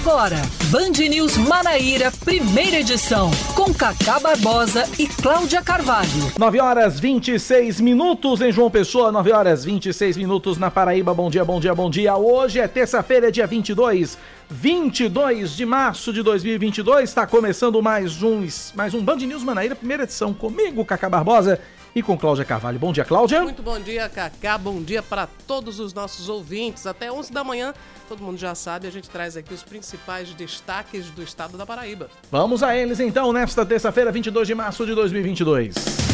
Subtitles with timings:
[0.00, 6.32] Agora, Band News Manaíra, primeira edição, com Cacá Barbosa e Cláudia Carvalho.
[6.38, 11.12] 9 horas 26 minutos em João Pessoa, 9 horas 26 minutos na Paraíba.
[11.12, 12.16] Bom dia, bom dia, bom dia.
[12.16, 14.16] Hoje é terça-feira, dia 22,
[14.48, 17.06] 22 de março de 2022.
[17.06, 21.60] Está começando mais um, mais um Band News Manaíra, primeira edição, comigo, Cacá Barbosa
[21.94, 22.78] e com Cláudia Carvalho.
[22.78, 23.42] Bom dia, Cláudia.
[23.42, 24.56] Muito bom dia, Cacá.
[24.56, 26.86] Bom dia para todos os nossos ouvintes.
[26.86, 27.74] Até 11 da manhã,
[28.08, 32.08] todo mundo já sabe, a gente traz aqui os principais destaques do estado da Paraíba.
[32.30, 36.10] Vamos a eles então, nesta terça-feira, 22 de março de 2022.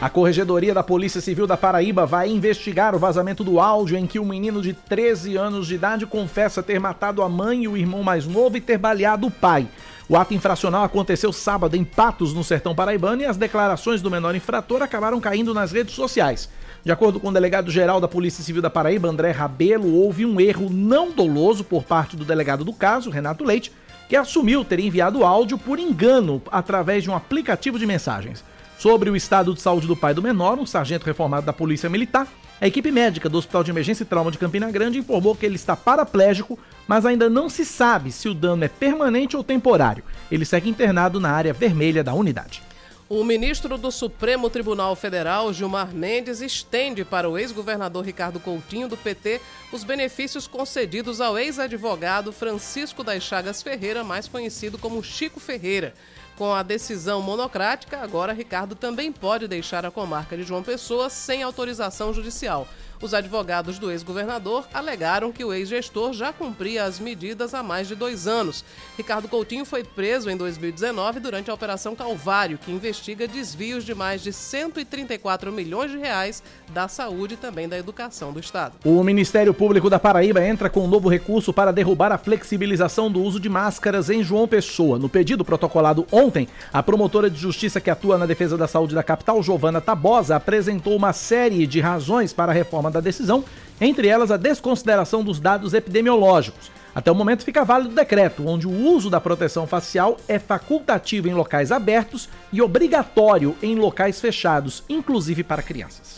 [0.00, 4.20] A Corregedoria da Polícia Civil da Paraíba vai investigar o vazamento do áudio em que
[4.20, 8.04] um menino de 13 anos de idade confessa ter matado a mãe e o irmão
[8.04, 9.66] mais novo e ter baleado o pai.
[10.08, 14.34] O ato infracional aconteceu sábado em Patos, no sertão paraibano, e as declarações do menor
[14.34, 16.48] infrator acabaram caindo nas redes sociais.
[16.82, 20.70] De acordo com o delegado-geral da Polícia Civil da Paraíba, André Rabelo, houve um erro
[20.70, 23.70] não doloso por parte do delegado do caso, Renato Leite,
[24.08, 28.42] que assumiu ter enviado áudio por engano através de um aplicativo de mensagens.
[28.78, 32.26] Sobre o estado de saúde do pai do menor, um sargento reformado da Polícia Militar
[32.60, 35.54] a equipe médica do Hospital de Emergência e Trauma de Campina Grande informou que ele
[35.54, 40.02] está paraplégico, mas ainda não se sabe se o dano é permanente ou temporário.
[40.30, 42.62] Ele segue internado na área vermelha da unidade.
[43.08, 48.98] O ministro do Supremo Tribunal Federal, Gilmar Mendes, estende para o ex-governador Ricardo Coutinho, do
[48.98, 49.40] PT,
[49.72, 55.94] os benefícios concedidos ao ex-advogado Francisco das Chagas Ferreira, mais conhecido como Chico Ferreira.
[56.38, 61.42] Com a decisão monocrática, agora Ricardo também pode deixar a comarca de João Pessoa sem
[61.42, 62.68] autorização judicial.
[63.00, 67.94] Os advogados do ex-governador alegaram que o ex-gestor já cumpria as medidas há mais de
[67.94, 68.64] dois anos.
[68.96, 74.20] Ricardo Coutinho foi preso em 2019 durante a Operação Calvário, que investiga desvios de mais
[74.20, 78.74] de 134 milhões de reais da saúde e também da educação do Estado.
[78.84, 83.22] O Ministério Público da Paraíba entra com um novo recurso para derrubar a flexibilização do
[83.22, 84.98] uso de máscaras em João Pessoa.
[84.98, 89.04] No pedido protocolado ontem, a promotora de justiça que atua na defesa da saúde da
[89.04, 93.44] capital, Giovana Tabosa, apresentou uma série de razões para a reforma da decisão,
[93.80, 96.70] entre elas a desconsideração dos dados epidemiológicos.
[96.94, 101.28] Até o momento fica válido o decreto, onde o uso da proteção facial é facultativo
[101.28, 106.17] em locais abertos e obrigatório em locais fechados, inclusive para crianças.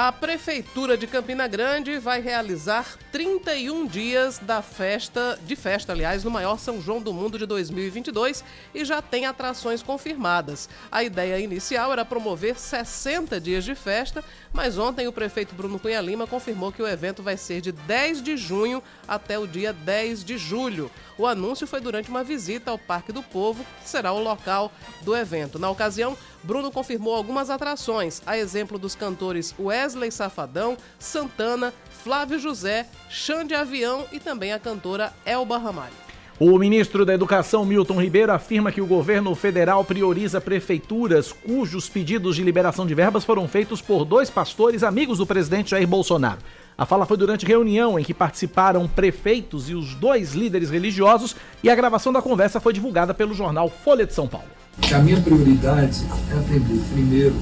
[0.00, 6.30] A Prefeitura de Campina Grande vai realizar 31 dias da festa, de festa, aliás, no
[6.30, 10.68] maior São João do Mundo de 2022 e já tem atrações confirmadas.
[10.88, 14.22] A ideia inicial era promover 60 dias de festa,
[14.52, 18.22] mas ontem o prefeito Bruno Cunha Lima confirmou que o evento vai ser de 10
[18.22, 20.92] de junho até o dia 10 de julho.
[21.18, 24.70] O anúncio foi durante uma visita ao Parque do Povo, que será o local
[25.02, 25.58] do evento.
[25.58, 31.72] Na ocasião, Bruno confirmou algumas atrações, a exemplo dos cantores Wesley Safadão, Santana,
[32.02, 36.08] Flávio José, Xande Avião e também a cantora Elba Ramalho.
[36.40, 42.36] O ministro da Educação, Milton Ribeiro, afirma que o governo federal prioriza prefeituras cujos pedidos
[42.36, 46.38] de liberação de verbas foram feitos por dois pastores amigos do presidente Jair Bolsonaro.
[46.78, 51.68] A fala foi durante reunião em que participaram prefeitos e os dois líderes religiosos e
[51.68, 54.46] a gravação da conversa foi divulgada pelo jornal Folha de São Paulo.
[54.94, 57.34] A minha prioridade é atender primeiro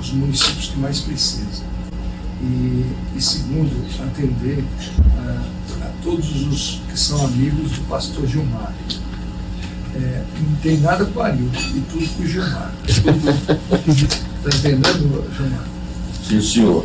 [0.00, 1.66] os municípios que mais precisam
[2.42, 2.84] e,
[3.16, 4.64] e segundo atender
[5.16, 8.72] a, a, todos os que são amigos do pastor Gilmar.
[9.94, 12.72] É, não tem nada com o Arildo e tudo com o Gilmar.
[12.86, 13.10] Está
[14.58, 15.66] entendendo, Gilmar?
[16.26, 16.84] Sim, senhor.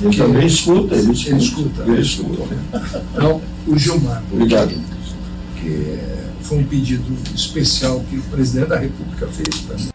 [0.00, 1.30] Ele também escuta, ele escuta.
[1.30, 1.82] Ele escuta.
[1.82, 2.56] Ele escuta.
[3.12, 4.22] Então, o Gilmar.
[4.32, 4.74] Obrigado.
[5.56, 5.98] Que
[6.40, 9.93] foi um pedido especial que o presidente da República fez para mim.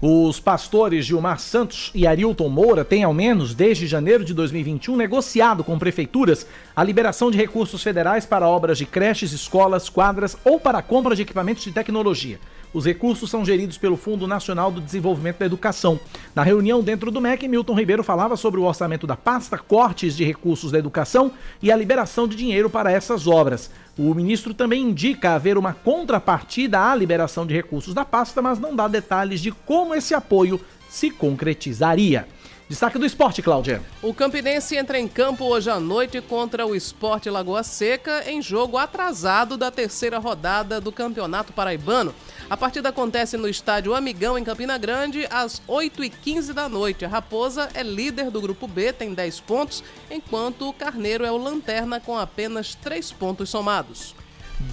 [0.00, 5.64] Os pastores Gilmar Santos e Arilton Moura têm, ao menos desde janeiro de 2021, negociado
[5.64, 10.78] com prefeituras a liberação de recursos federais para obras de creches, escolas, quadras ou para
[10.78, 12.38] a compra de equipamentos de tecnologia.
[12.72, 15.98] Os recursos são geridos pelo Fundo Nacional do Desenvolvimento da Educação.
[16.34, 20.24] Na reunião dentro do MEC, Milton Ribeiro falava sobre o orçamento da pasta, cortes de
[20.24, 21.32] recursos da educação
[21.62, 23.70] e a liberação de dinheiro para essas obras.
[23.98, 28.76] O ministro também indica haver uma contrapartida à liberação de recursos da pasta, mas não
[28.76, 32.28] dá detalhes de como esse apoio se concretizaria.
[32.68, 33.82] Destaque do esporte, Cláudia.
[34.02, 38.76] O Campinense entra em campo hoje à noite contra o Esporte Lagoa Seca em jogo
[38.76, 42.14] atrasado da terceira rodada do Campeonato Paraibano.
[42.50, 47.06] A partida acontece no estádio Amigão, em Campina Grande, às 8h15 da noite.
[47.06, 51.38] A Raposa é líder do grupo B, tem 10 pontos, enquanto o Carneiro é o
[51.38, 54.14] lanterna com apenas 3 pontos somados.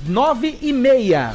[0.06, 1.34] 9 e meia.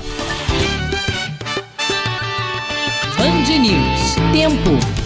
[3.16, 4.14] Band News.
[4.32, 4.99] Tempo.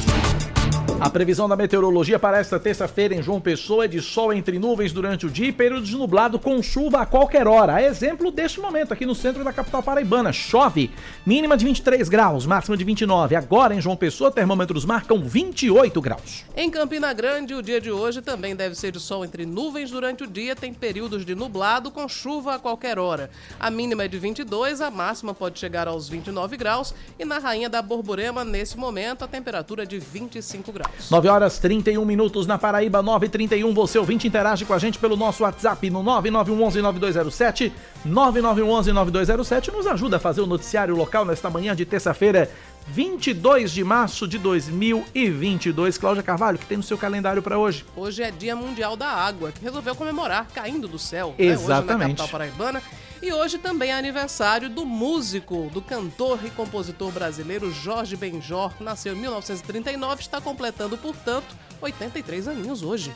[1.00, 4.92] A previsão da meteorologia para esta terça-feira em João Pessoa é de sol entre nuvens
[4.92, 7.82] durante o dia e período de nublado com chuva a qualquer hora.
[7.82, 10.32] Exemplo deste momento aqui no centro da capital paraibana.
[10.32, 10.90] Chove,
[11.26, 13.34] mínima de 23 graus, máxima de 29.
[13.34, 16.44] Agora em João Pessoa, termômetros marcam 28 graus.
[16.56, 20.22] Em Campina Grande, o dia de hoje também deve ser de sol entre nuvens durante
[20.22, 23.30] o dia, tem períodos de nublado com chuva a qualquer hora.
[23.58, 27.68] A mínima é de 22, a máxima pode chegar aos 29 graus e na Rainha
[27.68, 30.83] da Borborema, nesse momento, a temperatura é de 25 graus.
[31.10, 33.74] 9 horas 31 minutos na Paraíba, 931.
[33.74, 37.72] Você ouvinte interage com a gente pelo nosso WhatsApp no 9911-9207.
[38.06, 42.50] 9911-9207 nos ajuda a fazer o noticiário local nesta manhã de terça-feira,
[42.88, 45.98] 22 de março de 2022.
[45.98, 47.84] Cláudia Carvalho, que tem no seu calendário para hoje?
[47.96, 51.34] Hoje é Dia Mundial da Água, que resolveu comemorar caindo do céu.
[51.38, 51.68] Exatamente.
[51.68, 51.74] Né?
[51.74, 52.82] Hoje na capital paraibana.
[53.24, 58.70] E hoje também é aniversário do músico, do cantor e compositor brasileiro Jorge Benjor.
[58.80, 63.10] Nasceu em 1939, está completando, portanto, 83 aninhos hoje.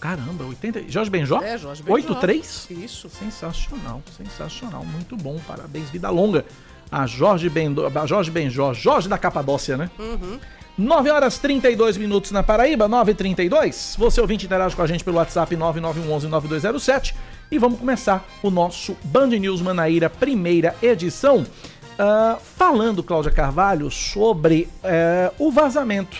[0.00, 0.88] Caramba, 80.
[0.88, 1.40] Jorge Benjó?
[1.40, 1.94] É, Jorge Benjó.
[1.94, 2.70] 83?
[2.70, 3.08] Isso.
[3.08, 4.84] Sensacional, sensacional.
[4.84, 6.44] Muito bom, parabéns, vida longa.
[6.90, 7.84] A Jorge, Bendo...
[8.04, 9.88] Jorge Benjó, Jorge da Capadócia, né?
[9.96, 10.40] Uhum.
[10.76, 13.96] 9 horas 32 minutos na Paraíba, 9h32.
[13.96, 17.14] Você ouvinte interage com a gente pelo WhatsApp 9911-9207
[17.52, 24.70] e vamos começar o nosso Band News Manaíra, primeira edição, uh, falando, Cláudia Carvalho, sobre
[24.82, 26.16] uh, o vazamento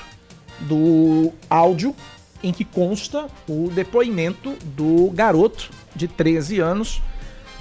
[0.61, 1.97] do áudio
[2.43, 7.01] em que consta o depoimento do garoto de 13 anos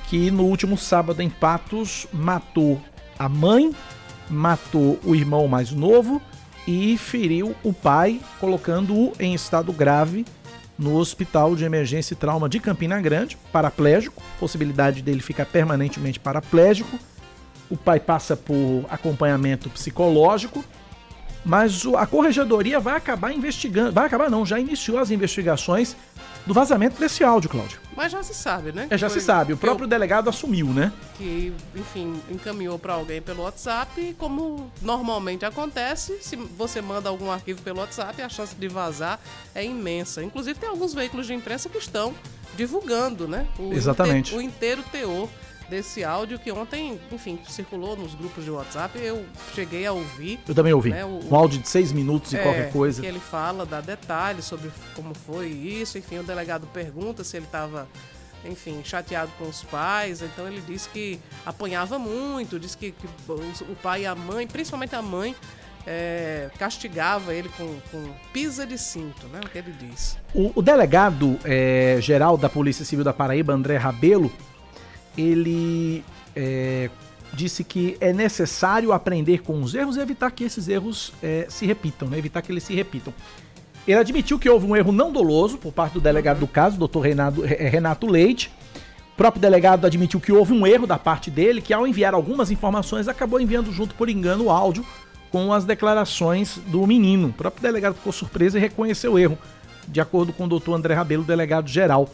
[0.09, 2.77] que no último sábado em Patos matou
[3.17, 3.73] a mãe,
[4.29, 6.21] matou o irmão mais novo
[6.67, 10.25] e feriu o pai, colocando-o em estado grave
[10.81, 16.97] no Hospital de Emergência e Trauma de Campina Grande, paraplégico, possibilidade dele ficar permanentemente paraplégico.
[17.69, 20.65] O pai passa por acompanhamento psicológico,
[21.43, 25.95] mas a corregedoria vai acabar investigando, vai acabar não, já iniciou as investigações
[26.45, 27.79] do vazamento desse áudio, Cláudio.
[27.95, 28.87] Mas já se sabe, né?
[28.89, 30.91] É, já Foi se sabe, o próprio eu- delegado assumiu, né?
[31.17, 37.29] que, enfim, encaminhou para alguém pelo WhatsApp e como normalmente acontece, se você manda algum
[37.31, 39.19] arquivo pelo WhatsApp, a chance de vazar
[39.53, 40.23] é imensa.
[40.23, 42.11] Inclusive tem alguns veículos de imprensa que estão
[42.55, 43.45] divulgando, né?
[43.59, 44.33] O Exatamente.
[44.33, 45.29] inte- o inteiro teor
[45.71, 49.25] desse áudio que ontem, enfim, circulou nos grupos de WhatsApp, eu
[49.55, 50.39] cheguei a ouvir.
[50.47, 50.89] Eu também ouvi.
[50.91, 53.01] Né, o- Um áudio de seis minutos e É, qualquer coisa.
[53.01, 55.97] Que ele fala, dá detalhes sobre como foi isso.
[55.97, 57.87] Enfim, o delegado pergunta se ele estava,
[58.45, 60.21] enfim, chateado com os pais.
[60.21, 64.93] Então ele disse que apanhava muito, disse que, que o pai e a mãe, principalmente
[64.93, 65.33] a mãe,
[65.87, 69.39] é, castigava ele com, com pisa de cinto, né?
[69.43, 70.15] O que ele disse.
[70.35, 74.31] O, o delegado é, geral da Polícia Civil da Paraíba, André Rabelo,
[75.17, 76.03] ele
[76.35, 76.89] é,
[77.33, 81.65] disse que é necessário aprender com os erros e evitar que esses erros é, se
[81.65, 82.17] repitam, né?
[82.17, 83.13] evitar que eles se repitam.
[83.87, 87.01] Ele admitiu que houve um erro não doloso por parte do delegado do caso, doutor
[87.01, 88.51] Renato, Re- Renato Leite.
[89.13, 92.51] O próprio delegado admitiu que houve um erro da parte dele, que ao enviar algumas
[92.51, 94.85] informações acabou enviando junto por engano o áudio
[95.31, 97.29] com as declarações do menino.
[97.29, 99.37] O próprio delegado ficou surpreso e reconheceu o erro,
[99.87, 102.09] de acordo com o doutor André Rabelo, delegado geral.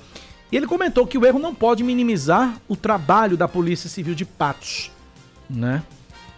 [0.52, 4.26] E ele comentou que o erro não pode minimizar o trabalho da Polícia Civil de
[4.26, 4.92] Patos,
[5.50, 5.84] né?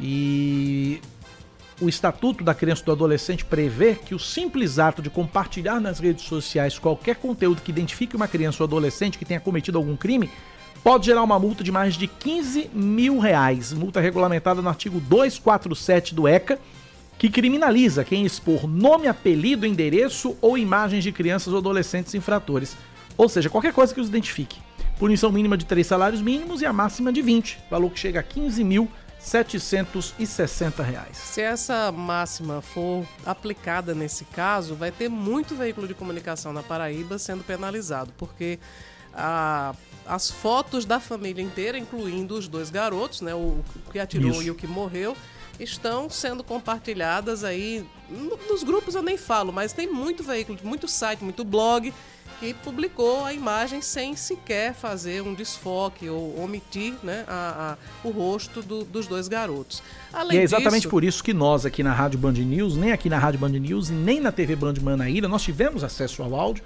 [0.02, 1.00] E
[1.82, 6.00] o Estatuto da Criança e do Adolescente prevê que o simples ato de compartilhar nas
[6.00, 10.30] redes sociais qualquer conteúdo que identifique uma criança ou adolescente que tenha cometido algum crime
[10.84, 13.74] pode gerar uma multa de mais de 15 mil reais.
[13.74, 16.58] Multa regulamentada no artigo 247 do ECA,
[17.18, 22.78] que criminaliza quem expor nome, apelido, endereço ou imagens de crianças ou adolescentes infratores.
[23.20, 24.62] Ou seja, qualquer coisa que os identifique.
[24.98, 28.24] Punição mínima de 3 salários mínimos e a máxima de 20, valor que chega a
[28.24, 31.18] 15.760 reais.
[31.18, 37.20] Se essa máxima for aplicada nesse caso, vai ter muito veículo de comunicação na Paraíba
[37.20, 38.58] sendo penalizado, porque
[39.14, 39.76] a-
[40.08, 43.62] as fotos da família inteira, incluindo os dois garotos, né, o
[43.92, 44.44] que atirou Isso.
[44.44, 45.14] e o que morreu,
[45.60, 50.88] estão sendo compartilhadas aí no- nos grupos eu nem falo, mas tem muito veículo, muito
[50.88, 51.94] site, muito blog
[52.40, 58.12] que publicou a imagem sem sequer fazer um desfoque ou omitir né, a- a- o
[58.12, 59.84] rosto do- dos dois garotos.
[60.14, 62.92] Além E é exatamente disso, por isso que nós aqui na Rádio Band News, nem
[62.94, 66.64] aqui na Rádio Band News, nem na TV Band Manaíra, nós tivemos acesso ao áudio.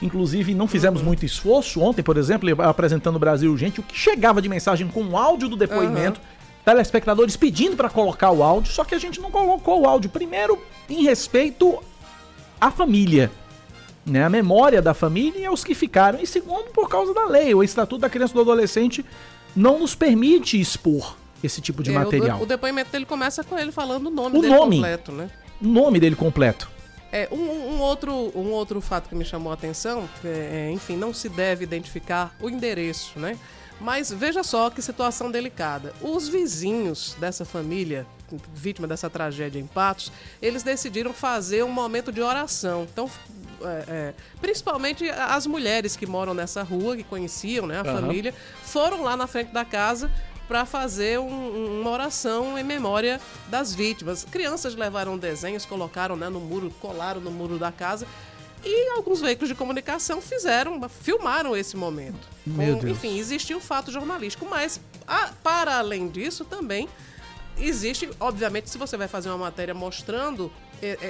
[0.00, 1.06] Inclusive, não fizemos Uhum.
[1.06, 1.80] muito esforço.
[1.80, 5.48] Ontem, por exemplo, apresentando o Brasil Gente, o que chegava de mensagem com o áudio
[5.48, 6.20] do depoimento,
[6.64, 10.10] telespectadores pedindo para colocar o áudio, só que a gente não colocou o áudio.
[10.10, 10.58] Primeiro,
[10.90, 11.80] em respeito
[12.60, 13.30] à família,
[14.04, 14.24] né?
[14.24, 16.20] A memória da família e aos que ficaram.
[16.20, 17.54] E segundo, por causa da lei.
[17.54, 19.04] O Estatuto da Criança e do Adolescente
[19.54, 22.40] não nos permite expor esse tipo de é, o- material.
[22.40, 24.76] O, depoimento dele começa com ele falando o nome O dele nome.
[24.76, 25.30] completo, né?
[25.60, 26.70] o nome dele completo.
[27.12, 27.36] É, um,
[27.74, 31.62] um, outro, um outro fato que me chamou a atenção, é, enfim, não se deve
[31.62, 33.36] identificar o endereço, né?
[33.78, 35.92] Mas veja só que situação delicada.
[36.00, 38.06] Os vizinhos dessa família,
[38.54, 42.86] vítima dessa tragédia em Patos, eles decidiram fazer um momento de oração.
[42.90, 43.10] Então,
[43.64, 48.00] é, é, principalmente as mulheres que moram nessa rua, que conheciam né, a uhum.
[48.00, 50.10] família, foram lá na frente da casa
[50.48, 54.24] para fazer um, uma oração em memória das vítimas.
[54.24, 58.06] Crianças levaram desenhos, colocaram né, no muro, colaram no muro da casa.
[58.64, 62.28] E alguns veículos de comunicação fizeram, filmaram esse momento.
[62.44, 66.88] Com, enfim, existiu um fato jornalístico, mas a, para além disso também
[67.66, 70.50] existe, obviamente, se você vai fazer uma matéria mostrando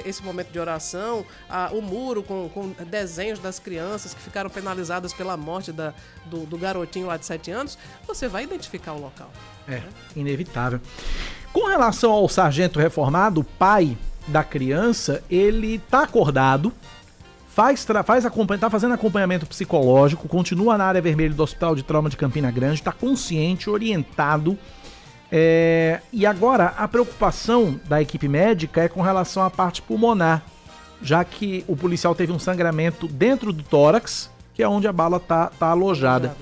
[0.05, 5.15] esse momento de oração, a, o muro com, com, desenhos das crianças que ficaram penalizadas
[5.15, 5.95] pela morte da,
[6.27, 9.31] do, do, garotinho lá de 7 anos, você vai identificar o local.
[9.67, 9.89] É, né?
[10.15, 10.81] inevitável.
[11.53, 16.73] Com relação ao sargento reformado, o pai da criança, ele tá acordado,
[17.49, 18.25] faz, faz
[18.61, 22.75] tá fazendo acompanhamento psicológico, continua na área vermelha do Hospital de Trauma de Campina Grande,
[22.75, 24.59] está consciente, orientado
[25.35, 30.43] é, e agora, a preocupação da equipe médica é com relação à parte pulmonar,
[31.01, 35.17] já que o policial teve um sangramento dentro do tórax, que é onde a bala
[35.17, 36.37] está tá alojada.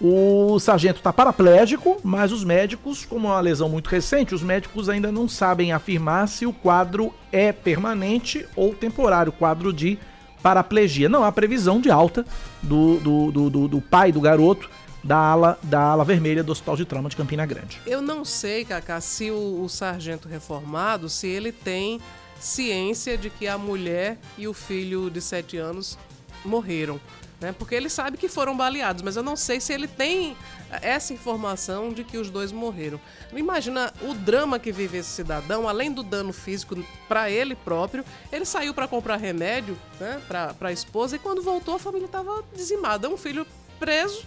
[0.00, 4.88] O sargento está paraplégico, mas os médicos, como é uma lesão muito recente, os médicos
[4.88, 9.98] ainda não sabem afirmar se o quadro é permanente ou temporário, quadro de
[10.40, 11.08] paraplegia.
[11.08, 12.24] Não há previsão de alta
[12.62, 14.70] do, do, do, do, do pai do garoto
[15.02, 17.80] da ala, da ala vermelha do Hospital de Trauma de Campina Grande.
[17.86, 22.00] Eu não sei, Cacá, se o, o sargento reformado, se ele tem
[22.38, 25.98] ciência de que a mulher e o filho de 7 anos
[26.44, 27.00] morreram.
[27.40, 27.52] Né?
[27.52, 30.36] Porque ele sabe que foram baleados, mas eu não sei se ele tem
[30.80, 33.00] essa informação de que os dois morreram.
[33.32, 36.76] Imagina o drama que vive esse cidadão, além do dano físico
[37.08, 41.74] para ele próprio, ele saiu para comprar remédio né, para a esposa e quando voltou
[41.74, 43.08] a família estava dizimada.
[43.08, 43.44] Um filho
[43.80, 44.24] preso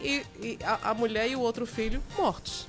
[0.00, 2.68] e, e a, a, mulher e o outro filho mortos.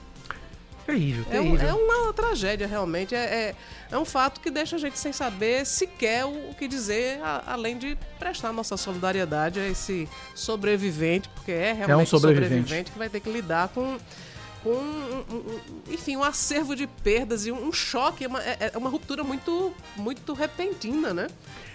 [0.86, 1.68] Terrível, terrível.
[1.68, 3.14] É, é uma tragédia, realmente.
[3.14, 3.56] É, é,
[3.92, 7.54] é, um fato que deixa a gente sem saber sequer o, o que dizer, a,
[7.54, 12.62] além de prestar nossa solidariedade a esse sobrevivente, porque é realmente é um sobrevivente.
[12.62, 14.00] sobrevivente que vai ter que lidar com
[14.64, 18.90] com um, um, enfim, um acervo de perdas e um, choque, uma, é, é uma
[18.90, 21.28] ruptura muito, muito repentina, né?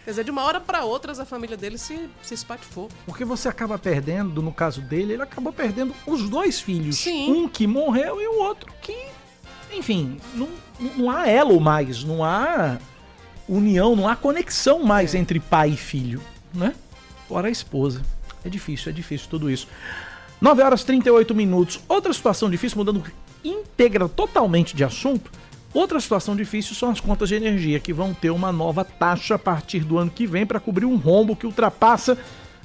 [0.04, 2.90] Quer dizer, de uma hora para outra a família dele se, se espatifou.
[3.06, 6.98] Porque você acaba perdendo, no caso dele, ele acabou perdendo os dois filhos.
[6.98, 7.32] Sim.
[7.32, 9.06] Um que morreu e o outro que,
[9.72, 10.48] enfim, não,
[10.96, 12.78] não há elo mais, não há
[13.48, 15.18] união, não há conexão mais é.
[15.18, 16.20] entre pai e filho,
[16.52, 16.74] né?
[17.26, 18.02] Fora a esposa.
[18.44, 19.66] É difícil, é difícil tudo isso.
[20.44, 21.80] 9 horas e 38 minutos.
[21.88, 23.02] Outra situação difícil, mudando
[23.42, 25.30] íntegra totalmente de assunto.
[25.72, 29.38] Outra situação difícil são as contas de energia, que vão ter uma nova taxa a
[29.38, 32.18] partir do ano que vem para cobrir um rombo que ultrapassa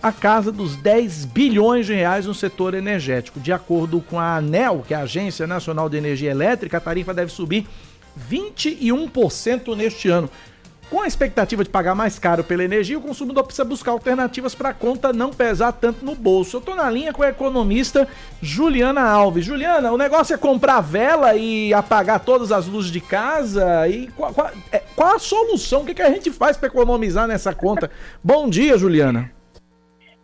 [0.04, 3.40] a casa dos 10 bilhões de reais no setor energético.
[3.40, 7.14] De acordo com a ANEL, que é a Agência Nacional de Energia Elétrica, a tarifa
[7.14, 7.66] deve subir
[8.30, 10.30] 21% neste ano.
[10.90, 14.70] Com a expectativa de pagar mais caro pela energia, o consumidor precisa buscar alternativas para
[14.70, 16.58] a conta não pesar tanto no bolso.
[16.58, 18.08] Eu estou na linha com a economista
[18.42, 19.46] Juliana Alves.
[19.46, 23.88] Juliana, o negócio é comprar vela e apagar todas as luzes de casa?
[23.88, 25.84] E qual, qual, é, qual a solução?
[25.84, 27.92] O que, que a gente faz para economizar nessa conta?
[28.24, 29.32] Bom dia, Juliana.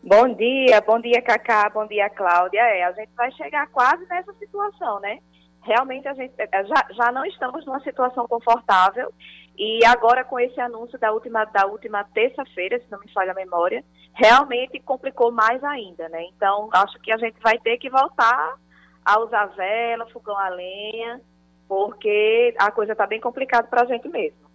[0.03, 2.59] Bom dia, bom dia, Cacá, bom dia, Cláudia.
[2.59, 5.17] É, a gente vai chegar quase nessa situação, né?
[5.63, 9.11] Realmente a gente já, já não estamos numa situação confortável
[9.57, 13.35] e agora com esse anúncio da última, da última terça-feira, se não me falha a
[13.35, 13.83] memória,
[14.13, 16.25] realmente complicou mais ainda, né?
[16.35, 18.55] Então, acho que a gente vai ter que voltar
[19.03, 21.21] a usar vela, fogão a lenha,
[21.67, 24.45] porque a coisa está bem complicada para a gente mesmo.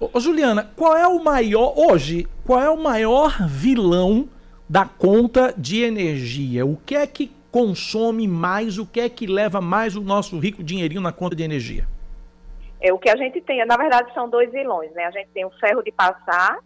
[0.00, 4.28] Ô, Juliana, qual é o maior, hoje, qual é o maior vilão
[4.68, 6.66] da conta de energia?
[6.66, 10.62] O que é que consome mais, o que é que leva mais o nosso rico
[10.62, 11.86] dinheirinho na conta de energia?
[12.82, 15.04] É, o que a gente tem, na verdade, são dois vilões, né?
[15.04, 16.58] A gente tem o ferro de passar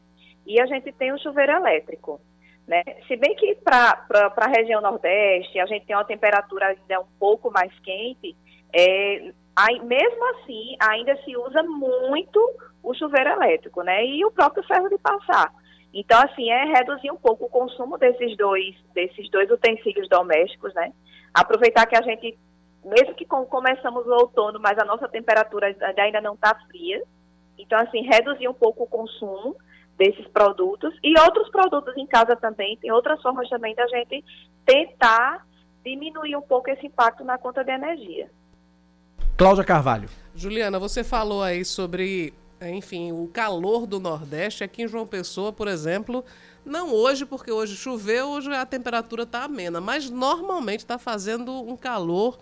[0.46, 2.18] e a gente tem o chuveiro elétrico.
[2.66, 2.82] Né?
[3.06, 7.50] Se bem que para a região Nordeste a gente tem uma temperatura ainda um pouco
[7.50, 8.34] mais quente,
[8.72, 12.40] é, aí, mesmo assim ainda se usa muito
[12.82, 14.04] o chuveiro elétrico, né?
[14.06, 15.52] E o próprio ferro de passar.
[15.92, 20.92] Então, assim, é reduzir um pouco o consumo desses dois, desses dois utensílios domésticos, né?
[21.32, 22.38] Aproveitar que a gente
[22.86, 27.02] mesmo que com, começamos o outono, mas a nossa temperatura ainda não está fria.
[27.58, 29.56] Então, assim, reduzir um pouco o consumo
[29.96, 32.76] desses produtos e outros produtos em casa também.
[32.76, 34.24] Tem outras formas também da gente
[34.64, 35.46] tentar
[35.84, 38.30] diminuir um pouco esse impacto na conta de energia.
[39.36, 40.08] Cláudia Carvalho.
[40.34, 45.68] Juliana, você falou aí sobre enfim, o calor do Nordeste, aqui em João Pessoa, por
[45.68, 46.24] exemplo,
[46.64, 51.76] não hoje, porque hoje choveu, hoje a temperatura está amena, mas normalmente está fazendo um
[51.76, 52.38] calor,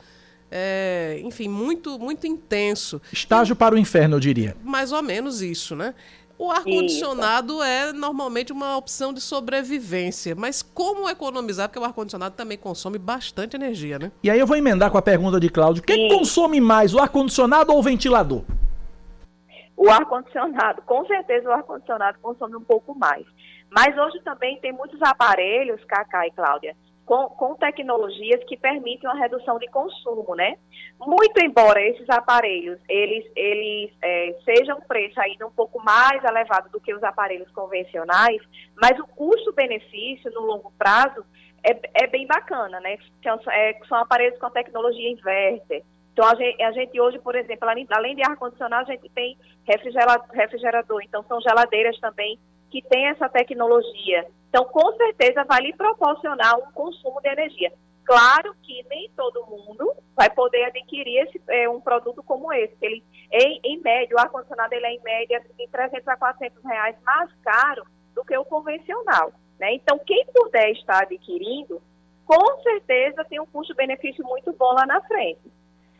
[0.57, 3.03] é, enfim, muito, muito intenso.
[3.13, 4.57] Estágio para o inferno, eu diria.
[4.63, 5.93] Mais ou menos isso, né?
[6.39, 11.69] O ar-condicionado é normalmente uma opção de sobrevivência, mas como economizar?
[11.69, 14.13] Porque o ar-condicionado também consome bastante energia, né?
[14.23, 17.73] E aí eu vou emendar com a pergunta de Cláudio: quem consome mais, o ar-condicionado
[17.73, 18.43] ou o ventilador?
[19.77, 23.25] O ar-condicionado, com certeza o ar-condicionado consome um pouco mais.
[23.71, 29.19] Mas hoje também tem muitos aparelhos, Cacá e Cláudia, com, com, tecnologias que permitem uma
[29.19, 30.57] redução de consumo, né?
[30.99, 36.71] Muito embora esses aparelhos eles, eles é, sejam um preço ainda um pouco mais elevado
[36.71, 38.41] do que os aparelhos convencionais,
[38.81, 41.25] mas o custo-benefício no longo prazo
[41.63, 42.97] é, é bem bacana, né?
[43.23, 45.83] São, é, são aparelhos com tecnologia inverter.
[46.13, 51.03] Então, a gente, a gente hoje, por exemplo, além, de ar-condicionado, a gente tem refrigerador,
[51.03, 52.39] então são geladeiras também
[52.81, 57.73] que têm essa tecnologia então, com certeza, vai lhe proporcionar um consumo de energia.
[58.05, 62.77] Claro que nem todo mundo vai poder adquirir esse, é, um produto como esse.
[62.81, 63.03] Ele,
[63.33, 67.33] em, em média, o ar-condicionado ele é em média de 300 a 400 reais mais
[67.43, 69.33] caro do que o convencional.
[69.59, 69.75] Né?
[69.75, 71.83] Então, quem puder estar adquirindo,
[72.25, 75.51] com certeza tem um custo-benefício muito bom lá na frente.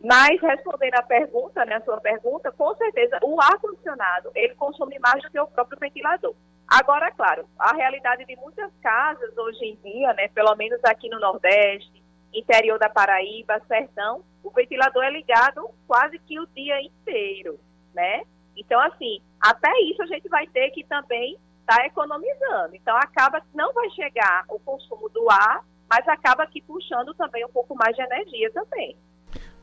[0.01, 5.21] Mas, respondendo a pergunta, né, a sua pergunta, com certeza o ar-condicionado ele consome mais
[5.25, 6.37] do que o próprio ventilador.
[6.67, 11.21] Agora, claro, a realidade de muitas casas hoje em dia, né, pelo menos aqui no
[11.21, 12.03] Nordeste,
[12.33, 17.59] interior da Paraíba, sertão, o ventilador é ligado quase que o dia inteiro,
[17.95, 18.23] né?
[18.57, 22.75] Então, assim, até isso a gente vai ter que também estar tá economizando.
[22.75, 27.45] Então, acaba que não vai chegar o consumo do ar, mas acaba que puxando também
[27.45, 28.97] um pouco mais de energia também.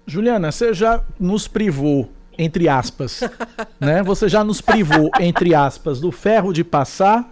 [0.05, 2.09] Juliana, você já nos privou
[2.43, 3.21] entre aspas,
[3.79, 4.01] né?
[4.01, 7.31] Você já nos privou, entre aspas, do ferro de passar,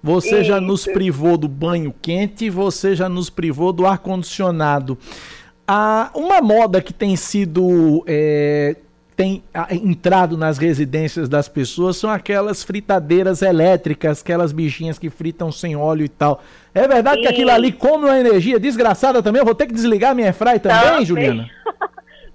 [0.00, 0.44] você Isso.
[0.44, 4.96] já nos privou do banho quente, você já nos privou do ar condicionado.
[5.66, 8.76] Ah, uma moda que tem sido é,
[9.16, 15.74] tem entrado nas residências das pessoas são aquelas fritadeiras elétricas, aquelas bichinhas que fritam sem
[15.74, 16.42] óleo e tal.
[16.74, 17.22] É verdade Sim.
[17.22, 19.40] que aquilo ali come uma energia desgraçada também?
[19.40, 21.04] Eu vou ter que desligar minha fry também, também.
[21.06, 21.50] Juliana?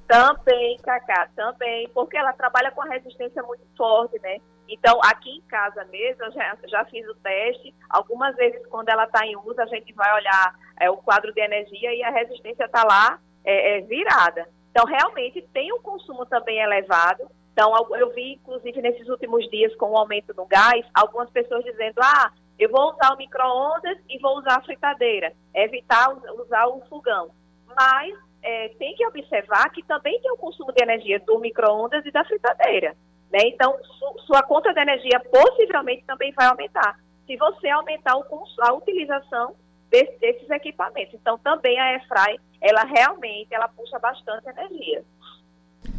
[0.10, 4.38] Também, Cacá, também, porque ela trabalha com a resistência muito forte, né?
[4.68, 7.76] Então, aqui em casa mesmo, eu já, já fiz o teste.
[7.88, 11.40] Algumas vezes, quando ela está em uso, a gente vai olhar é, o quadro de
[11.40, 14.50] energia e a resistência está lá é, é, virada.
[14.72, 17.30] Então, realmente, tem um consumo também elevado.
[17.54, 22.02] Então, eu vi, inclusive, nesses últimos dias, com o aumento no gás, algumas pessoas dizendo,
[22.02, 27.30] ah, eu vou usar o micro-ondas e vou usar a fritadeira, evitar usar o fogão.
[27.76, 32.12] Mas é, tem que observar que também tem o consumo de energia do micro-ondas e
[32.12, 32.96] da fritadeira.
[33.32, 33.40] Né?
[33.46, 38.26] Então, su, sua conta de energia possivelmente também vai aumentar, se você aumentar o,
[38.62, 39.56] a utilização
[39.90, 41.14] desse, desses equipamentos.
[41.14, 45.04] Então, também a Airfry, ela realmente ela puxa bastante energia.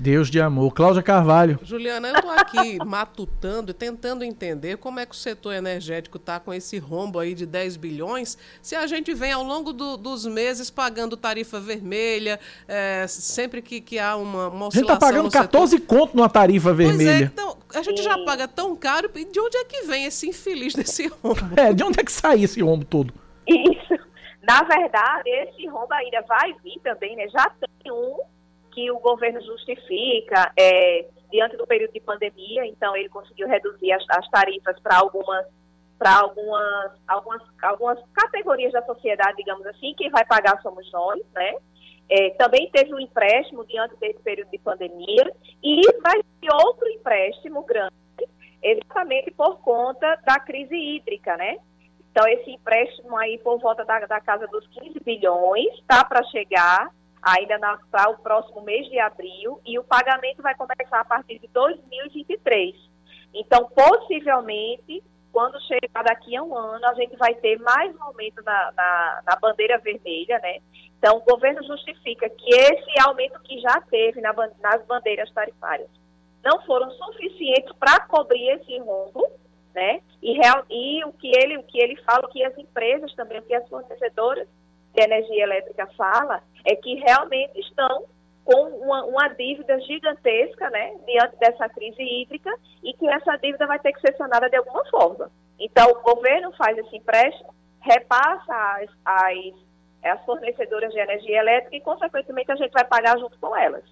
[0.00, 0.72] Deus de amor.
[0.72, 1.58] Cláudia Carvalho.
[1.62, 6.40] Juliana, eu estou aqui matutando e tentando entender como é que o setor energético está
[6.40, 10.24] com esse rombo aí de 10 bilhões, se a gente vem ao longo do, dos
[10.24, 14.68] meses pagando tarifa vermelha, é, sempre que, que há uma, uma oscilação.
[14.68, 15.86] A gente está pagando 14 setor...
[15.86, 17.10] conto numa tarifa vermelha.
[17.10, 20.06] Pois é, então, a gente já paga tão caro, e de onde é que vem
[20.06, 21.40] esse infeliz desse rombo?
[21.60, 23.12] É, de onde é que sai esse rombo todo?
[23.46, 24.00] Isso.
[24.42, 27.28] Na verdade, esse rombo ainda vai vir também, né?
[27.28, 28.16] Já tem um
[28.72, 34.04] que o governo justifica é, diante do período de pandemia, então ele conseguiu reduzir as,
[34.11, 35.46] as tarifas para algumas
[35.98, 41.56] para algumas, algumas, algumas categorias da sociedade, digamos assim, quem vai pagar somos nós, né?
[42.09, 45.30] É, também teve um empréstimo diante desse período de pandemia
[45.62, 47.92] e vai ter outro empréstimo grande,
[48.62, 51.59] exatamente por conta da crise hídrica, né?
[52.11, 56.90] Então, esse empréstimo aí por volta da, da casa dos 15 bilhões está para chegar
[57.22, 57.59] ainda
[57.90, 62.74] para o próximo mês de abril, e o pagamento vai começar a partir de 2023.
[63.35, 65.02] Então, possivelmente,
[65.33, 69.22] quando chegar daqui a um ano, a gente vai ter mais um aumento na, na,
[69.26, 70.59] na bandeira vermelha, né?
[70.98, 75.88] Então, o governo justifica que esse aumento que já teve na, nas bandeiras tarifárias
[76.42, 79.26] não foram suficientes para cobrir esse rombo,
[79.74, 80.00] né?
[80.22, 83.54] E, real, e o que ele o que ele fala que as empresas também, que
[83.54, 84.48] as fornecedoras
[84.94, 88.05] de energia elétrica fala é que realmente estão
[88.44, 92.50] com uma, uma, dívida gigantesca, né, diante dessa crise hídrica
[92.83, 95.31] e que essa dívida vai ter que ser sanada de alguma forma.
[95.59, 99.55] Então, o governo faz esse empréstimo, repassa as, as,
[100.03, 103.85] as fornecedoras de energia elétrica e, consequentemente, a gente vai pagar junto com elas.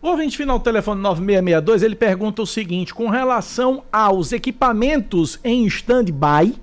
[0.00, 5.64] O ouvinte final do telefone 9662, ele pergunta o seguinte, com relação aos equipamentos em
[5.66, 6.56] stand-by,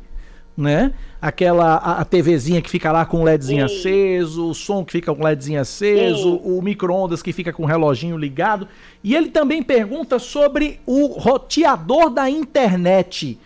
[0.58, 0.94] né?
[1.22, 3.76] Aquela a, a, TVzinha que fica lá com o LEDzinho Sim.
[3.76, 6.42] aceso, o som que fica com o LEDzinho aceso, Sim.
[6.46, 8.68] o micro-ondas que fica com o reloginho ligado.
[9.04, 13.38] E ele também pergunta sobre o roteador da internet.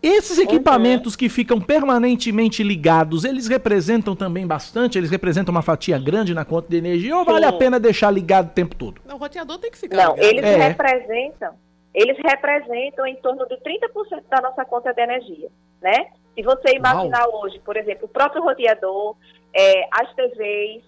[0.00, 1.18] Esses equipamentos uhum.
[1.18, 4.96] que ficam permanentemente ligados, eles representam também bastante?
[4.96, 7.32] Eles representam uma fatia grande na conta de energia ou Sim.
[7.32, 9.00] vale a pena deixar ligado o tempo todo?
[9.04, 10.24] Não, o roteador tem que ficar Não, ligado.
[10.24, 10.68] eles é.
[10.68, 11.54] representam,
[11.92, 15.48] eles representam em torno de 30% da nossa conta de energia,
[15.82, 16.06] né?
[16.38, 17.42] Se você imaginar Uau.
[17.42, 19.16] hoje, por exemplo, o próprio roteador,
[19.52, 20.84] é, as TVs,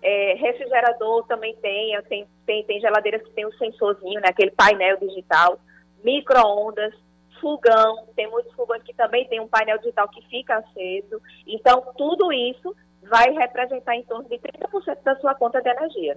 [0.00, 4.96] é, refrigerador também tem, tem, tem, tem geladeiras que tem um sensorzinho, né, aquele painel
[4.96, 5.60] digital,
[6.02, 6.94] micro-ondas,
[7.38, 11.20] fogão, tem muitos fogões que também tem um painel digital que fica aceso.
[11.46, 16.16] Então, tudo isso vai representar em torno de 30% da sua conta de energia.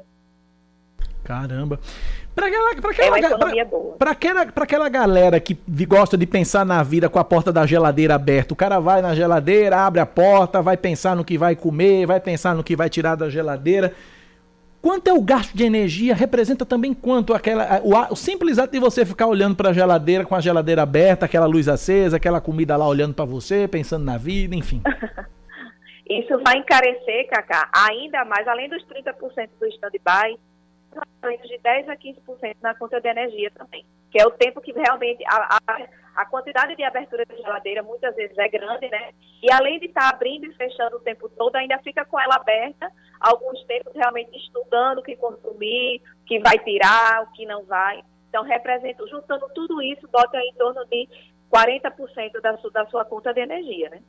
[1.26, 1.78] Caramba.
[2.38, 3.66] Para aquela, pra aquela, é
[3.98, 7.66] pra, aquela, pra aquela galera que gosta de pensar na vida com a porta da
[7.66, 11.56] geladeira aberta, o cara vai na geladeira, abre a porta, vai pensar no que vai
[11.56, 13.92] comer, vai pensar no que vai tirar da geladeira.
[14.80, 16.14] Quanto é o gasto de energia?
[16.14, 17.82] Representa também quanto aquela.
[17.84, 21.26] O, o simples ato de você ficar olhando para a geladeira com a geladeira aberta,
[21.26, 24.80] aquela luz acesa, aquela comida lá olhando para você, pensando na vida, enfim.
[26.08, 30.38] Isso vai encarecer, Cacá, ainda mais, além dos 30% do stand-by,
[31.44, 35.24] de 10% a 15% na conta de energia também, que é o tempo que realmente
[35.26, 39.12] a, a, a, quantidade de abertura de geladeira muitas vezes é grande, né?
[39.44, 42.36] E além de estar tá abrindo e fechando o tempo todo, ainda fica com ela
[42.36, 47.64] aberta, alguns tempos realmente estudando o que consumir, o que vai tirar, o que não
[47.66, 48.02] vai.
[48.30, 51.08] Então, representa, juntando tudo isso, bota em torno de
[51.52, 54.02] 40% da, da sua conta de energia, né?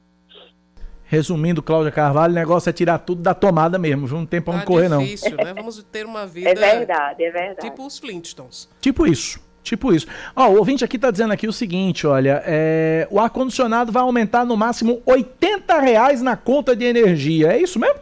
[1.11, 4.18] Resumindo, Cláudia Carvalho, o negócio é tirar tudo da tomada mesmo, viu?
[4.18, 5.44] Não tem pra onde tá correr, difícil, não.
[5.44, 5.55] né?
[5.55, 6.51] Vamos ter uma vida.
[6.51, 7.61] É verdade, é verdade.
[7.61, 8.68] Tipo os Flintstones.
[8.79, 9.40] Tipo isso.
[9.62, 10.07] Tipo isso.
[10.37, 14.44] Ó, o ouvinte aqui tá dizendo aqui o seguinte, olha, é, o ar-condicionado vai aumentar
[14.44, 17.55] no máximo 80 reais na conta de energia.
[17.55, 18.01] É isso mesmo?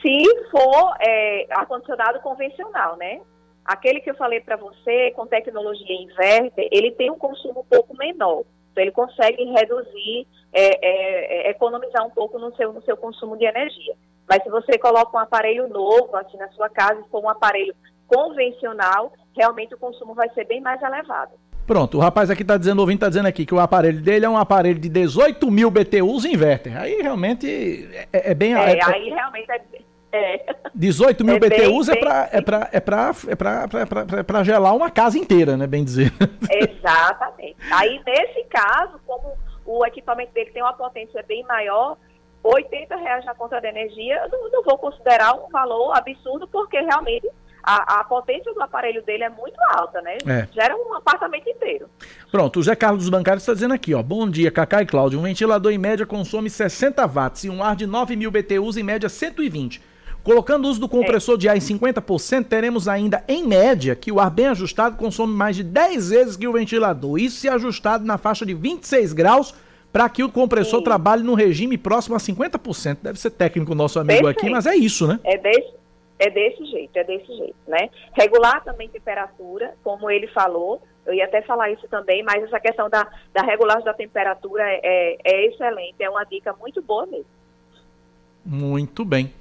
[0.00, 3.20] Se for é, ar-condicionado convencional, né?
[3.62, 7.94] Aquele que eu falei para você, com tecnologia inverter, ele tem um consumo um pouco
[7.96, 8.42] menor.
[8.70, 13.36] Então, ele consegue reduzir, é, é, é, economizar um pouco no seu, no seu consumo
[13.36, 13.94] de energia.
[14.28, 17.74] Mas se você coloca um aparelho novo, assim, na sua casa, se for um aparelho
[18.06, 21.32] convencional, realmente o consumo vai ser bem mais elevado.
[21.66, 24.26] Pronto, o rapaz aqui está dizendo, o ouvinte está dizendo aqui que o aparelho dele
[24.26, 26.76] é um aparelho de 18 mil BTUs inverter.
[26.76, 28.54] Aí realmente é, é bem...
[28.54, 29.62] É, é, aí realmente é...
[30.12, 30.54] É.
[30.74, 34.24] 18 mil é BTUs bem, é para é pra, é pra, é pra, pra, pra,
[34.24, 35.66] pra, gelar uma casa inteira, né?
[35.66, 36.12] Bem dizer.
[36.50, 37.56] Exatamente.
[37.70, 41.96] Aí, nesse caso, como o equipamento dele tem uma potência bem maior,
[42.42, 46.80] 80 reais na conta de energia, eu não, não vou considerar um valor absurdo, porque
[46.80, 47.28] realmente
[47.62, 50.16] a, a, potência do aparelho dele é muito alta, né?
[50.26, 50.48] É.
[50.52, 51.88] Gera um apartamento inteiro.
[52.30, 54.02] Pronto, o Zé Carlos dos Bancários está dizendo aqui, ó.
[54.02, 55.18] Bom dia, Cacá e Cláudio.
[55.18, 58.82] Um ventilador em média consome 60 watts e um ar de 9 mil BTUs em
[58.82, 59.89] média 120.
[60.22, 61.38] Colocando o uso do compressor é.
[61.38, 65.56] de ar em 50%, teremos ainda, em média, que o ar bem ajustado consome mais
[65.56, 67.18] de 10 vezes que o ventilador.
[67.18, 69.54] Isso se ajustado na faixa de 26 graus
[69.92, 70.84] para que o compressor Sim.
[70.84, 72.98] trabalhe no regime próximo a 50%.
[73.02, 74.40] Deve ser técnico o nosso amigo Perfeito.
[74.40, 75.18] aqui, mas é isso, né?
[75.24, 75.74] É desse,
[76.18, 77.88] é desse jeito, é desse jeito, né?
[78.12, 82.88] Regular também temperatura, como ele falou, eu ia até falar isso também, mas essa questão
[82.88, 87.26] da, da regulagem da temperatura é, é, é excelente, é uma dica muito boa mesmo.
[88.44, 89.32] Muito bem.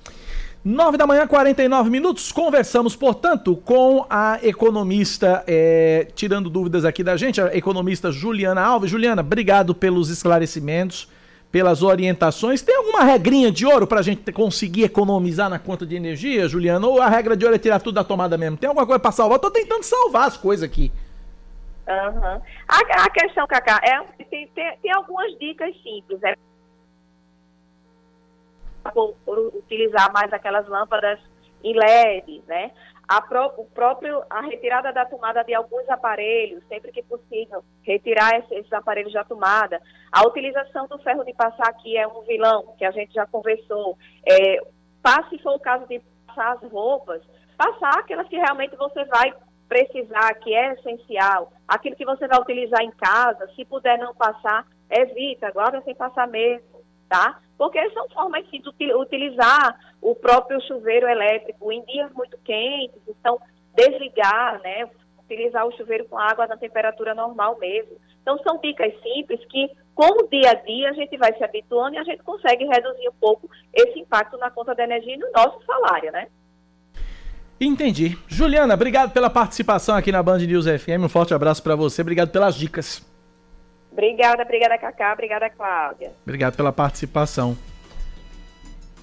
[0.63, 2.31] 9 da manhã, 49 minutos.
[2.31, 8.91] Conversamos, portanto, com a economista, é, tirando dúvidas aqui da gente, a economista Juliana Alves.
[8.91, 11.09] Juliana, obrigado pelos esclarecimentos,
[11.49, 12.61] pelas orientações.
[12.61, 16.85] Tem alguma regrinha de ouro para a gente conseguir economizar na conta de energia, Juliana?
[16.85, 18.57] Ou a regra de ouro é tirar tudo da tomada mesmo?
[18.57, 19.39] Tem alguma coisa para salvar?
[19.39, 20.91] Tô tentando salvar as coisas aqui.
[21.87, 22.41] Uhum.
[22.67, 26.21] A, a questão, Cacá, é, tem, tem, tem algumas dicas simples.
[26.21, 26.35] É
[28.91, 31.19] por, por utilizar mais aquelas lâmpadas
[31.63, 32.71] em LED, né?
[33.07, 33.17] A,
[33.57, 38.73] o próprio, a retirada da tomada de alguns aparelhos, sempre que possível, retirar esses, esses
[38.73, 39.81] aparelhos da tomada.
[40.11, 43.97] A utilização do ferro de passar, que é um vilão, que a gente já conversou.
[44.27, 44.61] É,
[45.29, 47.21] se for o caso de passar as roupas,
[47.57, 49.33] passar aquelas que realmente você vai
[49.67, 51.51] precisar, que é essencial.
[51.67, 56.27] Aquilo que você vai utilizar em casa, se puder não passar, evita, guarda sem passar
[56.27, 56.78] mesmo
[57.09, 57.39] tá?
[57.57, 58.61] Porque são formas de
[58.93, 63.37] utilizar o próprio chuveiro elétrico em dias muito quentes, então
[63.75, 64.89] desligar, né?
[65.19, 67.97] Utilizar o chuveiro com água na temperatura normal mesmo.
[68.21, 71.95] Então são dicas simples que, com o dia a dia, a gente vai se habituando
[71.95, 75.29] e a gente consegue reduzir um pouco esse impacto na conta de energia e no
[75.31, 76.27] nosso salário, né?
[77.59, 78.17] Entendi.
[78.25, 81.03] Juliana, obrigado pela participação aqui na Band News FM.
[81.03, 82.01] Um forte abraço para você.
[82.01, 83.05] Obrigado pelas dicas.
[84.03, 85.11] Obrigada, obrigada, Cacá.
[85.11, 86.13] Obrigada, Cláudia.
[86.23, 87.57] Obrigado pela participação.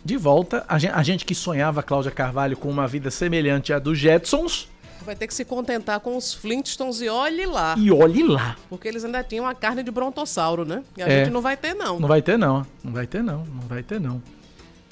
[0.02, 3.78] De volta, a gente, a gente que sonhava, Cláudia Carvalho, com uma vida semelhante à
[3.78, 4.68] dos Jetsons.
[5.04, 7.74] Vai ter que se contentar com os Flintstones e olhe lá.
[7.76, 8.56] E olhe lá.
[8.70, 10.82] Porque eles ainda tinham a carne de brontossauro, né?
[10.96, 11.18] E a É.
[11.24, 12.00] gente não vai ter, não.
[12.00, 12.66] Não vai ter, não.
[12.82, 13.44] Não vai ter, não.
[13.44, 14.22] Não vai ter, não.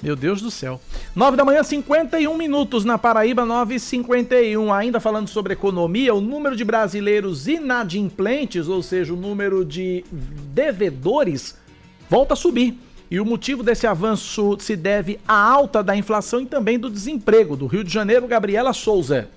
[0.01, 0.79] Meu Deus do céu.
[1.15, 4.73] 9 da manhã, 51 minutos na Paraíba, 9h51.
[4.73, 10.03] Ainda falando sobre economia, o número de brasileiros inadimplentes, ou seja, o número de
[10.53, 11.57] devedores,
[12.09, 12.77] volta a subir.
[13.09, 17.55] E o motivo desse avanço se deve à alta da inflação e também do desemprego.
[17.55, 19.29] Do Rio de Janeiro, Gabriela Souza.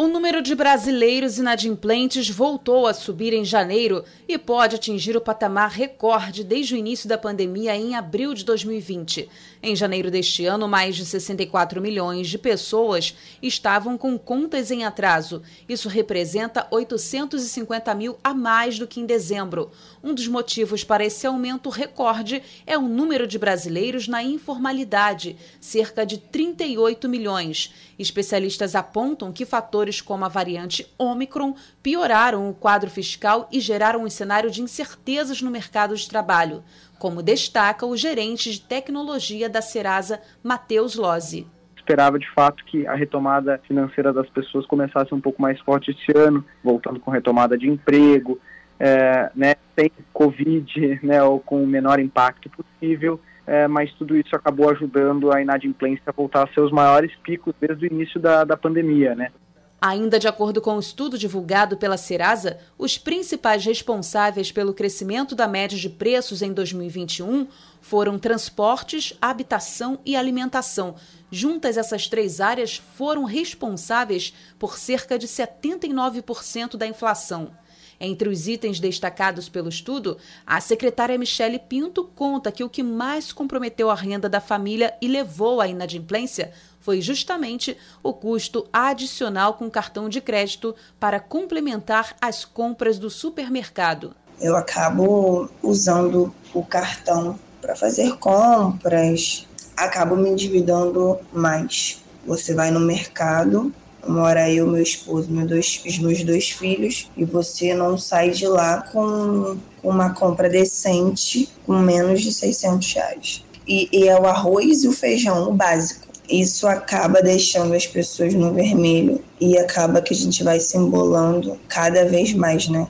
[0.00, 5.68] O número de brasileiros inadimplentes voltou a subir em janeiro e pode atingir o patamar
[5.68, 9.28] recorde desde o início da pandemia em abril de 2020.
[9.62, 15.42] Em janeiro deste ano, mais de 64 milhões de pessoas estavam com contas em atraso.
[15.68, 19.70] Isso representa 850 mil a mais do que em dezembro.
[20.02, 26.06] Um dos motivos para esse aumento recorde é o número de brasileiros na informalidade, cerca
[26.06, 27.74] de 38 milhões.
[27.98, 34.08] Especialistas apontam que fatores como a variante Omicron pioraram o quadro fiscal e geraram um
[34.08, 36.64] cenário de incertezas no mercado de trabalho,
[37.00, 41.46] como destaca o gerente de tecnologia da Serasa, Matheus Lozzi
[41.90, 46.16] esperava de fato que a retomada financeira das pessoas começasse um pouco mais forte esse
[46.16, 48.38] ano, voltando com retomada de emprego,
[48.78, 54.36] é, né, sem Covid, né, ou com o menor impacto possível, é, mas tudo isso
[54.36, 58.56] acabou ajudando a inadimplência a voltar a seus maiores picos desde o início da, da
[58.56, 59.32] pandemia, né.
[59.80, 65.48] Ainda de acordo com o estudo divulgado pela Serasa, os principais responsáveis pelo crescimento da
[65.48, 67.48] média de preços em 2021
[67.80, 70.96] foram transportes, habitação e alimentação.
[71.30, 77.50] Juntas, essas três áreas foram responsáveis por cerca de 79% da inflação.
[78.00, 83.30] Entre os itens destacados pelo estudo, a secretária Michele Pinto conta que o que mais
[83.30, 89.70] comprometeu a renda da família e levou à inadimplência foi justamente o custo adicional com
[89.70, 94.16] cartão de crédito para complementar as compras do supermercado.
[94.40, 102.02] Eu acabo usando o cartão para fazer compras, acabo me endividando mais.
[102.26, 103.70] Você vai no mercado,
[104.06, 108.46] mora eu, meu esposo, meus dois, os meus dois filhos, e você não sai de
[108.46, 113.44] lá com uma compra decente com menos de 600 reais.
[113.66, 116.08] E, e é o arroz e o feijão, o básico.
[116.28, 121.58] Isso acaba deixando as pessoas no vermelho e acaba que a gente vai se embolando
[121.68, 122.88] cada vez mais, né?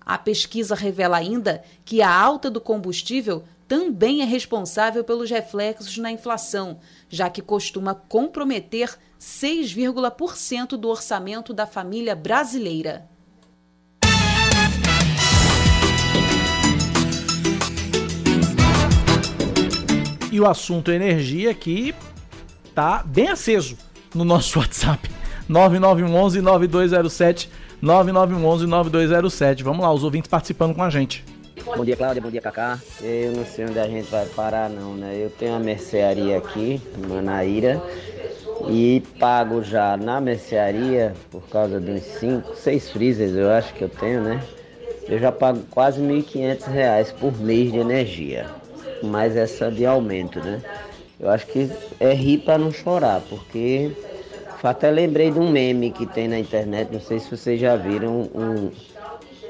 [0.00, 6.12] A pesquisa revela ainda que a alta do combustível também é responsável pelos reflexos na
[6.12, 13.08] inflação, já que costuma comprometer 6,% do orçamento da família brasileira.
[20.30, 21.94] E o assunto energia que
[22.74, 23.76] tá bem aceso
[24.14, 25.10] no nosso WhatsApp.
[25.48, 27.50] 9911 9207
[27.80, 29.62] 9911 9207.
[29.62, 31.24] Vamos lá, os ouvintes participando com a gente.
[31.64, 32.22] Bom dia, Cláudia.
[32.22, 32.78] Bom dia, Cacá.
[33.00, 35.16] Eu não sei onde a gente vai parar, não, né?
[35.16, 37.82] Eu tenho uma mercearia aqui, em Manaíra,
[38.68, 43.88] e pago já na mercearia, por causa dos 5, 6 freezers, eu acho que eu
[43.88, 44.42] tenho, né?
[45.08, 48.46] Eu já pago quase R$ 1.500 por mês de energia.
[49.02, 50.60] Mais essa de aumento, né?
[51.20, 53.92] Eu acho que é rir para não chorar, porque
[54.62, 58.28] até lembrei de um meme que tem na internet, não sei se vocês já viram,
[58.34, 58.70] um,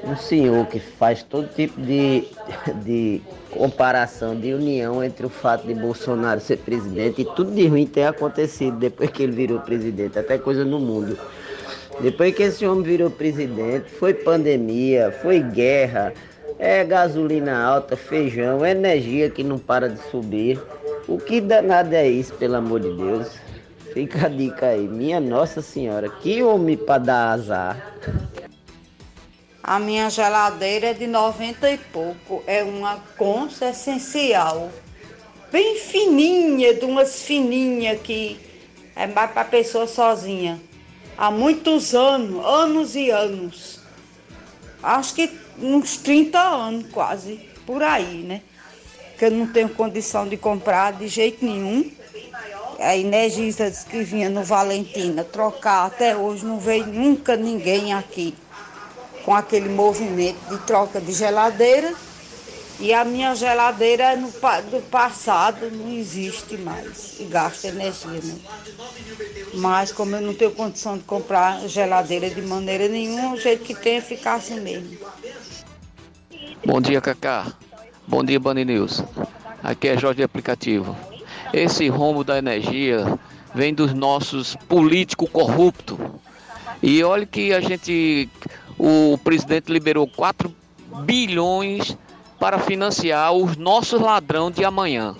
[0.03, 2.23] um senhor que faz todo tipo de,
[2.85, 3.21] de
[3.57, 8.03] comparação, de união entre o fato de Bolsonaro ser presidente e tudo de ruim ter
[8.03, 11.17] acontecido depois que ele virou presidente, até coisa no mundo.
[11.99, 16.13] Depois que esse homem virou presidente, foi pandemia, foi guerra,
[16.59, 20.59] é gasolina alta, feijão, energia que não para de subir.
[21.07, 23.27] O que danado é isso, pelo amor de Deus?
[23.93, 24.87] Fica a dica aí.
[24.87, 27.93] Minha Nossa Senhora, que homem para dar azar.
[29.67, 32.41] A minha geladeira é de 90 e pouco.
[32.47, 34.71] É uma Consa essencial.
[35.51, 38.39] Bem fininha, de umas fininhas que
[38.95, 40.57] é mais para pessoa sozinha.
[41.17, 43.81] Há muitos anos, anos e anos.
[44.81, 48.43] Acho que uns 30 anos quase, por aí, né?
[49.19, 51.91] Que eu não tenho condição de comprar de jeito nenhum.
[52.79, 55.87] A Energisa disse que vinha no Valentina trocar.
[55.87, 58.33] Até hoje não veio nunca ninguém aqui
[59.27, 61.93] com aquele movimento de troca de geladeira.
[62.79, 68.21] E a minha geladeira no, do passado não existe mais e gasta energia.
[68.21, 68.35] Né?
[69.55, 73.75] Mas como eu não tenho condição de comprar geladeira de maneira nenhuma, o jeito que
[73.75, 74.97] tem é ficar assim mesmo.
[76.65, 77.51] Bom dia, Cacá.
[78.07, 79.03] Bom dia, Band News.
[79.61, 80.95] Aqui é Jorge Aplicativo.
[81.51, 83.19] Esse rombo da energia
[83.53, 85.97] vem dos nossos políticos corruptos.
[86.81, 88.29] E olha que a gente,
[88.77, 90.53] o presidente liberou 4
[91.03, 91.97] bilhões
[92.39, 95.15] para financiar os nossos ladrão de amanhã.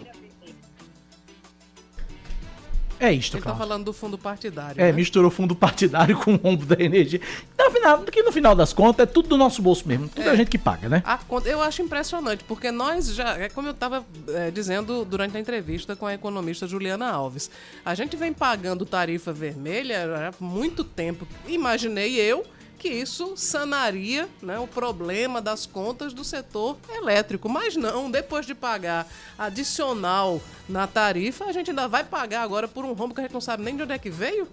[3.00, 4.82] É isto, Ele tá falando do fundo partidário.
[4.82, 4.91] É, né?
[4.91, 7.22] misturou fundo partidário com o rombo da energia.
[7.58, 10.10] No final, que no final das contas é tudo do nosso bolso mesmo.
[10.10, 10.32] Tudo é.
[10.32, 11.04] a gente que paga, né?
[11.06, 15.38] A conta, eu acho impressionante, porque nós já, é como eu estava é, dizendo durante
[15.38, 17.52] a entrevista com a economista Juliana Alves,
[17.86, 21.28] a gente vem pagando tarifa vermelha há muito tempo.
[21.48, 22.43] Imaginei eu
[22.78, 27.50] que isso sanaria né, o problema das contas do setor elétrico.
[27.50, 32.86] Mas não, depois de pagar adicional na tarifa, a gente ainda vai pagar agora por
[32.86, 34.48] um rombo que a gente não sabe nem de onde é que veio.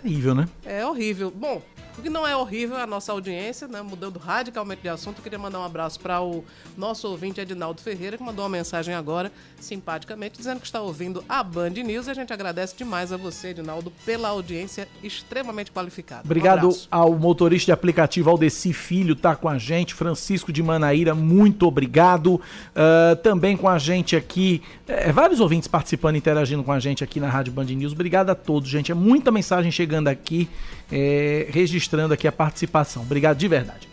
[0.00, 0.48] Terrível, né?
[0.64, 1.30] É horrível.
[1.30, 1.62] Bom,
[1.98, 3.80] o que não é horrível é a nossa audiência, né?
[3.80, 6.44] Mudando radicalmente de assunto, eu queria mandar um abraço para o
[6.76, 11.42] nosso ouvinte Edinaldo Ferreira, que mandou uma mensagem agora, simpaticamente, dizendo que está ouvindo a
[11.42, 12.06] Band News.
[12.06, 16.22] E a gente agradece demais a você, Edinaldo, pela audiência extremamente qualificada.
[16.24, 19.94] Obrigado um ao motorista de aplicativo Aldeci Filho, tá com a gente.
[19.94, 22.34] Francisco de Manaíra, muito obrigado.
[22.34, 27.18] Uh, também com a gente aqui, é, vários ouvintes participando, interagindo com a gente aqui
[27.18, 27.92] na Rádio Band News.
[27.92, 28.92] Obrigado a todos, gente.
[28.92, 30.48] É muita mensagem chegando aqui,
[30.90, 33.02] é, registrando aqui a participação.
[33.02, 33.88] Obrigado de verdade.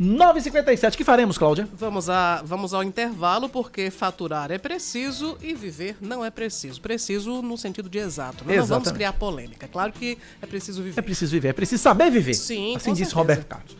[0.00, 1.68] 9h57, que faremos, Cláudia?
[1.74, 6.80] Vamos, a, vamos ao intervalo, porque faturar é preciso e viver não é preciso.
[6.80, 8.44] Preciso no sentido de exato.
[8.44, 8.56] Né?
[8.56, 9.68] Não vamos criar polêmica.
[9.68, 10.98] Claro que é preciso viver.
[10.98, 12.34] É preciso viver, é preciso saber viver.
[12.34, 13.16] Sim, Assim disse certeza.
[13.16, 13.76] Roberto Carlos.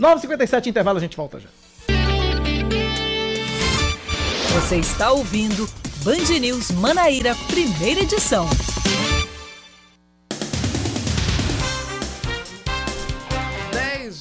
[0.00, 1.48] 9h57, intervalo, a gente volta já.
[4.54, 5.68] Você está ouvindo
[6.02, 8.48] Band News Manaíra, primeira edição.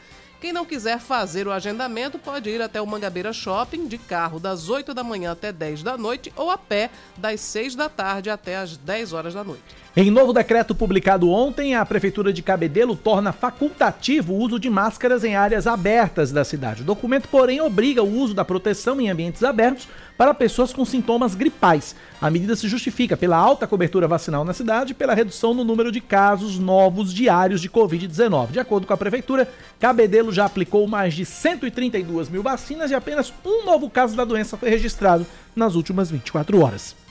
[0.45, 4.69] Quem não quiser fazer o agendamento pode ir até o Mangabeira Shopping de carro das
[4.69, 8.57] 8 da manhã até 10 da noite ou a pé das 6 da tarde até
[8.57, 9.63] as 10 horas da noite.
[9.97, 15.25] Em novo decreto publicado ontem, a Prefeitura de Cabedelo torna facultativo o uso de máscaras
[15.25, 16.83] em áreas abertas da cidade.
[16.83, 21.35] O documento, porém, obriga o uso da proteção em ambientes abertos para pessoas com sintomas
[21.35, 21.95] gripais.
[22.21, 25.91] A medida se justifica pela alta cobertura vacinal na cidade e pela redução no número
[25.91, 28.53] de casos novos diários de Covid-19.
[28.53, 29.49] De acordo com a Prefeitura,
[29.81, 34.57] Cabedelo já aplicou mais de 132 mil vacinas e apenas um novo caso da doença
[34.57, 37.04] foi registrado nas últimas 24 horas.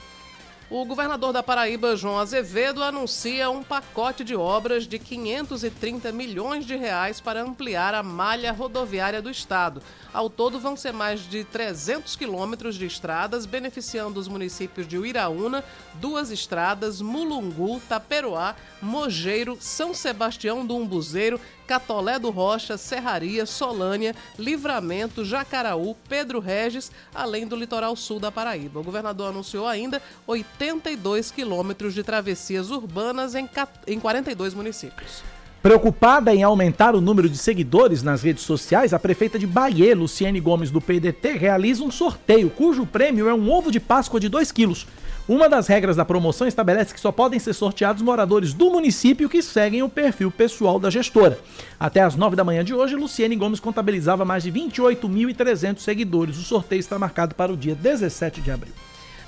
[0.70, 6.74] O governador da Paraíba, João Azevedo, anuncia um pacote de obras de 530 milhões de
[6.74, 9.82] reais para ampliar a malha rodoviária do estado.
[10.10, 15.62] Ao todo, vão ser mais de 300 quilômetros de estradas, beneficiando os municípios de Uiraúna,
[15.94, 25.24] Duas Estradas, Mulungu, Taperoá, Mogeiro, São Sebastião do Umbuzeiro, Catolé do Rocha, Serraria, Solânia, Livramento,
[25.24, 28.80] Jacaraú, Pedro Regis, além do litoral sul da Paraíba.
[28.80, 35.22] O governador anunciou ainda 82 quilômetros de travessias urbanas em ca- em 42 municípios.
[35.62, 40.38] Preocupada em aumentar o número de seguidores nas redes sociais, a prefeita de Bahia, Luciene
[40.38, 44.52] Gomes do PDT, realiza um sorteio cujo prêmio é um ovo de Páscoa de 2
[44.52, 44.86] quilos.
[45.26, 49.40] Uma das regras da promoção estabelece que só podem ser sorteados moradores do município que
[49.40, 51.38] seguem o perfil pessoal da gestora.
[51.80, 56.36] Até às 9 da manhã de hoje, Luciene Gomes contabilizava mais de 28.300 seguidores.
[56.36, 58.74] O sorteio está marcado para o dia 17 de abril.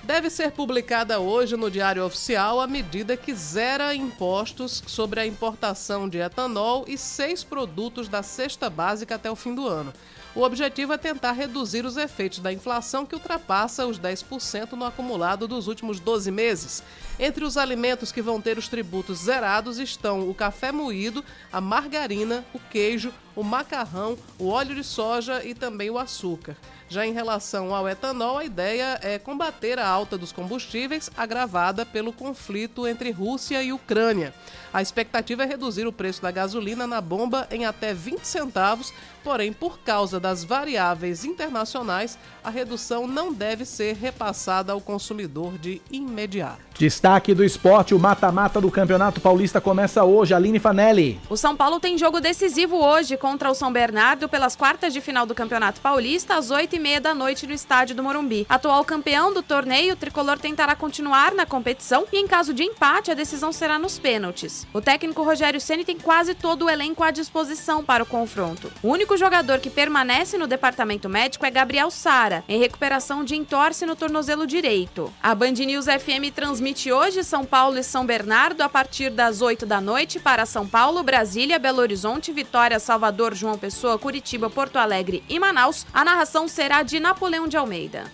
[0.02, 6.08] Deve ser publicada hoje no Diário Oficial a medida que zera impostos sobre a importação
[6.08, 9.94] de etanol e seis produtos da cesta básica até o fim do ano.
[10.36, 15.48] O objetivo é tentar reduzir os efeitos da inflação que ultrapassa os 10% no acumulado
[15.48, 16.82] dos últimos 12 meses.
[17.18, 22.44] Entre os alimentos que vão ter os tributos zerados estão o café moído, a margarina,
[22.52, 26.56] o queijo, o macarrão, o óleo de soja e também o açúcar.
[26.88, 32.12] Já em relação ao etanol, a ideia é combater a alta dos combustíveis agravada pelo
[32.12, 34.32] conflito entre Rússia e Ucrânia.
[34.72, 38.92] A expectativa é reduzir o preço da gasolina na bomba em até 20 centavos,
[39.24, 45.82] porém, por causa das variáveis internacionais, a redução não deve ser repassada ao consumidor de
[45.90, 46.62] imediato.
[46.78, 50.34] Destaque do esporte: o mata-mata do Campeonato Paulista começa hoje.
[50.34, 51.18] Aline Fanelli.
[51.30, 55.24] O São Paulo tem jogo decisivo hoje contra o São Bernardo pelas quartas de final
[55.24, 58.46] do Campeonato Paulista, às 8h30 da noite no estádio do Morumbi.
[58.48, 63.10] Atual campeão do torneio, o tricolor tentará continuar na competição e, em caso de empate,
[63.10, 64.66] a decisão será nos pênaltis.
[64.74, 68.70] O técnico Rogério Ceni tem quase todo o elenco à disposição para o confronto.
[68.82, 73.86] O único jogador que permanece no departamento médico é Gabriel Sara, em recuperação de entorse
[73.86, 75.10] no tornozelo direito.
[75.22, 79.64] A Band News FM transmite hoje São Paulo e São Bernardo a partir das 8
[79.64, 85.22] da noite para São Paulo, Brasília, Belo Horizonte, Vitória, Salvador, João Pessoa, Curitiba, Porto Alegre
[85.28, 85.86] e Manaus.
[85.94, 88.04] A narração será de Napoleão de Almeida.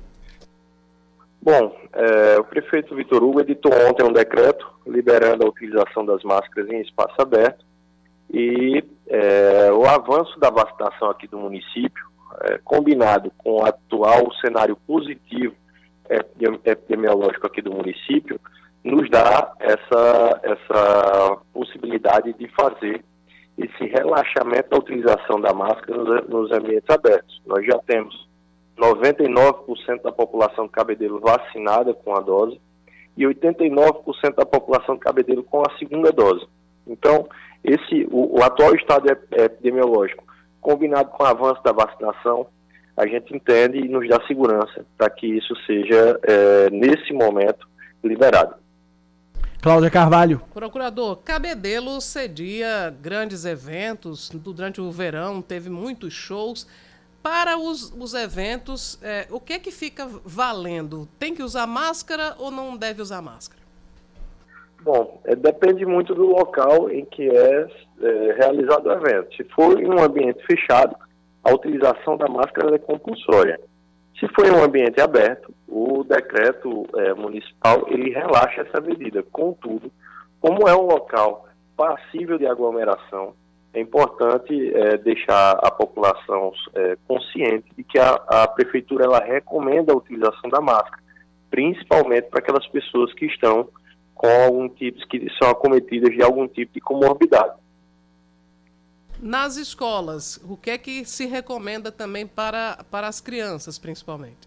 [1.43, 6.71] Bom, é, o prefeito Vitor Hugo editou ontem um decreto liberando a utilização das máscaras
[6.71, 7.65] em espaço aberto
[8.33, 12.07] e é, o avanço da vacinação aqui do município,
[12.41, 15.57] é, combinado com o atual cenário positivo
[16.65, 18.39] epidemiológico aqui do município,
[18.85, 23.03] nos dá essa, essa possibilidade de fazer
[23.57, 27.41] esse relaxamento da utilização da máscara nos, nos ambientes abertos.
[27.47, 28.29] Nós já temos
[28.77, 32.61] 99% da população de Cabedelo vacinada com a dose
[33.17, 36.47] e 89% da população de Cabedelo com a segunda dose.
[36.87, 37.29] Então,
[37.63, 40.25] esse, o, o atual estado epidemiológico,
[40.61, 42.47] combinado com o avanço da vacinação,
[42.97, 47.67] a gente entende e nos dá segurança para que isso seja, é, nesse momento,
[48.03, 48.55] liberado.
[49.65, 50.43] Cláudia Carvalho.
[50.53, 56.69] Procurador, Cabedelo cedia grandes eventos durante o verão, teve muitos shows.
[57.23, 61.09] Para os, os eventos, é, o que é que fica valendo?
[61.19, 63.63] Tem que usar máscara ou não deve usar máscara?
[64.83, 67.67] Bom, é, depende muito do local em que é,
[68.03, 69.35] é, realizado o evento.
[69.35, 70.95] Se for em um ambiente fechado,
[71.43, 73.59] a utilização da máscara é compulsória.
[74.19, 79.25] Se for em um ambiente aberto, o decreto é, municipal ele relaxa essa medida.
[79.33, 79.91] Contudo,
[80.41, 81.47] como é um local
[81.77, 83.35] passível de aglomeração,
[83.73, 89.93] é importante é, deixar a população é, consciente de que a, a prefeitura ela recomenda
[89.93, 91.03] a utilização da máscara,
[91.51, 93.69] principalmente para aquelas pessoas que estão
[94.15, 97.55] com algum tipo, que são acometidas de algum tipo de comorbidade.
[99.25, 104.47] Nas escolas, o que é que se recomenda também para, para as crianças, principalmente?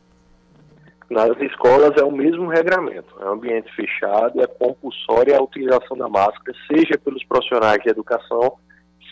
[1.09, 6.07] Nas escolas é o mesmo regramento, é um ambiente fechado, é compulsória a utilização da
[6.07, 8.59] máscara, seja pelos profissionais de educação,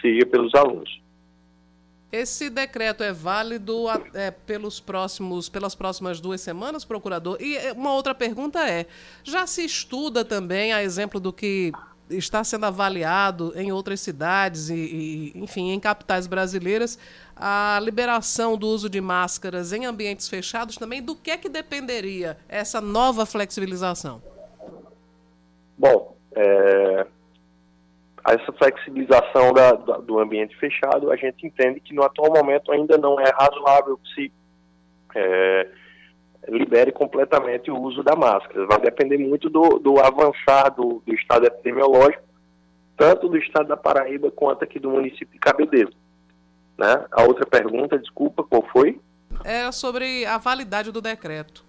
[0.04, 1.02] seja pelos alunos.
[2.12, 7.38] Esse decreto é válido é, pelos próximos, pelas próximas duas semanas, procurador?
[7.42, 8.86] E é, uma outra pergunta é:
[9.24, 11.72] já se estuda também, a exemplo do que
[12.10, 17.00] está sendo avaliado em outras cidades e, e, enfim, em capitais brasileiras,
[17.36, 22.38] a liberação do uso de máscaras em ambientes fechados também, do que é que dependeria
[22.48, 24.22] essa nova flexibilização?
[25.78, 27.08] Bom, é,
[28.28, 32.98] essa flexibilização da, da, do ambiente fechado, a gente entende que no atual momento ainda
[32.98, 34.32] não é razoável se
[35.16, 35.68] é,
[36.48, 38.66] libere completamente o uso da máscara.
[38.66, 42.24] Vai depender muito do, do avançar do, do, estado epidemiológico,
[42.98, 45.92] tanto do estado da Paraíba quanto aqui do município de Cabedelo.
[46.78, 47.06] Né?
[47.12, 49.00] A outra pergunta, desculpa, qual foi?
[49.44, 51.64] É sobre a validade do decreto.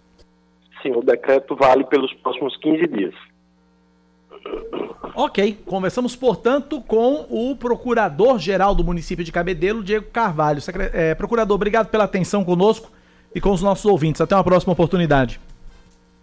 [0.83, 3.15] Sim, o decreto vale pelos próximos 15 dias.
[5.15, 10.61] Ok, conversamos, portanto, com o procurador-geral do município de Cabedelo, Diego Carvalho.
[10.61, 10.91] Secre...
[10.93, 12.91] É, procurador, obrigado pela atenção conosco
[13.37, 14.23] e com os nossos ouvintes.
[14.23, 15.39] Até uma próxima oportunidade.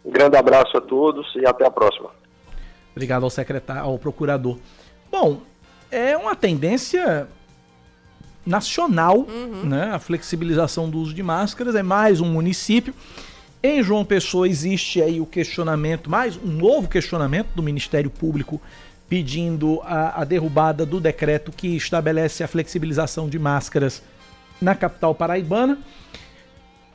[0.03, 2.09] Um grande abraço a todos e até a próxima.
[2.91, 4.57] Obrigado ao secretário, ao procurador.
[5.11, 5.41] Bom,
[5.91, 7.27] é uma tendência
[8.43, 9.63] nacional, uhum.
[9.63, 9.91] né?
[9.93, 12.95] A flexibilização do uso de máscaras é mais um município.
[13.61, 18.59] Em João Pessoa existe aí o questionamento, mais um novo questionamento do Ministério Público
[19.07, 24.01] pedindo a, a derrubada do decreto que estabelece a flexibilização de máscaras
[24.59, 25.77] na capital paraibana.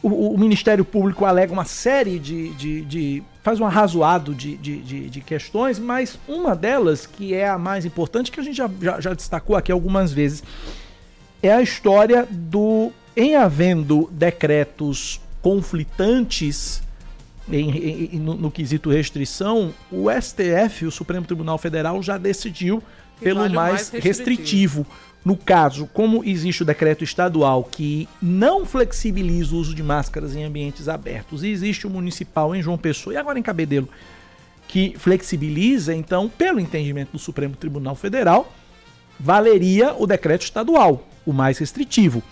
[0.02, 2.50] O, o, Ministério Público alega uma série de.
[2.54, 7.58] de, de faz um arrazoado de, de, de, questões, mas uma delas, que é a
[7.58, 10.42] mais importante, que a gente já, já, já destacou aqui algumas vezes,
[11.42, 12.92] é a história do.
[13.16, 16.80] Em havendo decretos conflitantes
[17.50, 22.82] em, em, no, no, quesito restrição, o STF, o Supremo Tribunal Federal, já decidiu
[23.20, 24.08] pelo mais, mais restritivo.
[24.08, 24.86] restritivo.
[25.24, 30.44] No caso, como existe o decreto estadual que não flexibiliza o uso de máscaras em
[30.44, 33.88] ambientes abertos, e existe o municipal em João Pessoa e agora em Cabedelo
[34.68, 38.52] que flexibiliza, então, pelo entendimento do Supremo Tribunal Federal,
[39.18, 42.22] valeria o decreto estadual, o mais restritivo.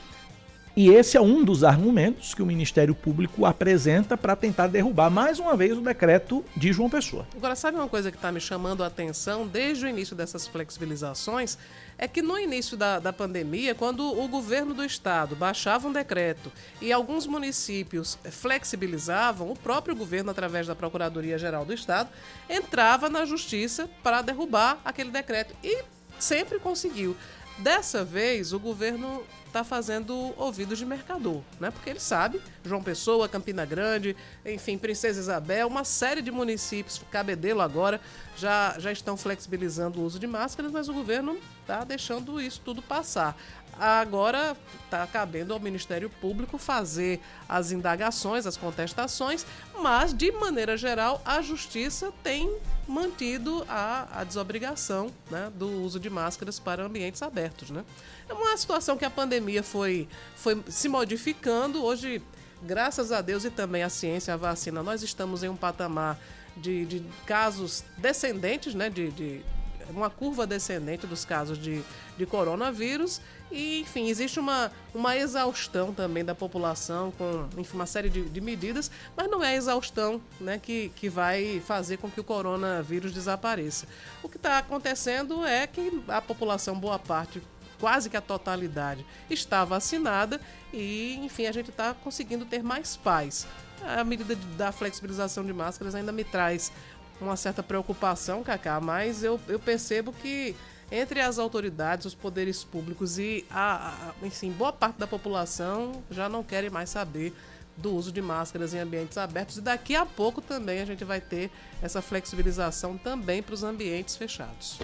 [0.76, 5.38] E esse é um dos argumentos que o Ministério Público apresenta para tentar derrubar mais
[5.38, 7.26] uma vez o decreto de João Pessoa.
[7.34, 11.56] Agora, sabe uma coisa que está me chamando a atenção desde o início dessas flexibilizações?
[11.96, 16.52] É que no início da, da pandemia, quando o governo do estado baixava um decreto
[16.78, 22.10] e alguns municípios flexibilizavam, o próprio governo, através da Procuradoria-Geral do Estado,
[22.50, 25.54] entrava na justiça para derrubar aquele decreto.
[25.64, 25.84] E
[26.18, 27.16] sempre conseguiu.
[27.58, 31.70] Dessa vez, o governo está fazendo ouvidos de mercador, né?
[31.70, 37.62] Porque ele sabe, João Pessoa, Campina Grande, enfim, Princesa Isabel, uma série de municípios, Cabedelo
[37.62, 37.98] agora,
[38.36, 42.82] já, já estão flexibilizando o uso de máscaras, mas o governo está deixando isso tudo
[42.82, 43.34] passar.
[43.78, 49.44] Agora está cabendo ao Ministério Público fazer as indagações, as contestações,
[49.78, 52.56] mas, de maneira geral, a Justiça tem
[52.88, 57.68] mantido a, a desobrigação né, do uso de máscaras para ambientes abertos.
[57.68, 57.84] Né?
[58.28, 61.84] É uma situação que a pandemia foi, foi se modificando.
[61.84, 62.22] Hoje,
[62.62, 66.18] graças a Deus e também a ciência, a vacina, nós estamos em um patamar
[66.56, 69.42] de, de casos descendentes, né, de, de
[69.90, 71.82] uma curva descendente dos casos de,
[72.16, 73.20] de coronavírus
[73.50, 78.40] e, enfim, existe uma, uma exaustão também da população com enfim, uma série de, de
[78.40, 83.12] medidas, mas não é a exaustão né, que, que vai fazer com que o coronavírus
[83.12, 83.86] desapareça.
[84.22, 87.40] O que está acontecendo é que a população, boa parte,
[87.78, 90.40] quase que a totalidade, está vacinada
[90.72, 93.46] e, enfim, a gente está conseguindo ter mais paz.
[93.82, 96.72] A medida da flexibilização de máscaras ainda me traz
[97.20, 100.56] uma certa preocupação, Cacá, mas eu, eu percebo que
[100.90, 106.28] entre as autoridades, os poderes públicos e a, a enfim, boa parte da população já
[106.28, 107.34] não querem mais saber
[107.76, 111.20] do uso de máscaras em ambientes abertos e daqui a pouco também a gente vai
[111.20, 111.50] ter
[111.82, 114.78] essa flexibilização também para os ambientes fechados.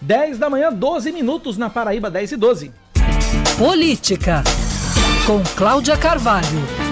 [0.00, 2.72] 10 da manhã, 12 minutos na Paraíba, 10 e 12.
[3.58, 4.42] Política,
[5.26, 6.83] com Cláudia Carvalho.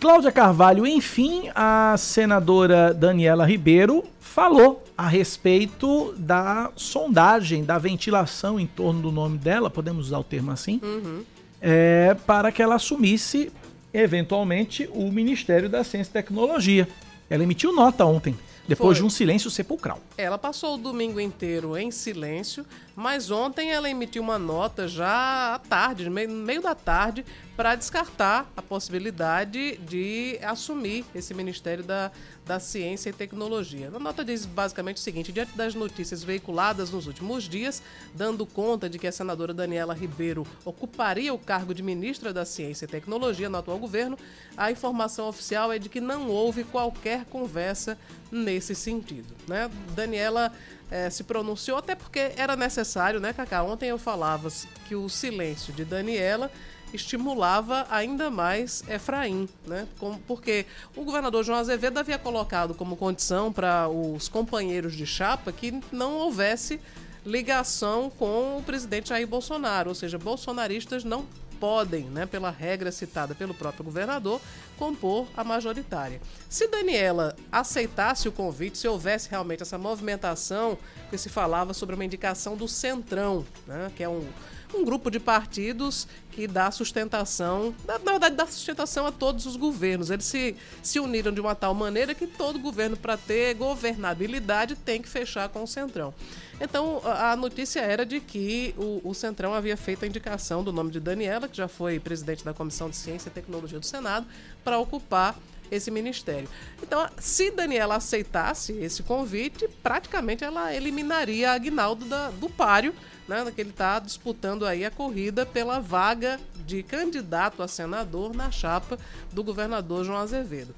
[0.00, 8.66] Cláudia Carvalho, enfim, a senadora Daniela Ribeiro falou a respeito da sondagem, da ventilação em
[8.66, 11.22] torno do nome dela, podemos usar o termo assim, uhum.
[11.60, 13.52] é, para que ela assumisse,
[13.92, 16.88] eventualmente, o Ministério da Ciência e Tecnologia.
[17.28, 18.34] Ela emitiu nota ontem,
[18.66, 19.02] depois Foi.
[19.02, 20.00] de um silêncio sepulcral.
[20.16, 22.64] Ela passou o domingo inteiro em silêncio,
[22.94, 27.24] Mas ontem ela emitiu uma nota já à tarde, no meio, da tarde,
[27.56, 32.10] para descartar a possibilidade de assumir esse Ministério da,
[32.44, 33.90] da Ciência e Tecnologia.
[33.94, 37.82] A nota diz basicamente o seguinte: diante das notícias veiculadas nos últimos dias,
[38.14, 42.84] dando conta de que a senadora Daniela Ribeiro ocuparia o cargo de ministra da Ciência
[42.84, 44.18] e Tecnologia no atual governo,
[44.56, 47.98] a informação oficial é de que não houve qualquer conversa
[48.30, 49.34] nesse sentido.
[49.46, 49.70] Né?
[49.94, 50.52] Daniela
[50.90, 53.62] eh, se pronunciou até porque era necessário, né, Cacá?
[53.62, 54.48] Ontem eu falava
[54.88, 56.50] que o silêncio de Daniela
[56.92, 59.86] estimulava ainda mais Efraim, né?
[60.26, 60.66] Porque
[60.96, 66.14] o governador João Azevedo havia colocado como condição para os companheiros de chapa que não
[66.14, 66.80] houvesse
[67.24, 71.26] ligação com o presidente Jair Bolsonaro, ou seja, bolsonaristas não
[71.60, 74.40] podem, né, pela regra citada pelo próprio governador,
[74.78, 76.20] compor a majoritária.
[76.48, 80.78] Se Daniela aceitasse o convite, se houvesse realmente essa movimentação
[81.10, 84.26] que se falava sobre uma indicação do Centrão, né, que é um,
[84.74, 89.56] um grupo de partidos que dá sustentação, na, na verdade, dá sustentação a todos os
[89.56, 90.10] governos.
[90.10, 95.02] Eles se, se uniram de uma tal maneira que todo governo, para ter governabilidade, tem
[95.02, 96.14] que fechar com o Centrão.
[96.60, 100.90] Então, a notícia era de que o, o, Centrão havia feito a indicação do nome
[100.90, 104.26] de Daniela, que já foi presidente da Comissão de Ciência e Tecnologia do Senado,
[104.62, 105.36] para ocupar
[105.70, 106.48] esse ministério.
[106.82, 112.04] Então, se Daniela aceitasse esse convite, praticamente ela eliminaria Agnaldo
[112.38, 112.94] do páreo,
[113.30, 118.50] né, que ele está disputando aí a corrida pela vaga de candidato a senador na
[118.50, 118.98] chapa
[119.32, 120.74] do governador João Azevedo.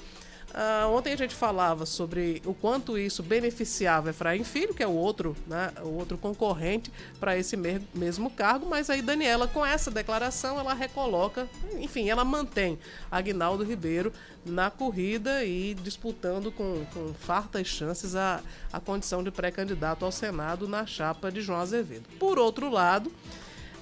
[0.53, 4.93] Uh, ontem a gente falava sobre o quanto isso beneficiava Efraim Filho, que é o
[4.93, 9.91] outro, né, o outro concorrente para esse me mesmo cargo, mas aí Daniela, com essa
[9.91, 11.49] declaração, ela recoloca,
[11.79, 12.79] enfim, ela mantém
[13.11, 14.13] Agnaldo Ribeiro
[14.45, 20.69] na corrida e disputando com, com fartas chances a, a condição de pré-candidato ao Senado
[20.69, 22.05] na chapa de João Azevedo.
[22.19, 23.11] Por outro lado,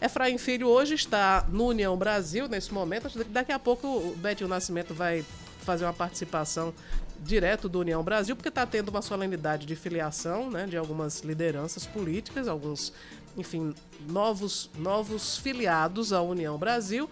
[0.01, 3.11] Efraim Filho hoje está no União Brasil, nesse momento.
[3.25, 5.25] Daqui a pouco o Betinho Nascimento vai
[5.61, 6.75] fazer uma participação
[7.23, 11.87] direto do União Brasil, porque está tendo uma solenidade de filiação né, de algumas lideranças
[11.87, 12.93] políticas, alguns,
[13.37, 13.75] enfim,
[14.09, 17.09] novos, novos filiados à União Brasil.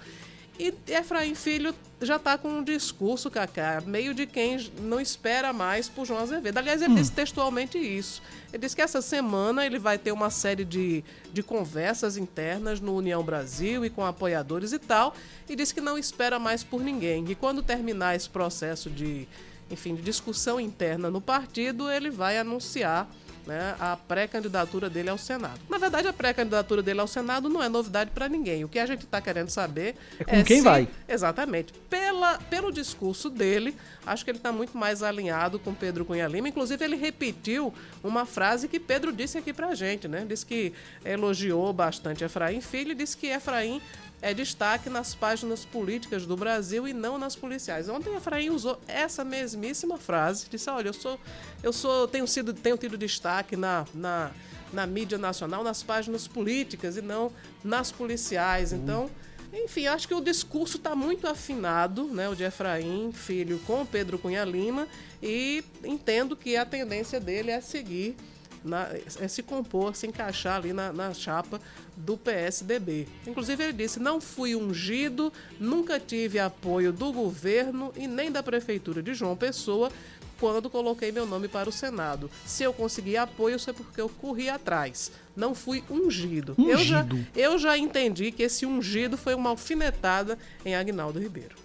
[0.59, 5.89] E Efraim Filho já está com um discurso, Cacá, meio de quem não espera mais
[5.89, 6.59] por João Azevedo.
[6.59, 6.97] Aliás, ele hum.
[6.97, 8.21] disse textualmente isso.
[8.53, 12.97] Ele disse que essa semana ele vai ter uma série de, de conversas internas no
[12.97, 15.15] União Brasil e com apoiadores e tal,
[15.49, 17.25] e disse que não espera mais por ninguém.
[17.31, 19.29] E quando terminar esse processo de,
[19.71, 23.09] enfim, de discussão interna no partido, ele vai anunciar
[23.49, 25.59] né, a pré-candidatura dele ao Senado.
[25.71, 28.63] Na verdade, a pré-candidatura dele ao Senado não é novidade para ninguém.
[28.63, 30.87] O que a gente está querendo saber é com é quem se, vai.
[31.09, 31.73] Exatamente.
[31.89, 33.75] Pela, pelo discurso dele,
[34.07, 36.51] acho que ele está muito mais alinhado com Pedro Cunha Lima.
[36.51, 37.73] Inclusive, ele repetiu
[38.05, 40.27] uma frase que Pedro disse aqui para a gente, né?
[40.29, 43.81] Disse que elogiou bastante Efraim Filho e disse que Efraim
[44.21, 47.89] é destaque nas páginas políticas do Brasil e não nas policiais.
[47.89, 51.19] Ontem Efraim usou essa mesmíssima frase, disse: "Olha, eu sou
[51.63, 54.31] eu sou tenho sido tenho tido destaque na, na,
[54.73, 58.73] na mídia nacional, nas páginas políticas e não nas policiais".
[58.73, 59.09] Então,
[59.53, 64.19] enfim, acho que o discurso está muito afinado, né, o de Efraim, filho, com Pedro
[64.19, 64.87] Cunha Lima,
[65.23, 68.17] e entendo que a tendência dele é seguir
[68.65, 68.89] na,
[69.21, 71.61] é se compor, se encaixar ali na, na chapa
[71.97, 73.09] do PSDB.
[73.27, 79.03] Inclusive, ele disse: não fui ungido, nunca tive apoio do governo e nem da prefeitura
[79.03, 79.91] de João Pessoa
[80.39, 82.31] quando coloquei meu nome para o Senado.
[82.47, 85.11] Se eu consegui apoio, foi porque eu corri atrás.
[85.37, 86.55] Não fui ungido.
[86.57, 86.71] ungido.
[86.71, 91.57] Eu, já, eu já entendi que esse ungido foi uma alfinetada em Agnaldo Ribeiro.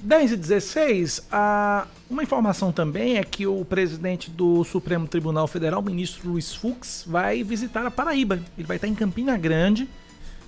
[0.00, 5.82] 10 e 16, a, uma informação também é que o presidente do Supremo Tribunal Federal,
[5.82, 8.40] ministro Luiz Fux, vai visitar a Paraíba.
[8.56, 9.88] Ele vai estar em Campina Grande,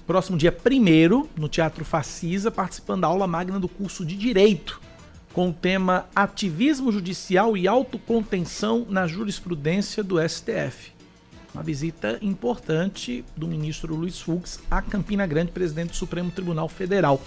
[0.06, 4.80] próximo dia 1 no Teatro Facisa, participando da aula magna do curso de Direito,
[5.32, 10.92] com o tema Ativismo Judicial e Autocontenção na Jurisprudência do STF.
[11.56, 17.22] Uma visita importante do ministro Luiz Fux a Campina Grande, presidente do Supremo Tribunal Federal.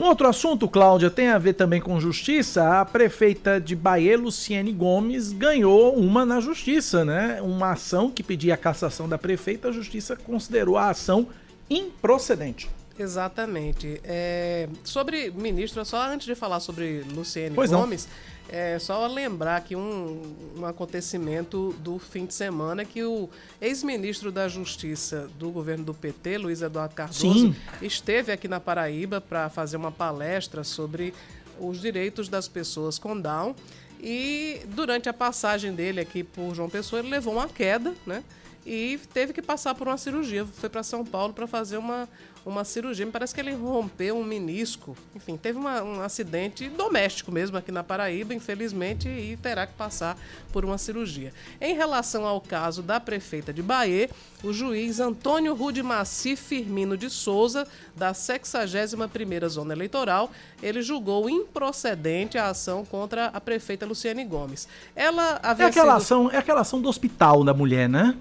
[0.00, 2.80] Um outro assunto, Cláudia, tem a ver também com justiça.
[2.80, 7.38] A prefeita de Bahia, Luciene Gomes, ganhou uma na justiça, né?
[7.42, 11.26] Uma ação que pedia a cassação da prefeita, a justiça considerou a ação
[11.68, 12.70] improcedente.
[12.98, 14.00] Exatamente.
[14.04, 18.40] É, sobre ministro, só antes de falar sobre Luciene pois Gomes, não.
[18.52, 23.28] É só lembrar aqui um, um acontecimento do fim de semana que o
[23.60, 27.56] ex-ministro da Justiça do governo do PT, Luiz Eduardo Cardoso, Sim.
[27.80, 31.14] esteve aqui na Paraíba para fazer uma palestra sobre
[31.60, 33.54] os direitos das pessoas com Down.
[34.02, 38.24] E durante a passagem dele aqui por João Pessoa, ele levou uma queda, né?
[38.64, 40.44] E teve que passar por uma cirurgia.
[40.44, 42.08] Foi para São Paulo para fazer uma,
[42.44, 43.06] uma cirurgia.
[43.06, 44.96] Me parece que ele rompeu um menisco.
[45.14, 50.16] Enfim, teve uma, um acidente doméstico mesmo aqui na Paraíba, infelizmente, e terá que passar
[50.52, 51.32] por uma cirurgia.
[51.60, 54.10] Em relação ao caso da prefeita de Bahia,
[54.42, 60.30] o juiz Antônio Rude Maci Firmino de Souza, da 61ª Zona Eleitoral,
[60.62, 64.68] ele julgou improcedente a ação contra a prefeita Luciane Gomes.
[64.94, 66.02] Ela havia É aquela, sido...
[66.02, 68.16] ação, é aquela ação do hospital da mulher, né?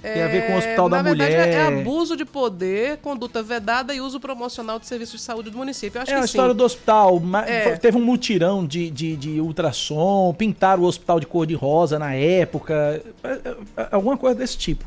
[0.00, 1.48] Tem a ver com o hospital da na verdade, mulher.
[1.48, 5.58] É, é abuso de poder, conduta vedada e uso promocional de serviços de saúde do
[5.58, 5.98] município.
[5.98, 6.56] É a história sim.
[6.56, 7.20] do hospital.
[7.44, 7.76] É.
[7.76, 12.14] Teve um mutirão de, de, de ultrassom, pintaram o hospital de cor de rosa na
[12.14, 13.02] época.
[13.24, 14.86] é, é, é, Alguma coisa desse tipo.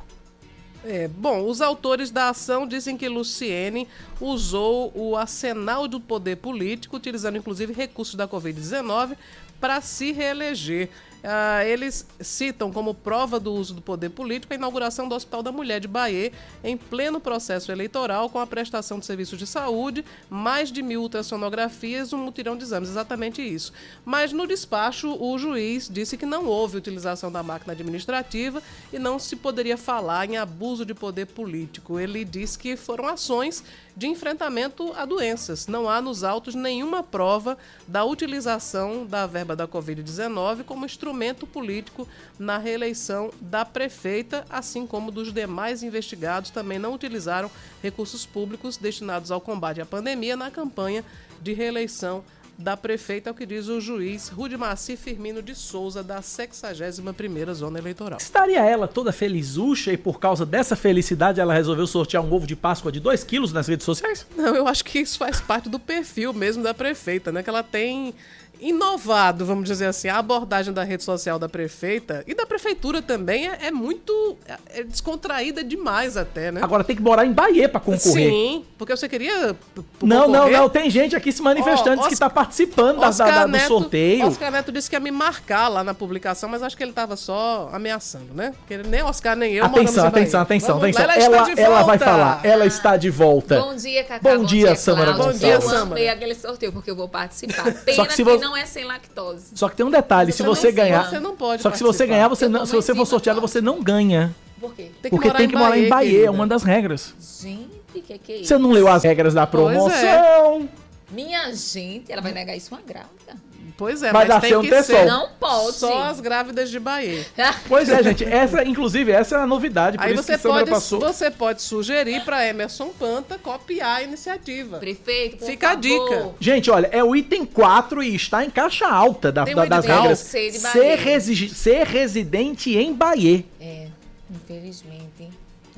[0.84, 3.88] É, bom, os autores da ação dizem que Luciene
[4.20, 9.16] usou o arsenal do poder político, utilizando inclusive recursos da Covid-19,
[9.60, 10.90] para se reeleger.
[11.24, 15.52] Ah, eles citam como prova do uso do poder político a inauguração do Hospital da
[15.52, 16.32] Mulher de Bahia,
[16.64, 22.12] em pleno processo eleitoral, com a prestação de serviços de saúde, mais de mil ultrassonografias,
[22.12, 23.72] um mutirão de exames, exatamente isso.
[24.04, 28.62] Mas no despacho, o juiz disse que não houve utilização da máquina administrativa
[28.92, 32.00] e não se poderia falar em abuso de poder político.
[32.00, 33.64] Ele disse que foram ações
[33.96, 35.68] de enfrentamento a doenças.
[35.68, 37.58] Não há nos autos nenhuma prova
[37.88, 41.11] da utilização da verba da Covid-19 como instrumento
[41.48, 42.08] político
[42.38, 47.50] na reeleição da prefeita, assim como dos demais investigados também não utilizaram
[47.82, 51.04] recursos públicos destinados ao combate à pandemia na campanha
[51.42, 52.24] de reeleição
[52.58, 57.80] da prefeita, é o que diz o juiz Rudimacir Firmino de Souza, da 61ª Zona
[57.80, 58.20] Eleitoral.
[58.20, 62.56] Estaria ela toda felizucha e por causa dessa felicidade ela resolveu sortear um ovo de
[62.56, 64.28] Páscoa de 2 quilos nas redes sociais?
[64.38, 67.42] Não, eu acho que isso faz parte do perfil mesmo da prefeita, né?
[67.42, 68.14] Que ela tem
[68.62, 73.50] inovado, vamos dizer assim, a abordagem da rede social da prefeita e da prefeitura também
[73.50, 74.38] é, é muito
[74.70, 76.62] é descontraída demais até, né?
[76.64, 78.30] Agora tem que morar em Bahia pra concorrer.
[78.30, 79.56] Sim, porque você queria
[80.02, 80.70] Não, não, não.
[80.70, 84.28] Tem gente aqui se manifestando Ó, que tá participando da- da- do Neto- sorteio.
[84.28, 87.16] Oscar Neto disse que ia me marcar lá na publicação, mas acho que ele tava
[87.16, 88.54] só ameaçando, né?
[88.60, 91.04] Porque ele- nem Oscar nem eu Atenção, atenção, atenção, Vamos atenção.
[91.04, 92.40] Ela, está de ela vai falar.
[92.46, 93.60] Ela está de volta.
[93.60, 94.20] Bom dia, Cacá.
[94.38, 95.56] Bom, dia, Samara Cláudia.
[95.56, 95.72] Gonçalves.
[95.74, 97.64] Eu amei aquele sorteio porque eu vou participar.
[97.74, 99.48] Pena Só que que, se vo- não é sem lactose.
[99.56, 101.10] Só que tem um detalhe, se você ganhar.
[101.10, 103.62] você não pode Só que se você ganhar, você não, se você for sorteado, você
[103.62, 104.36] não ganha.
[104.60, 104.92] Por quê?
[105.10, 107.16] Porque tem que morar em Bahia, é uma das regras.
[107.42, 108.46] Gente, que que é isso?
[108.48, 110.18] Você não leu as regras da Pois é.
[110.20, 110.70] promoção?
[111.12, 113.36] Minha gente, ela vai negar isso uma grávida.
[113.78, 114.96] Pois é, Vai mas tem seu que tesão.
[115.00, 115.76] ser Não pode.
[115.78, 117.26] só as grávidas de Bahia.
[117.68, 118.24] Pois é, gente.
[118.24, 119.98] Essa, inclusive, essa é a novidade.
[119.98, 121.00] Por Aí isso você pode, passou.
[121.00, 124.78] você pode sugerir para Emerson Panta copiar a iniciativa.
[124.78, 125.82] Prefeito, por Fica a favor.
[125.82, 126.30] dica.
[126.40, 129.68] Gente, olha, é o item 4 e está em caixa alta da- Tem da- um
[129.70, 130.20] das regras.
[130.20, 130.96] Ser de Ser, Bahia.
[130.98, 133.44] resi- ser residente em Bahia.
[133.60, 133.88] É,
[134.30, 135.30] infelizmente.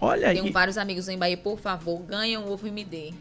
[0.02, 0.40] Olha aí.
[0.42, 3.14] Tenho vários amigos em Bahia, por favor, ganha um ovo e me dê.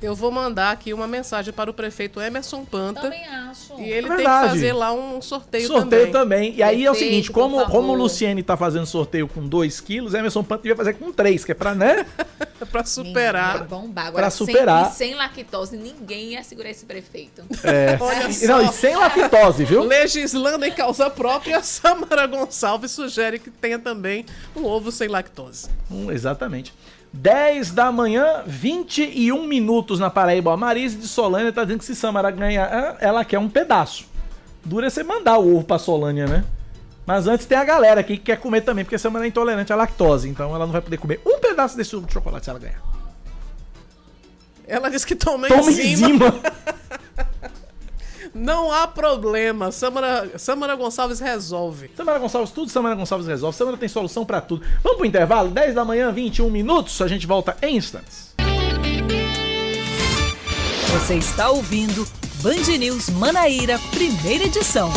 [0.00, 3.00] Eu vou mandar aqui uma mensagem para o prefeito Emerson Panta.
[3.00, 3.74] Também acho.
[3.80, 6.12] E ele É tem que fazer lá um sorteio, Sorteio também.
[6.12, 6.54] também.
[6.54, 10.14] E aí é o seguinte, como, como o Luciene tá fazendo sorteio com 2 quilos,
[10.14, 12.06] Emerson Panto devia fazer com 3, que é pra, né?
[12.70, 13.54] para superar.
[13.54, 14.06] Menina, bombar.
[14.06, 14.92] Agora, Pra superar.
[14.92, 17.42] Sem, e sem lactose, ninguém ia segurar esse prefeito.
[17.64, 17.98] É.
[18.00, 18.46] Olha E- só.
[18.46, 19.82] Não, e sem lactose, viu?
[19.82, 24.24] Legislando em causa própria, Samara Gonçalves sugere que tenha também
[24.54, 25.68] um ovo sem lactose.
[25.90, 26.72] Hum, exatamente.
[27.12, 30.52] 10 da manhã, 21 minutos na Paraíba.
[30.52, 34.06] A Marise de Solânia tá dizendo que se Samara ganhar, ah, ela quer um pedaço.
[34.64, 36.44] Dura é você mandar o ovo pra Solânia, né?
[37.06, 39.76] Mas antes tem a galera aqui que quer comer também, porque Samara é intolerante à
[39.76, 40.28] lactose.
[40.28, 42.82] Então ela não vai poder comer um pedaço desse ovo de chocolate se ela ganhar.
[44.66, 46.08] Ela disse que toma, Toma enzima.
[46.08, 46.34] enzima.
[48.34, 49.70] Não há problema.
[49.72, 51.90] Samara, Samara Gonçalves resolve.
[51.96, 53.56] Samara Gonçalves, tudo Samara Gonçalves resolve.
[53.56, 54.64] Samara tem solução pra tudo.
[54.82, 55.50] Vamos pro intervalo?
[55.50, 57.00] 10 da manhã, 21 minutos.
[57.00, 58.34] A gente volta em instantes.
[60.92, 62.06] Você está ouvindo
[62.42, 64.92] Band News Manaíra, primeira edição.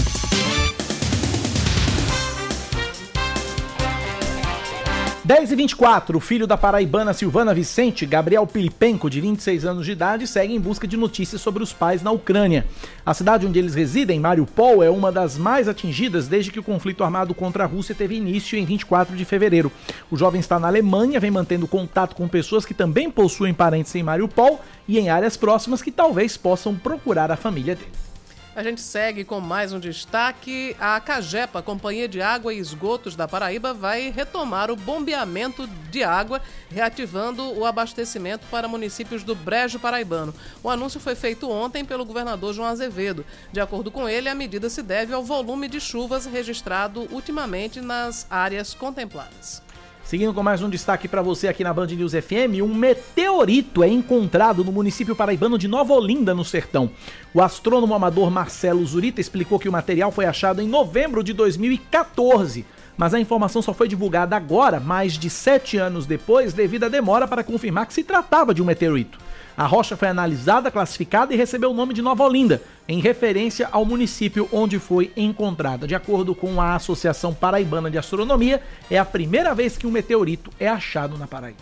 [5.33, 9.93] Dez e 24 o filho da paraibana Silvana Vicente, Gabriel Pilipenko, de 26 anos de
[9.93, 12.67] idade, segue em busca de notícias sobre os pais na Ucrânia.
[13.05, 17.01] A cidade onde eles residem, Mariupol, é uma das mais atingidas desde que o conflito
[17.01, 19.71] armado contra a Rússia teve início em 24 de fevereiro.
[20.11, 24.03] O jovem está na Alemanha, vem mantendo contato com pessoas que também possuem parentes em
[24.03, 28.10] Mariupol e em áreas próximas que talvez possam procurar a família dele.
[28.53, 30.75] A gente segue com mais um destaque.
[30.77, 36.41] A Cagepa, Companhia de Água e Esgotos da Paraíba, vai retomar o bombeamento de água,
[36.69, 40.35] reativando o abastecimento para municípios do Brejo Paraibano.
[40.61, 43.25] O anúncio foi feito ontem pelo governador João Azevedo.
[43.53, 48.27] De acordo com ele, a medida se deve ao volume de chuvas registrado ultimamente nas
[48.29, 49.63] áreas contempladas.
[50.11, 53.87] Seguindo com mais um destaque para você aqui na Band News FM, um meteorito é
[53.87, 56.91] encontrado no município paraibano de Nova Olinda, no Sertão.
[57.33, 62.65] O astrônomo amador Marcelo Zurita explicou que o material foi achado em novembro de 2014,
[62.97, 67.25] mas a informação só foi divulgada agora, mais de sete anos depois, devido à demora
[67.25, 69.17] para confirmar que se tratava de um meteorito.
[69.61, 73.85] A rocha foi analisada, classificada e recebeu o nome de Nova Olinda, em referência ao
[73.85, 75.85] município onde foi encontrada.
[75.85, 78.59] De acordo com a Associação Paraibana de Astronomia,
[78.89, 81.61] é a primeira vez que um meteorito é achado na Paraíba.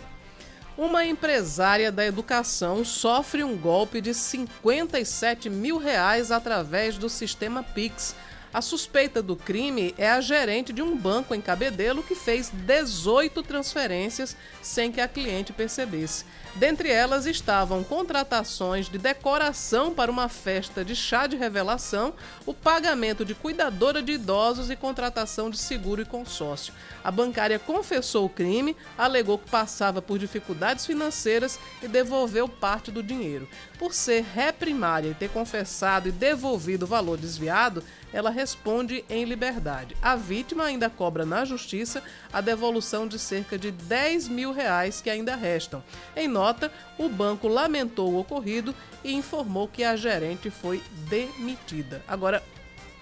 [0.78, 8.16] Uma empresária da educação sofre um golpe de 57 mil reais através do sistema Pix.
[8.52, 13.42] A suspeita do crime é a gerente de um banco em Cabedelo que fez 18
[13.42, 16.24] transferências sem que a cliente percebesse.
[16.56, 22.12] Dentre elas estavam contratações de decoração para uma festa de chá de revelação,
[22.44, 26.74] o pagamento de cuidadora de idosos e contratação de seguro e consórcio.
[27.04, 33.02] A bancária confessou o crime, alegou que passava por dificuldades financeiras e devolveu parte do
[33.02, 33.48] dinheiro.
[33.78, 37.82] Por ser ré primária e ter confessado e devolvido o valor desviado,
[38.12, 39.96] ela responde em liberdade.
[40.02, 45.08] A vítima ainda cobra na justiça a devolução de cerca de 10 mil reais que
[45.08, 45.82] ainda restam.
[46.16, 48.74] Em nota, o banco lamentou o ocorrido
[49.04, 52.02] e informou que a gerente foi demitida.
[52.08, 52.42] Agora,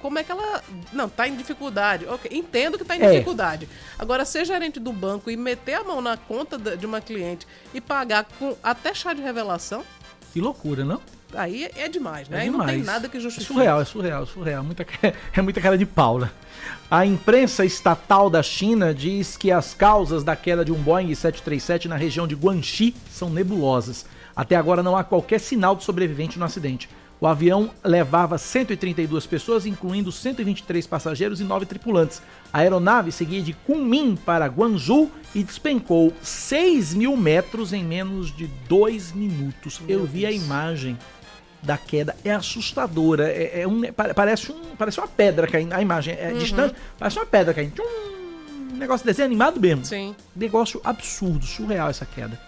[0.01, 0.63] como é que ela.
[0.93, 2.07] Não, tá em dificuldade.
[2.07, 3.11] Ok, entendo que tá em É.
[3.11, 3.69] dificuldade.
[3.99, 7.81] Agora, ser gerente do banco e meter a mão na conta de uma cliente e
[7.81, 9.85] pagar com até chá de revelação,
[10.33, 11.01] Que loucura, não?
[11.35, 12.39] Aí é demais, né?
[12.39, 12.87] É aí não tem demais.
[12.87, 13.53] nada que É justifique.
[13.53, 14.65] surreal, é surreal, é surreal.
[14.65, 14.87] Muita,
[15.33, 16.33] é muita cara de Paula.
[16.91, 21.89] A imprensa estatal da China diz que as causas da queda de um Boeing 737
[21.89, 24.07] na região de Guangxi são nebulosas.
[24.35, 26.89] Até agora não há qualquer sinal de sobrevivente no acidente.
[27.21, 32.23] O avião levava 132 pessoas, incluindo 123 passageiros e 9 tripulantes.
[32.53, 38.47] A aeronave seguia de Kunming para Guangzhou e despencou 6 mil metros em menos de
[38.69, 39.81] 2 minutos.
[39.89, 40.97] Eu vi a imagem
[41.63, 43.29] da queda é assustadora.
[43.31, 45.73] É, é um, pa- parece, um, parece uma pedra caindo.
[45.73, 46.39] A imagem é Uhum.
[46.39, 47.73] distante, parece uma pedra caindo.
[47.75, 48.09] Tchum!
[48.73, 49.85] Um negócio de desenho animado mesmo.
[49.85, 50.15] Sim.
[50.37, 52.39] Negócio absurdo, surreal essa queda.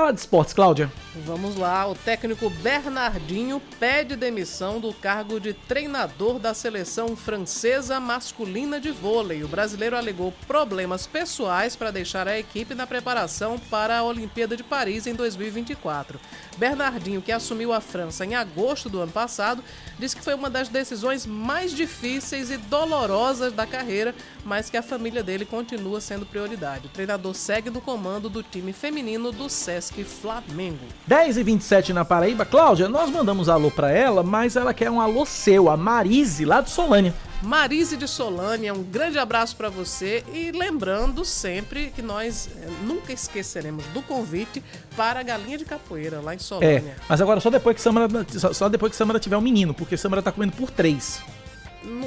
[0.00, 0.90] De esportes, Cláudia.
[1.26, 8.80] Vamos lá, o técnico Bernardinho pede demissão do cargo de treinador da seleção francesa masculina
[8.80, 9.44] de vôlei.
[9.44, 14.62] O brasileiro alegou problemas pessoais para deixar a equipe na preparação para a Olimpíada de
[14.64, 16.18] Paris em 2024.
[16.56, 19.62] Bernardinho, que assumiu a França em agosto do ano passado,
[19.98, 24.82] disse que foi uma das decisões mais difíceis e dolorosas da carreira, mas que a
[24.82, 26.86] família dele continua sendo prioridade.
[26.86, 30.78] O treinador segue no comando do time feminino do Sesc Flamengo.
[31.06, 32.44] 10 e 27 na Paraíba.
[32.44, 36.60] Cláudia, nós mandamos alô pra ela, mas ela quer um alô seu, a Marise, lá
[36.60, 37.14] de Solânia.
[37.42, 43.12] Marise de Solânia, um grande abraço para você e lembrando sempre que nós eh, nunca
[43.14, 44.62] esqueceremos do convite
[44.94, 46.96] para a Galinha de Capoeira lá em É, Solânia.
[47.08, 48.08] mas agora só depois que Samara,
[48.52, 51.22] só, depois que Samara tiver um menino, porque Samara tá comendo por três.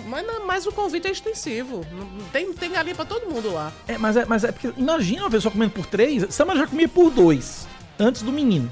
[0.06, 1.84] Mas, mas o convite é extensivo.
[2.32, 3.72] Tem, tem galinha para todo mundo lá.
[3.88, 6.28] É, mas é, mas é porque imagina uma pessoa comendo por três.
[6.30, 7.68] Samara já comia por dois
[8.04, 8.72] antes do menino.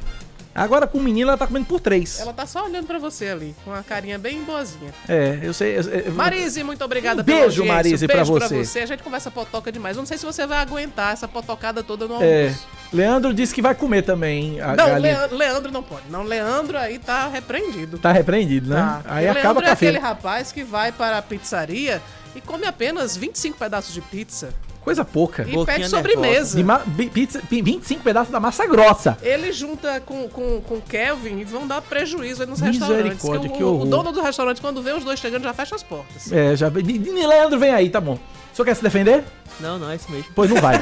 [0.53, 2.19] Agora com o menino ela tá comendo por três.
[2.19, 4.91] Ela tá só olhando para você ali, com uma carinha bem boazinha.
[5.07, 5.77] É, eu sei.
[5.77, 7.73] eu- eu- Marise, muito obrigada Um pela beijo, audiência.
[7.73, 8.79] Marise, um pra beijo você.
[8.79, 9.95] A gente conversa potoca demais.
[9.95, 12.67] Eu não sei se você vai aguentar essa potocada toda no É, almoço.
[12.91, 14.99] Leandro disse que vai comer também Não, galinha.
[14.99, 16.03] Leandro, Leandro não pode.
[16.09, 17.97] Não, Leandro aí tá repreendido.
[17.97, 18.75] Tá repreendido, né?
[18.75, 19.01] Tá.
[19.05, 22.01] Aí E acaba Leandro é a aquele rapaz que vai para a pizzaria
[22.35, 24.49] e come apenas 25 pedaços de pizza.
[24.83, 25.45] Coisa pouca.
[25.47, 26.57] E pede sobremesa.
[26.57, 29.15] De ma- bi- pizza, pi- 25 pedaços da massa grossa.
[29.21, 33.03] Ele junta com, com, com o Kelvin e vão dar prejuízo aí nos restaurantes.
[33.13, 33.85] Misericórdia, o, que o horror.
[33.85, 36.31] dono do restaurante, quando vê os dois chegando, já fecha as portas.
[36.31, 36.67] É, já.
[36.69, 38.13] Leandro, vem aí, tá bom.
[38.51, 39.23] O senhor quer se defender?
[39.59, 40.31] Não, não, é isso mesmo.
[40.33, 40.79] Pois não vai.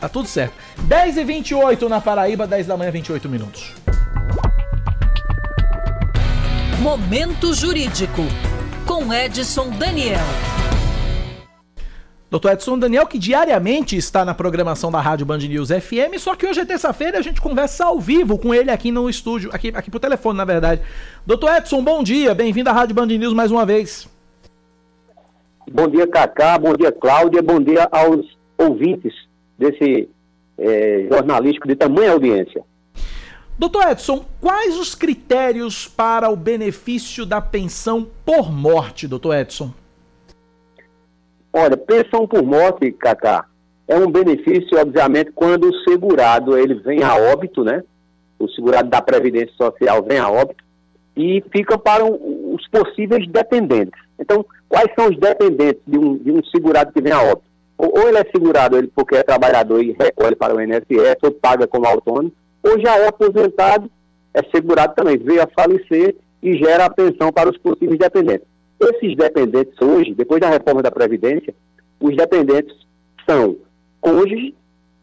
[0.00, 0.54] tá tudo certo.
[0.82, 3.72] 10 e 28 na Paraíba, 10 da manhã, 28 minutos.
[6.80, 8.22] Momento Jurídico,
[8.86, 10.20] com Edson Daniel.
[12.30, 16.46] Doutor Edson Daniel, que diariamente está na programação da Rádio Band News FM, só que
[16.46, 19.90] hoje é terça-feira a gente conversa ao vivo com ele aqui no estúdio, aqui, aqui
[19.90, 20.80] pro telefone, na verdade.
[21.26, 24.08] Doutor Edson, bom dia, bem-vindo à Rádio Band News mais uma vez.
[25.72, 26.56] Bom dia, Cacá.
[26.56, 27.42] Bom dia, Cláudia.
[27.42, 29.12] Bom dia aos ouvintes
[29.58, 30.08] desse
[30.56, 32.62] eh, jornalístico de tamanha audiência.
[33.58, 39.72] Doutor Edson, quais os critérios para o benefício da pensão por morte, doutor Edson?
[41.52, 43.44] Olha, pensão por morte, Cacá,
[43.88, 47.82] é um benefício, obviamente, quando o segurado ele vem a óbito, né?
[48.38, 50.62] O segurado da Previdência Social vem a óbito
[51.16, 54.00] e fica para um- os possíveis dependentes.
[54.18, 57.50] Então, quais são os dependentes de um, de um segurado que vem a óbito?
[57.76, 61.30] ou, ou ele é segurado ele porque é trabalhador e recolhe para o INSS, ou
[61.32, 62.30] paga como autônomo,
[62.62, 63.90] ou já é aposentado,
[64.34, 68.46] é segurado também, veio a falecer e gera a pensão para os possíveis dependentes.
[68.80, 71.54] Esses dependentes hoje, depois da reforma da Previdência,
[72.00, 72.74] os dependentes
[73.28, 73.56] são
[74.00, 74.54] cônjuge,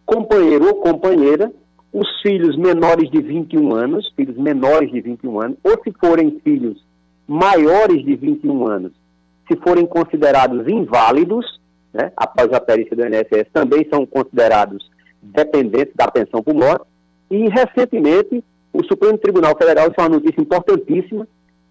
[0.05, 1.51] companheiro ou companheira,
[1.93, 6.83] os filhos menores de 21 anos, filhos menores de 21 anos, ou se forem filhos
[7.27, 8.93] maiores de 21 anos,
[9.47, 11.59] se forem considerados inválidos,
[11.93, 14.89] né, após a perícia do INSS, também são considerados
[15.21, 16.85] dependentes da pensão por morte.
[17.29, 21.27] E, recentemente, o Supremo Tribunal Federal, isso é uma notícia importantíssima,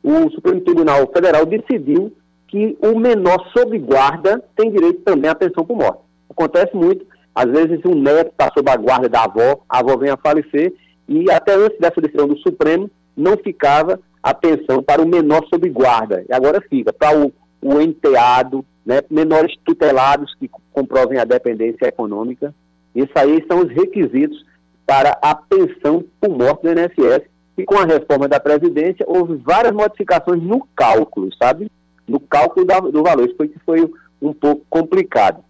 [0.08, 2.12] o Supremo Tribunal Federal decidiu
[2.46, 5.98] que o menor sob guarda tem direito também à pensão por morte.
[6.30, 7.04] Acontece muito,
[7.34, 10.72] às vezes um neto está sob a guarda da avó, a avó vem a falecer,
[11.08, 15.68] e até antes dessa decisão do Supremo, não ficava a pensão para o menor sob
[15.70, 16.24] guarda.
[16.28, 22.54] E agora fica para o, o enteado, né, menores tutelados que comprovem a dependência econômica.
[22.94, 24.44] Isso aí são os requisitos
[24.86, 27.24] para a pensão por morte do INSS.
[27.56, 31.70] E com a reforma da Previdência, houve várias modificações no cálculo, sabe?
[32.06, 33.26] No cálculo da, do valor.
[33.26, 33.90] Isso foi foi
[34.20, 35.42] um pouco complicado.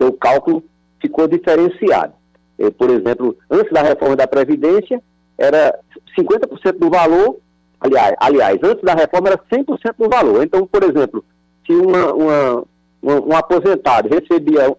[0.00, 0.62] O cálculo
[1.00, 2.12] ficou diferenciado.
[2.58, 5.02] Eh, por exemplo, antes da reforma da Previdência,
[5.38, 5.78] era
[6.16, 7.38] 50% do valor
[7.84, 10.42] Aliás, aliás, antes da reforma era 100% do valor.
[10.42, 11.22] Então, por exemplo,
[11.66, 12.64] se uma, uma,
[13.02, 14.74] um, um aposentado recebia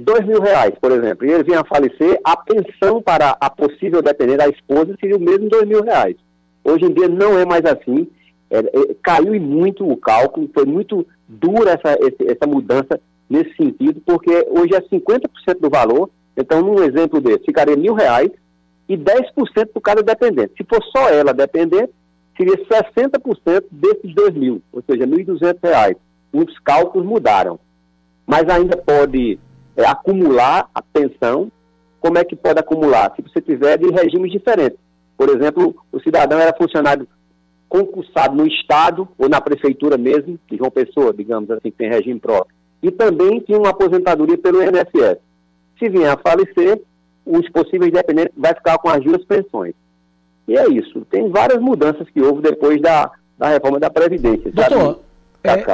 [0.00, 4.02] dois mil reais, por exemplo, e ele vinha a falecer, a pensão para a possível
[4.02, 6.16] dependente da esposa seria o mesmo dois mil reais.
[6.64, 8.08] Hoje em dia não é mais assim.
[8.50, 14.46] É, é, caiu muito o cálculo, foi muito dura essa, essa mudança nesse sentido, porque
[14.50, 16.10] hoje é 50% do valor.
[16.36, 18.30] Então, num exemplo desse, ficaria mil reais
[18.88, 20.52] e 10% por cada dependente.
[20.56, 21.92] Se for só ela dependente,
[22.36, 25.96] seria 60% desses 2 mil, ou seja, R$ 1.200.
[26.32, 27.58] Os cálculos mudaram.
[28.26, 29.38] Mas ainda pode
[29.76, 31.50] é, acumular a pensão.
[32.00, 33.12] Como é que pode acumular?
[33.14, 34.78] Se você tiver de regimes diferentes.
[35.16, 37.06] Por exemplo, o cidadão era funcionário
[37.68, 42.20] concursado no Estado ou na Prefeitura mesmo, de João Pessoa, digamos assim, que tem regime
[42.20, 42.54] próprio.
[42.82, 45.18] E também tinha uma aposentadoria pelo INSS.
[45.78, 46.82] Se vier a falecer,
[47.24, 49.74] os possíveis dependentes vai ficar com as duas pensões.
[50.46, 51.06] E é isso.
[51.10, 54.50] Tem várias mudanças que houve depois da, da reforma da Previdência.
[54.52, 55.00] Doutor,
[55.44, 55.64] é,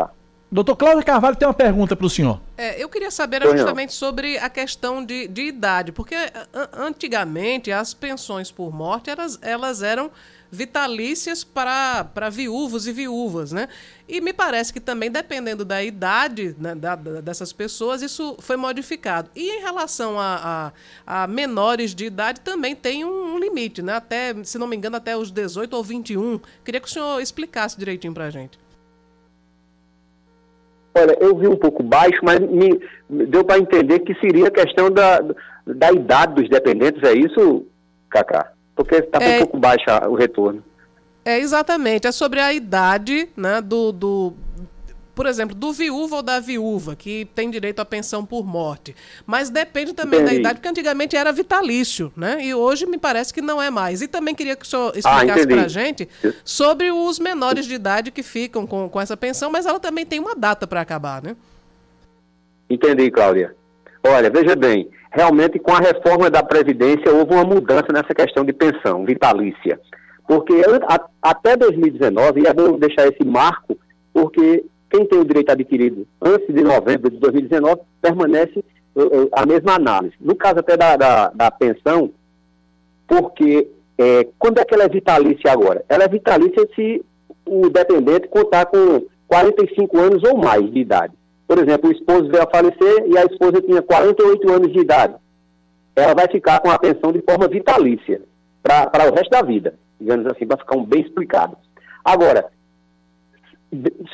[0.50, 2.40] doutor Cláudio Carvalho tem uma pergunta para o senhor.
[2.56, 6.14] É, eu queria saber justamente sobre a questão de, de idade, porque
[6.72, 10.10] antigamente as pensões por morte elas, elas eram
[10.50, 13.68] vitalícias para, para viúvos e viúvas, né?
[14.08, 18.56] E me parece que também, dependendo da idade né, da, da, dessas pessoas, isso foi
[18.56, 19.30] modificado.
[19.36, 20.72] E em relação a,
[21.06, 23.94] a, a menores de idade, também tem um, um, limite, né?
[23.94, 26.40] Até, se não me engano, até os 18 ou 21.
[26.64, 28.58] Queria que o senhor explicasse direitinho para a gente.
[31.00, 32.80] Olha, eu vi um pouco baixo, mas me
[33.26, 35.20] deu para entender que seria a questão da,
[35.66, 37.66] da idade dos dependentes, é isso,
[38.10, 38.52] Cacá?
[38.78, 40.62] porque está é, um pouco baixa o retorno.
[41.24, 42.06] É, exatamente.
[42.06, 44.32] É sobre a idade né, do, do,
[45.18, 48.94] por exemplo, do viúvo ou da viúva, que tem direito à pensão por morte.
[49.26, 50.34] Mas depende também Entendi.
[50.36, 52.38] da idade, porque antigamente era vitalício, né?
[52.40, 54.00] E hoje me parece que não é mais.
[54.00, 56.08] E também queria que o senhor ah, explicasse ah, para a gente
[56.44, 60.20] sobre os menores de idade que ficam com, com essa pensão, mas ela também tem
[60.20, 61.34] uma data para acabar, né?
[62.70, 63.56] Entendi, Cláudia.
[64.06, 68.52] Olha, veja bem, realmente com a reforma da Previdência houve uma mudança nessa questão de
[68.52, 69.80] pensão vitalícia.
[70.28, 70.54] Porque
[70.88, 73.76] a, até 2019, e é bom deixar esse marco,
[74.12, 78.64] porque quem tem o direito adquirido antes de novembro de 2019 permanece
[78.94, 80.14] uh, uh, a mesma análise.
[80.20, 82.10] No caso até da, da, da pensão,
[83.06, 83.68] porque
[83.98, 85.84] é, quando é que ela é vitalícia agora?
[85.88, 87.04] Ela é vitalícia se
[87.44, 91.14] o dependente contar com 45 anos ou mais de idade.
[91.46, 95.14] Por exemplo, o esposo veio a falecer e a esposa tinha 48 anos de idade.
[95.96, 98.20] Ela vai ficar com a pensão de forma vitalícia
[98.62, 101.56] para o resto da vida, digamos assim, para ficar um bem explicado.
[102.04, 102.46] Agora,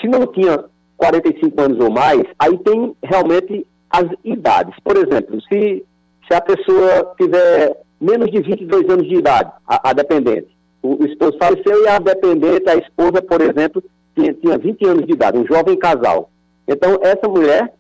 [0.01, 0.65] se não tinha
[0.97, 4.75] 45 anos ou mais, aí tem realmente as idades.
[4.83, 5.85] Por exemplo, se,
[6.27, 10.49] se a pessoa tiver menos de 22 anos de idade, a, a dependente,
[10.83, 13.83] o, o, esposo faleceu e a dependente, a esposa, por exemplo,
[14.15, 16.31] tinha, tinha 20 anos de idade, um jovem casal.
[16.67, 17.73] Então, essa mulher,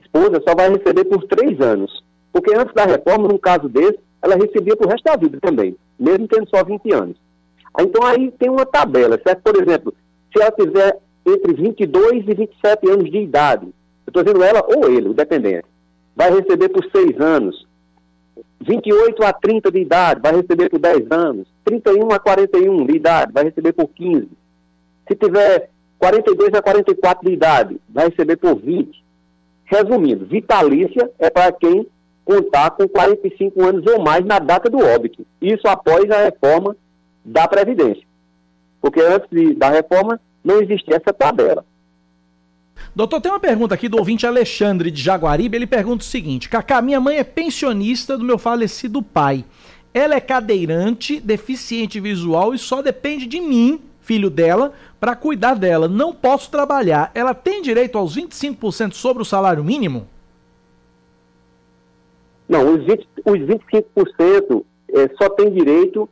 [0.00, 2.02] esposa, só vai receber por três anos.
[2.32, 6.28] Porque antes da reforma, num caso desse, ela recebia por resto da vida também, mesmo
[6.28, 7.16] tendo só 20 anos.
[7.78, 9.42] Então, aí tem uma tabela, certo?
[9.42, 9.94] Por exemplo,
[10.32, 14.90] se ela tiver entre 22 e 27 anos de idade, eu estou dizendo ela ou
[14.90, 15.66] ele, o dependente,
[16.14, 17.66] vai receber por seis anos.
[18.60, 21.48] 28 a 30 de idade, vai receber por 10 anos.
[21.64, 24.28] 31 a 41 de idade, vai receber por 15.
[25.08, 25.68] Se tiver
[25.98, 29.02] 42 a 44 de idade, vai receber por 20.
[29.64, 31.86] Resumindo, vitalícia é para quem
[32.24, 35.26] contar com 45 anos ou mais na data do óbito.
[35.40, 36.76] Isso após a reforma
[37.24, 38.04] da Previdência.
[38.80, 41.64] Porque antes de, da reforma não existia essa tabela.
[42.94, 45.56] Doutor, tem uma pergunta aqui do ouvinte Alexandre de Jaguaribe.
[45.56, 49.44] Ele pergunta o seguinte: Cacá, minha mãe é pensionista do meu falecido pai.
[49.94, 55.86] Ela é cadeirante, deficiente visual e só depende de mim, filho dela, para cuidar dela.
[55.86, 57.10] Não posso trabalhar.
[57.14, 60.06] Ela tem direito aos 25% sobre o salário mínimo?
[62.48, 66.08] Não, os, 20, os 25% é, só tem direito.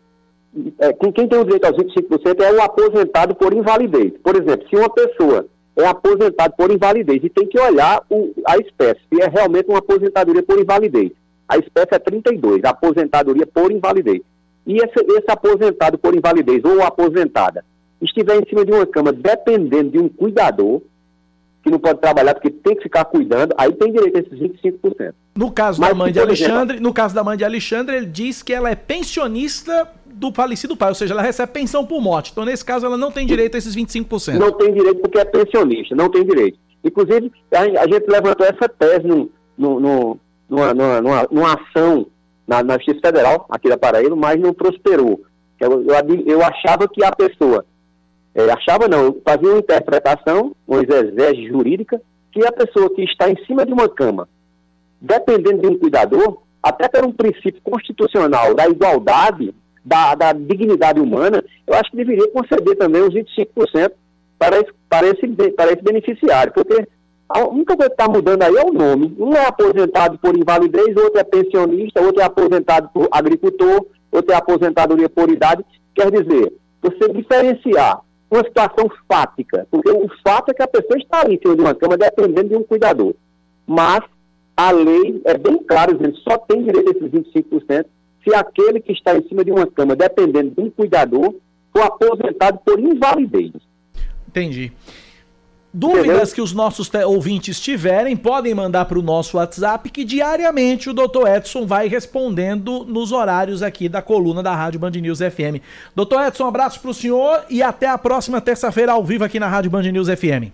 [0.78, 4.12] É, quem, quem tem o direito aos 25% é o aposentado por invalidez.
[4.22, 5.46] Por exemplo, se uma pessoa
[5.76, 9.78] é aposentado por invalidez e tem que olhar o, a espécie, se é realmente uma
[9.78, 11.12] aposentadoria por invalidez.
[11.48, 14.22] A espécie é 32, a aposentadoria por invalidez.
[14.66, 17.64] E esse, esse aposentado por invalidez ou aposentada
[18.00, 20.80] estiver em cima de uma cama dependendo de um cuidador,
[21.62, 25.12] que não pode trabalhar porque tem que ficar cuidando, aí tem direito a esses 25%.
[25.36, 28.06] No caso Mas, da mãe de Alexandre, exemplo, no caso da mãe de Alexandre, ele
[28.06, 29.86] diz que ela é pensionista
[30.20, 32.30] do falecido pai, ou seja, ela recebe pensão por morte.
[32.30, 34.38] Então, nesse caso, ela não tem direito a esses 25%.
[34.38, 36.58] Não tem direito porque é pensionista, não tem direito.
[36.84, 42.06] Inclusive, a, gente levantou essa tese no, no, no, numa, numa, numa, ação
[42.46, 45.22] na, na Justiça Federal, aqui da Paraíba, mas não prosperou.
[45.58, 47.64] Eu, eu, eu achava que a pessoa
[48.34, 52.00] é, achava não, eu fazia uma interpretação, uma exegese jurídica,
[52.30, 54.28] que a pessoa que está em cima de uma cama,
[55.00, 59.54] dependendo de um cuidador, até por um princípio constitucional da igualdade,
[59.84, 63.92] da, da dignidade humana, eu acho que deveria conceder também os 25%
[64.38, 66.86] para esse, para, esse, para esse beneficiário, porque
[67.28, 69.14] a única coisa que está mudando aí é o nome.
[69.18, 74.36] Um é aposentado por invalidez, outro é pensionista, outro é aposentado por agricultor, outro é
[74.36, 75.64] aposentadoria por idade.
[75.94, 76.52] Quer dizer,
[76.82, 78.00] você diferenciar
[78.30, 81.60] uma situação fática, porque o fato é que a pessoa está ali em cima de
[81.60, 83.14] uma cama dependendo de um cuidador.
[83.66, 84.00] Mas
[84.56, 87.86] a lei é bem clara, dizendo só tem direito a esses 25%
[88.30, 91.34] se aquele que está em cima de uma cama dependendo de um cuidador
[91.72, 93.52] for aposentado por invalidez.
[94.28, 94.72] Entendi.
[95.72, 96.34] Dúvidas Entendeu?
[96.34, 101.28] que os nossos ouvintes tiverem, podem mandar para o nosso WhatsApp, que diariamente o Dr.
[101.28, 105.62] Edson vai respondendo nos horários aqui da coluna da Rádio Band News FM.
[105.94, 106.26] Dr.
[106.26, 109.46] Edson, um abraço para o senhor e até a próxima terça-feira ao vivo aqui na
[109.46, 110.50] Rádio Band News FM.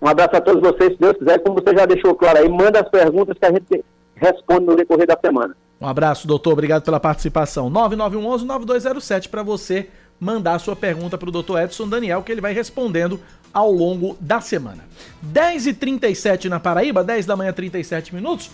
[0.00, 2.80] Um abraço a todos vocês, se Deus quiser, como você já deixou claro aí, manda
[2.80, 3.84] as perguntas que a gente
[4.16, 5.56] responde no decorrer da semana.
[5.82, 7.68] Um abraço, doutor, obrigado pela participação.
[7.68, 9.88] 9911-9207 para você
[10.20, 11.58] mandar sua pergunta para o Dr.
[11.58, 13.18] Edson Daniel, que ele vai respondendo
[13.52, 14.84] ao longo da semana.
[15.34, 18.48] 10h37 na Paraíba, 10 da manhã, 37 minutos.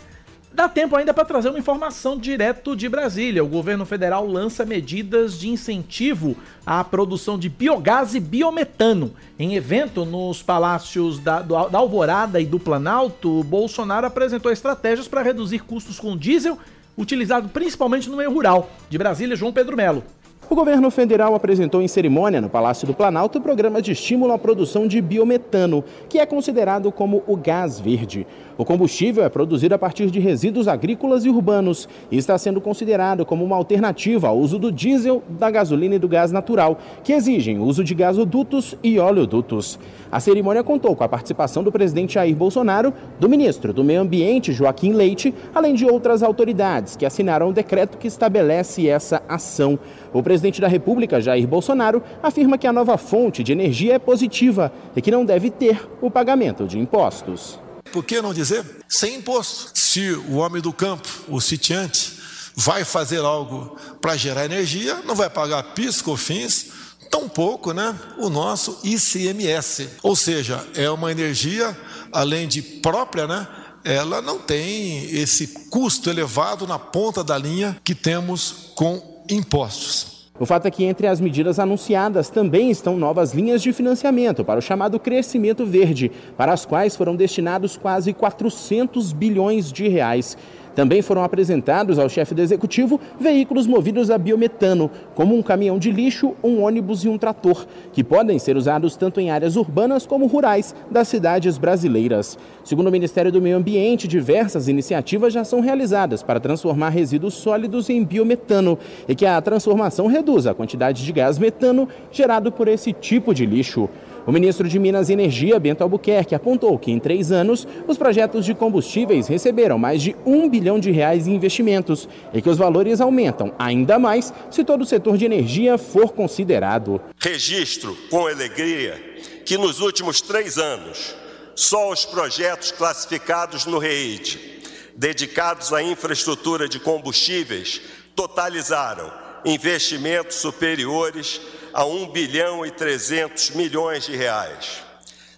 [0.51, 3.45] Dá tempo ainda para trazer uma informação direto de Brasília.
[3.45, 9.13] O governo federal lança medidas de incentivo à produção de biogás e biometano.
[9.39, 15.59] Em evento nos palácios da, da Alvorada e do Planalto, Bolsonaro apresentou estratégias para reduzir
[15.59, 16.59] custos com diesel,
[16.99, 18.69] utilizado principalmente no meio rural.
[18.91, 20.03] De Brasília, João Pedro Melo.
[20.51, 24.39] O governo federal apresentou em cerimônia no Palácio do Planalto o programa de estímulo à
[24.39, 28.27] produção de biometano, que é considerado como o gás verde.
[28.59, 33.25] O combustível é produzido a partir de resíduos agrícolas e urbanos e está sendo considerado
[33.25, 37.61] como uma alternativa ao uso do diesel, da gasolina e do gás natural, que exigem
[37.61, 39.79] o uso de gasodutos e oleodutos.
[40.11, 44.53] A cerimônia contou com a participação do presidente Jair Bolsonaro, do ministro do Meio Ambiente,
[44.53, 49.79] Joaquim Leite, além de outras autoridades que assinaram o decreto que estabelece essa ação.
[50.13, 54.73] O presidente da República, Jair Bolsonaro, afirma que a nova fonte de energia é positiva
[54.97, 57.68] e que não deve ter o pagamento de impostos.
[57.93, 58.65] Por que não dizer?
[58.89, 59.71] Sem imposto.
[59.75, 62.19] Se o homem do campo, o sitiante,
[62.55, 66.67] vai fazer algo para gerar energia, não vai pagar PIS, COFINS,
[67.11, 69.89] tampouco né, o nosso ICMS.
[70.03, 71.79] Ou seja, é uma energia,
[72.13, 73.47] além de própria, né,
[73.85, 80.18] ela não tem esse custo elevado na ponta da linha que temos com impostos.
[80.41, 84.61] O fato é que entre as medidas anunciadas também estão novas linhas de financiamento para
[84.61, 90.37] o chamado crescimento verde, para as quais foram destinados quase 400 bilhões de reais.
[90.79, 95.91] Também foram apresentados ao chefe do executivo veículos movidos a biometano, como um caminhão de
[95.91, 100.29] lixo, um ônibus e um trator, que podem ser usados tanto em áreas urbanas como
[100.29, 102.39] rurais das cidades brasileiras.
[102.63, 107.91] Segundo o Ministério do Meio Ambiente, diversas iniciativas já são realizadas para transformar resíduos sólidos
[107.91, 108.79] em biometano
[109.09, 113.45] e que a transformação reduza a quantidade de gás metano gerado por esse tipo de
[113.45, 113.89] lixo.
[114.29, 118.45] O ministro de Minas e Energia, Bento Albuquerque, apontou que em três anos os projetos
[118.45, 123.01] de combustíveis receberam mais de um bilhão de reais em investimentos e que os valores
[123.01, 127.01] aumentam ainda mais se todo o setor de energia for considerado.
[127.19, 129.03] Registro com alegria
[129.47, 131.15] que nos últimos três anos
[131.55, 134.61] só os projetos classificados no REIT,
[134.95, 137.81] dedicados à infraestrutura de combustíveis,
[138.15, 139.11] totalizaram
[139.47, 141.41] investimentos superiores
[141.79, 144.83] a 1 bilhão e 300 milhões de reais.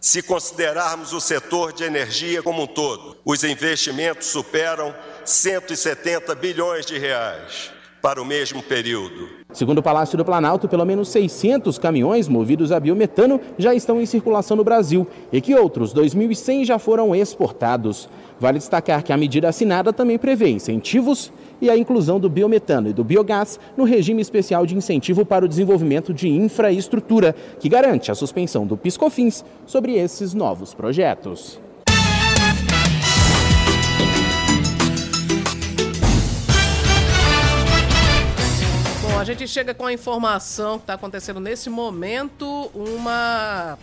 [0.00, 6.96] Se considerarmos o setor de energia como um todo, os investimentos superam 170 bilhões de
[6.96, 7.70] reais
[8.00, 9.28] para o mesmo período.
[9.52, 14.06] Segundo o Palácio do Planalto, pelo menos 600 caminhões movidos a biometano já estão em
[14.06, 18.08] circulação no Brasil e que outros 2.100 já foram exportados.
[18.38, 22.92] Vale destacar que a medida assinada também prevê incentivos e a inclusão do biometano e
[22.92, 28.14] do biogás no regime especial de incentivo para o desenvolvimento de infraestrutura, que garante a
[28.14, 31.60] suspensão do PiscoFins sobre esses novos projetos.
[39.20, 43.78] A gente chega com a informação que está acontecendo nesse momento, uma,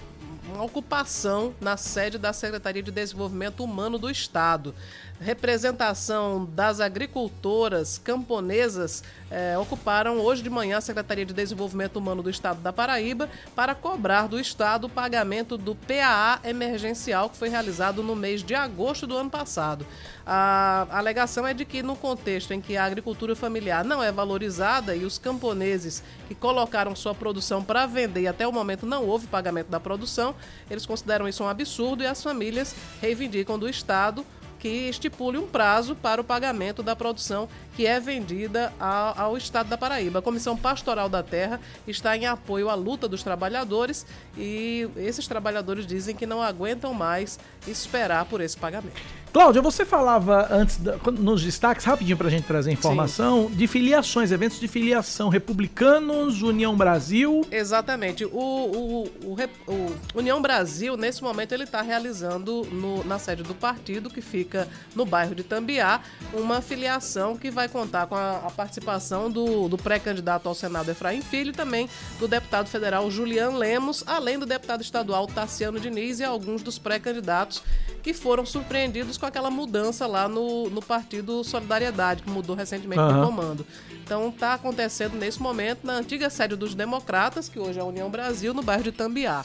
[0.51, 4.73] uma ocupação na sede da Secretaria de Desenvolvimento Humano do Estado
[5.19, 12.29] representação das agricultoras camponesas é, ocuparam hoje de manhã a Secretaria de Desenvolvimento Humano do
[12.29, 18.03] Estado da Paraíba para cobrar do Estado o pagamento do PAA emergencial que foi realizado
[18.03, 19.85] no mês de agosto do ano passado.
[20.25, 24.95] A alegação é de que, no contexto em que a agricultura familiar não é valorizada
[24.95, 29.25] e os camponeses que colocaram sua produção para vender e até o momento não houve
[29.25, 30.35] pagamento da produção,
[30.69, 34.25] eles consideram isso um absurdo e as famílias reivindicam do Estado
[34.59, 37.47] que estipule um prazo para o pagamento da produção
[37.77, 40.17] que é vendida ao, Estado da Paraíba.
[40.17, 44.03] A Comissão Pastoral da Terra está em apoio à luta dos trabalhadores
[44.35, 48.99] e esses trabalhadores dizem que não aguentam mais esperar por esse pagamento.
[49.31, 53.55] Cláudia, você falava antes, da, nos destaques, rapidinho para a gente trazer informação, Sim.
[53.55, 57.45] de filiações, eventos de filiação, republicanos, União Brasil.
[57.51, 58.25] Exatamente.
[58.25, 59.35] O, o, o,
[59.67, 64.67] o União Brasil, nesse momento, ele está realizando no, na sede do partido, que fica
[64.95, 66.01] no bairro de Tambiá,
[66.33, 71.21] uma filiação que vai contar com a, a participação do, do pré-candidato ao Senado Efraim
[71.21, 71.89] Filho e também
[72.19, 77.61] do deputado federal Julian Lemos, além do deputado estadual Tassiano Diniz e alguns dos pré-candidatos
[78.01, 83.19] que foram surpreendidos com aquela mudança lá no, no Partido Solidariedade, que mudou recentemente uhum.
[83.19, 83.67] de comando.
[84.03, 88.09] Então está acontecendo nesse momento na antiga sede dos Democratas, que hoje é a União
[88.09, 89.43] Brasil, no bairro de Tambiá.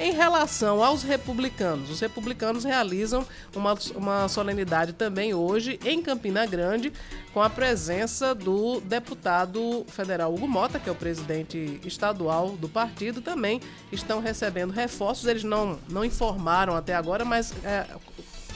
[0.00, 3.22] Em relação aos republicanos, os republicanos realizam
[3.54, 6.90] uma, uma solenidade também hoje em Campina Grande,
[7.34, 13.20] com a presença do deputado federal Hugo Mota, que é o presidente estadual do partido,
[13.20, 13.60] também
[13.92, 15.26] estão recebendo reforços.
[15.26, 17.84] Eles não, não informaram até agora, mas é,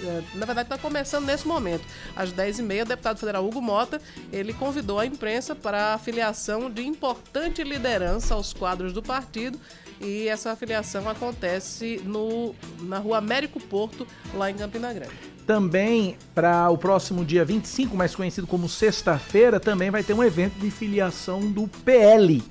[0.03, 1.85] é, na verdade está começando nesse momento.
[2.17, 4.01] Às 10h30, o deputado federal Hugo Mota,
[4.33, 9.61] ele convidou a imprensa para a filiação de importante liderança aos quadros do partido
[10.01, 15.13] e essa afiliação acontece no, na rua Américo Porto, lá em Campina Grande.
[15.47, 20.59] Também para o próximo dia 25, mais conhecido como sexta-feira, também vai ter um evento
[20.59, 22.43] de filiação do PL.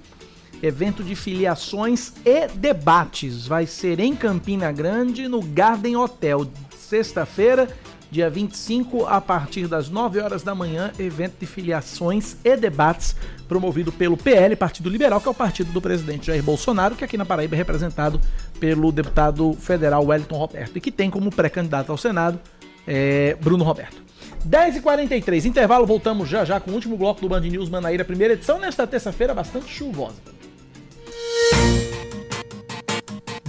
[0.62, 3.48] Evento de filiações e debates.
[3.48, 6.48] Vai ser em Campina Grande, no Garden Hotel,
[6.78, 7.68] sexta-feira,
[8.14, 13.16] dia 25, a partir das 9 horas da manhã, evento de filiações e debates
[13.48, 17.18] promovido pelo PL, Partido Liberal, que é o partido do presidente Jair Bolsonaro, que aqui
[17.18, 18.22] na Paraíba é representado
[18.60, 22.40] pelo deputado federal Wellington Roberto, e que tem como pré-candidato ao Senado
[22.88, 24.04] é, Bruno Roberto.
[24.48, 28.60] 10h43, intervalo, voltamos já já com o último bloco do Band News Manaíra, primeira edição,
[28.60, 30.22] nesta terça-feira bastante chuvosa.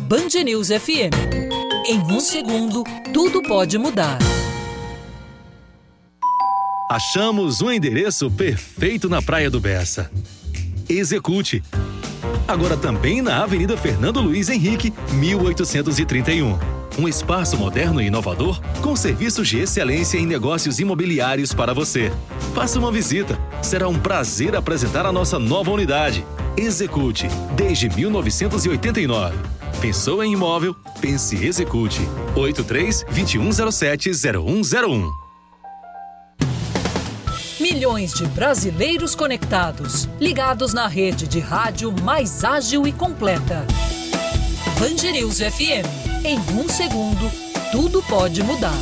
[0.00, 1.12] Band News FM.
[1.86, 2.82] Em um segundo,
[3.12, 4.16] tudo pode mudar.
[6.94, 10.08] Achamos um endereço perfeito na Praia do Bessa.
[10.88, 11.60] Execute.
[12.46, 16.56] Agora também na Avenida Fernando Luiz Henrique, 1831.
[16.96, 22.12] Um espaço moderno e inovador com serviços de excelência em negócios imobiliários para você.
[22.54, 23.36] Faça uma visita.
[23.60, 26.24] Será um prazer apresentar a nossa nova unidade.
[26.56, 27.26] Execute
[27.56, 29.36] desde 1989.
[29.80, 30.76] Pensou em imóvel?
[31.00, 32.02] Pense Execute.
[32.36, 35.23] 83 2107 0101
[37.64, 43.66] milhões de brasileiros conectados, ligados na rede de rádio mais ágil e completa.
[44.78, 45.88] Band News FM.
[46.26, 47.32] Em um segundo,
[47.72, 48.74] tudo pode mudar.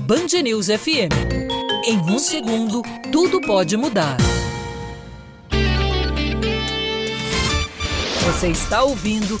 [0.00, 1.16] Band News FM.
[1.86, 4.18] Em um segundo, tudo pode mudar.
[8.26, 9.40] Você está ouvindo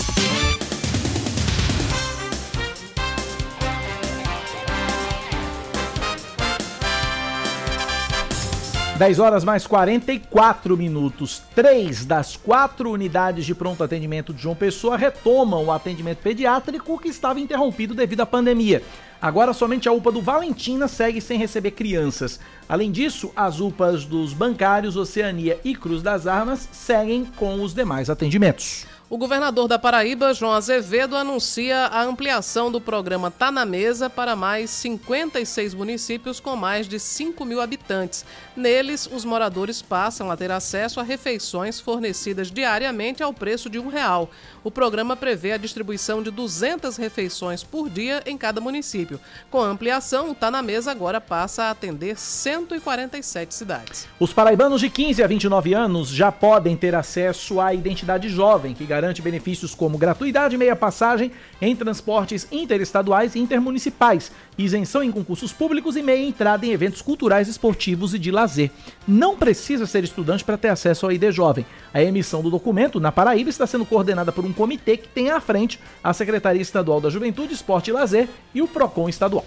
[9.01, 11.41] 10 horas mais 44 minutos.
[11.55, 17.07] Três das quatro unidades de pronto atendimento de João Pessoa retomam o atendimento pediátrico que
[17.07, 18.83] estava interrompido devido à pandemia.
[19.19, 22.39] Agora somente a UPA do Valentina segue sem receber crianças.
[22.69, 28.07] Além disso, as UPAs dos bancários Oceania e Cruz das Armas seguem com os demais
[28.07, 28.85] atendimentos.
[29.11, 34.37] O governador da Paraíba, João Azevedo, anuncia a ampliação do programa Tá na Mesa para
[34.37, 38.23] mais 56 municípios com mais de 5 mil habitantes.
[38.55, 43.89] Neles, os moradores passam a ter acesso a refeições fornecidas diariamente ao preço de um
[43.89, 44.29] real.
[44.63, 49.19] O programa prevê a distribuição de 200 refeições por dia em cada município.
[49.49, 54.07] Com a ampliação, o Tá na Mesa agora passa a atender 147 cidades.
[54.17, 58.85] Os paraibanos de 15 a 29 anos já podem ter acesso à identidade jovem, que
[58.85, 65.95] garante benefícios como gratuidade meia passagem em transportes interestaduais e intermunicipais, isenção em concursos públicos
[65.95, 68.69] e meia entrada em eventos culturais, esportivos e de lazer.
[69.07, 71.65] Não precisa ser estudante para ter acesso ao ID Jovem.
[71.93, 75.39] A emissão do documento na Paraíba está sendo coordenada por um comitê que tem à
[75.39, 79.45] frente a Secretaria Estadual da Juventude, Esporte e Lazer e o PROCON estadual.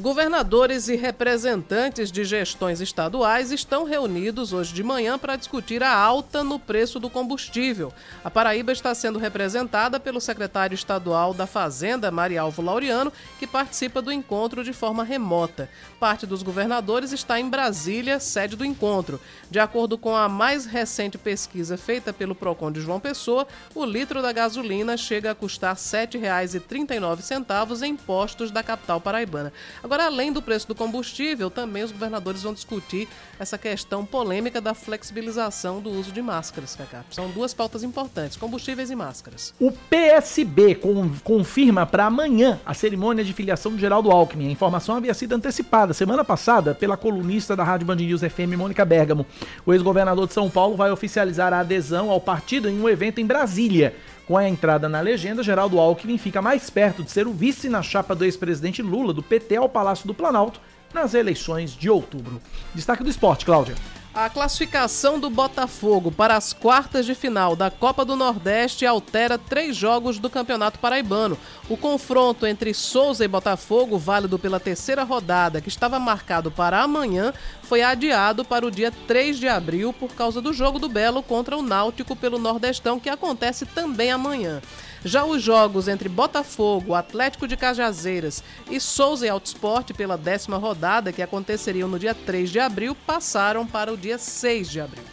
[0.00, 6.44] Governadores e representantes de gestões estaduais estão reunidos hoje de manhã para discutir a alta
[6.44, 7.92] no preço do combustível.
[8.22, 14.12] A Paraíba está sendo representada pelo secretário estadual da Fazenda, Marialvo Laureano, que participa do
[14.12, 15.68] encontro de forma remota.
[15.98, 19.20] Parte dos governadores está em Brasília, sede do encontro.
[19.50, 24.22] De acordo com a mais recente pesquisa feita pelo Procon de João Pessoa, o litro
[24.22, 29.52] da gasolina chega a custar R$ 7,39 em postos da capital paraibana.
[29.88, 33.08] Agora, além do preço do combustível, também os governadores vão discutir
[33.38, 37.06] essa questão polêmica da flexibilização do uso de máscaras, Cacá.
[37.10, 39.54] São duas pautas importantes, combustíveis e máscaras.
[39.58, 44.48] O PSB com, confirma para amanhã a cerimônia de filiação de Geraldo Alckmin.
[44.48, 48.84] A informação havia sido antecipada semana passada pela colunista da Rádio Band News FM, Mônica
[48.84, 49.24] Bergamo.
[49.64, 53.26] O ex-governador de São Paulo vai oficializar a adesão ao partido em um evento em
[53.26, 53.94] Brasília.
[54.28, 57.80] Com a entrada na legenda, Geraldo Alckmin fica mais perto de ser o vice na
[57.80, 60.60] chapa do ex-presidente Lula do PT ao Palácio do Planalto
[60.92, 62.38] nas eleições de outubro.
[62.74, 63.74] Destaque do esporte, Cláudia.
[64.20, 69.76] A classificação do Botafogo para as quartas de final da Copa do Nordeste altera três
[69.76, 71.38] jogos do Campeonato Paraibano.
[71.68, 77.32] O confronto entre Souza e Botafogo, válido pela terceira rodada, que estava marcado para amanhã,
[77.62, 81.56] foi adiado para o dia 3 de abril por causa do jogo do Belo contra
[81.56, 84.60] o Náutico pelo Nordestão, que acontece também amanhã.
[85.04, 91.12] Já os jogos entre Botafogo, Atlético de Cajazeiras e Souza e Autosport pela décima rodada,
[91.12, 95.04] que aconteceriam no dia 3 de abril, passaram para o dia 6 de abril.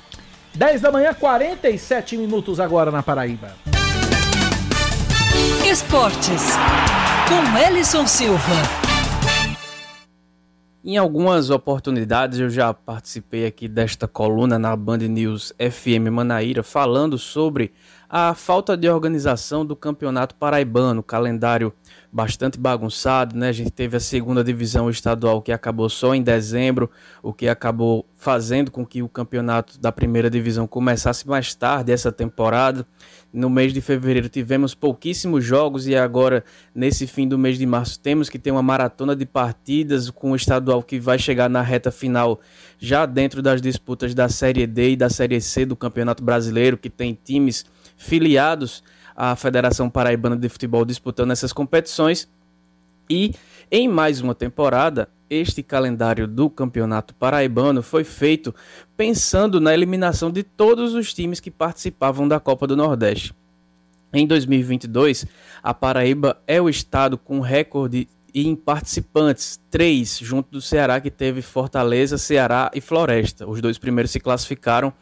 [0.56, 3.56] 10 da manhã, 47 minutos agora na Paraíba.
[5.70, 6.44] Esportes,
[7.28, 8.86] com Ellison Silva.
[10.88, 17.18] Em algumas oportunidades eu já participei aqui desta coluna na Band News FM Manaíra falando
[17.18, 17.74] sobre
[18.18, 21.74] a falta de organização do Campeonato Paraibano, calendário
[22.10, 23.50] bastante bagunçado, né?
[23.50, 26.90] A gente teve a segunda divisão estadual que acabou só em dezembro,
[27.22, 32.10] o que acabou fazendo com que o campeonato da primeira divisão começasse mais tarde essa
[32.10, 32.88] temporada.
[33.34, 36.42] No mês de fevereiro tivemos pouquíssimos jogos e agora
[36.74, 40.38] nesse fim do mês de março temos que ter uma maratona de partidas com o
[40.38, 42.40] estadual que vai chegar na reta final
[42.80, 46.90] já dentro das disputas da Série D e da Série C do Campeonato Brasileiro, que
[46.90, 47.66] tem times
[47.98, 48.84] filiados
[49.16, 52.28] à Federação Paraibana de Futebol disputando essas competições.
[53.10, 53.34] E
[53.72, 58.54] em mais uma temporada, este calendário do Campeonato Paraibano foi feito
[58.96, 63.34] pensando na eliminação de todos os times que participavam da Copa do Nordeste.
[64.14, 65.26] Em 2022,
[65.62, 71.42] a Paraíba é o estado com recorde em participantes, três, junto do Ceará, que teve
[71.42, 73.48] Fortaleza, Ceará e Floresta.
[73.48, 74.94] Os dois primeiros se classificaram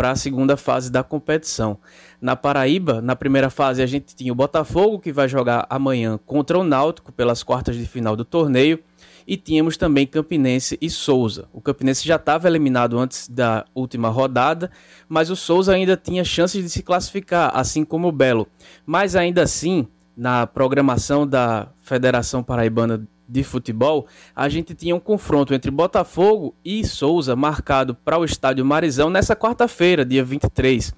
[0.00, 1.76] para a segunda fase da competição.
[2.22, 6.58] Na Paraíba, na primeira fase, a gente tinha o Botafogo, que vai jogar amanhã contra
[6.58, 8.78] o Náutico pelas quartas de final do torneio.
[9.26, 11.50] E tínhamos também Campinense e Souza.
[11.52, 14.70] O Campinense já estava eliminado antes da última rodada,
[15.06, 18.48] mas o Souza ainda tinha chances de se classificar, assim como o Belo.
[18.86, 19.86] Mas ainda assim,
[20.16, 26.84] na programação da Federação Paraibana de futebol, a gente tinha um confronto entre Botafogo e
[26.84, 30.92] Souza marcado para o estádio Marizão nessa quarta-feira, dia 23.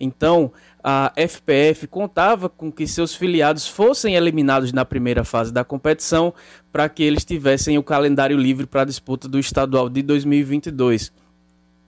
[0.00, 0.52] Então,
[0.82, 6.32] a FPF contava com que seus filiados fossem eliminados na primeira fase da competição
[6.72, 11.12] para que eles tivessem o calendário livre para a disputa do estadual de 2022.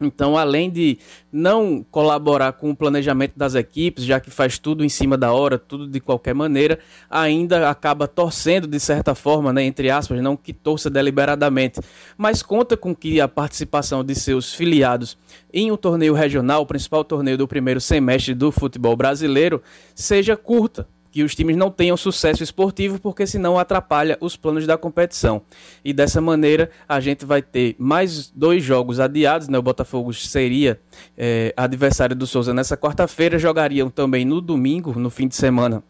[0.00, 0.98] Então, além de
[1.32, 5.58] não colaborar com o planejamento das equipes, já que faz tudo em cima da hora,
[5.58, 6.78] tudo de qualquer maneira,
[7.08, 11.80] ainda acaba torcendo de certa forma, né, entre aspas, não que torça deliberadamente,
[12.16, 15.16] mas conta com que a participação de seus filiados
[15.52, 19.62] em um torneio regional, o principal torneio do primeiro semestre do futebol brasileiro,
[19.94, 20.86] seja curta
[21.16, 25.40] que os times não tenham sucesso esportivo, porque senão atrapalha os planos da competição.
[25.82, 29.56] E dessa maneira a gente vai ter mais dois jogos adiados, né?
[29.56, 30.78] O Botafogo seria
[31.16, 35.82] é, adversário do Souza nessa quarta-feira, jogariam também no domingo, no fim de semana.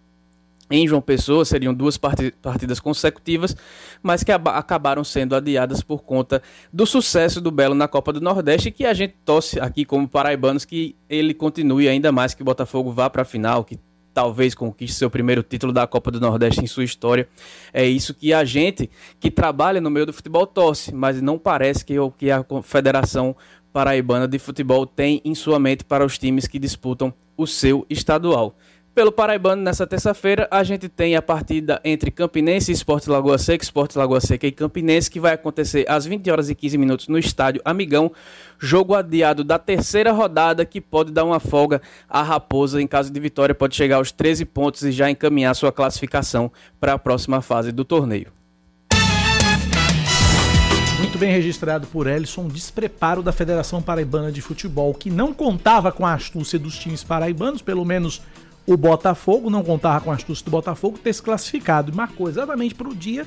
[0.70, 3.56] Em João Pessoa seriam duas partidas consecutivas,
[4.00, 6.40] mas que acabaram sendo adiadas por conta
[6.72, 10.64] do sucesso do Belo na Copa do Nordeste, que a gente torce aqui como paraibanos
[10.64, 13.76] que ele continue ainda mais, que o Botafogo vá para a final, que
[14.16, 17.28] talvez conquiste seu primeiro título da Copa do Nordeste em sua história.
[17.70, 18.88] É isso que a gente
[19.20, 23.36] que trabalha no meio do futebol torce, mas não parece que o que a Federação
[23.74, 28.56] Paraibana de Futebol tem em sua mente para os times que disputam o seu estadual.
[28.96, 33.62] Pelo Paraibano, nessa terça-feira, a gente tem a partida entre Campinense e Esporte Lagoa Seca,
[33.62, 37.18] Esporte Lagoa Seca e Campinense, que vai acontecer às 20 horas e 15 minutos no
[37.18, 38.10] estádio Amigão.
[38.58, 42.80] Jogo adiado da terceira rodada, que pode dar uma folga à Raposa.
[42.80, 46.50] Em caso de vitória, pode chegar aos 13 pontos e já encaminhar sua classificação
[46.80, 48.32] para a próxima fase do torneio.
[50.98, 55.92] Muito bem registrado por Ellison, um despreparo da Federação Paraibana de Futebol, que não contava
[55.92, 58.22] com a astúcia dos times paraibanos, pelo menos
[58.66, 61.92] o Botafogo, não contava com a astúcia do Botafogo, ter se classificado.
[61.92, 63.24] E marcou exatamente para o dia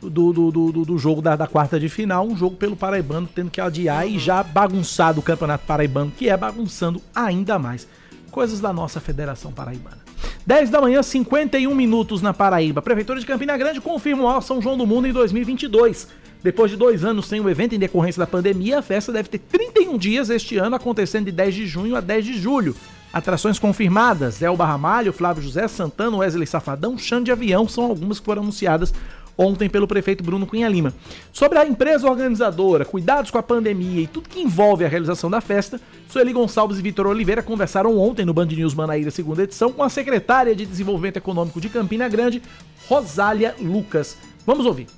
[0.00, 3.50] do, do, do, do jogo da, da, quarta de final, um jogo pelo Paraibano, tendo
[3.50, 7.86] que adiar e já bagunçado o Campeonato Paraibano, que é bagunçando ainda mais.
[8.30, 9.98] Coisas da nossa Federação Paraibana.
[10.46, 12.80] 10 da manhã, 51 minutos na Paraíba.
[12.80, 16.08] Prefeitura de Campina Grande confirma o São João do Mundo em 2022.
[16.42, 19.38] Depois de dois anos sem o evento em decorrência da pandemia, a festa deve ter
[19.38, 22.74] 31 dias este ano, acontecendo de 10 de junho a 10 de julho.
[23.12, 28.24] Atrações confirmadas: Elba Ramalho, Flávio José Santana, Wesley Safadão, Xande de Avião são algumas que
[28.24, 28.92] foram anunciadas
[29.36, 30.92] ontem pelo prefeito Bruno Cunha Lima.
[31.32, 35.40] Sobre a empresa organizadora, cuidados com a pandemia e tudo que envolve a realização da
[35.40, 39.82] festa, Sueli Gonçalves e Vitor Oliveira conversaram ontem no Band News Manaíra, segunda edição, com
[39.82, 42.42] a secretária de Desenvolvimento Econômico de Campina Grande,
[42.86, 44.18] Rosália Lucas.
[44.44, 44.88] Vamos ouvir.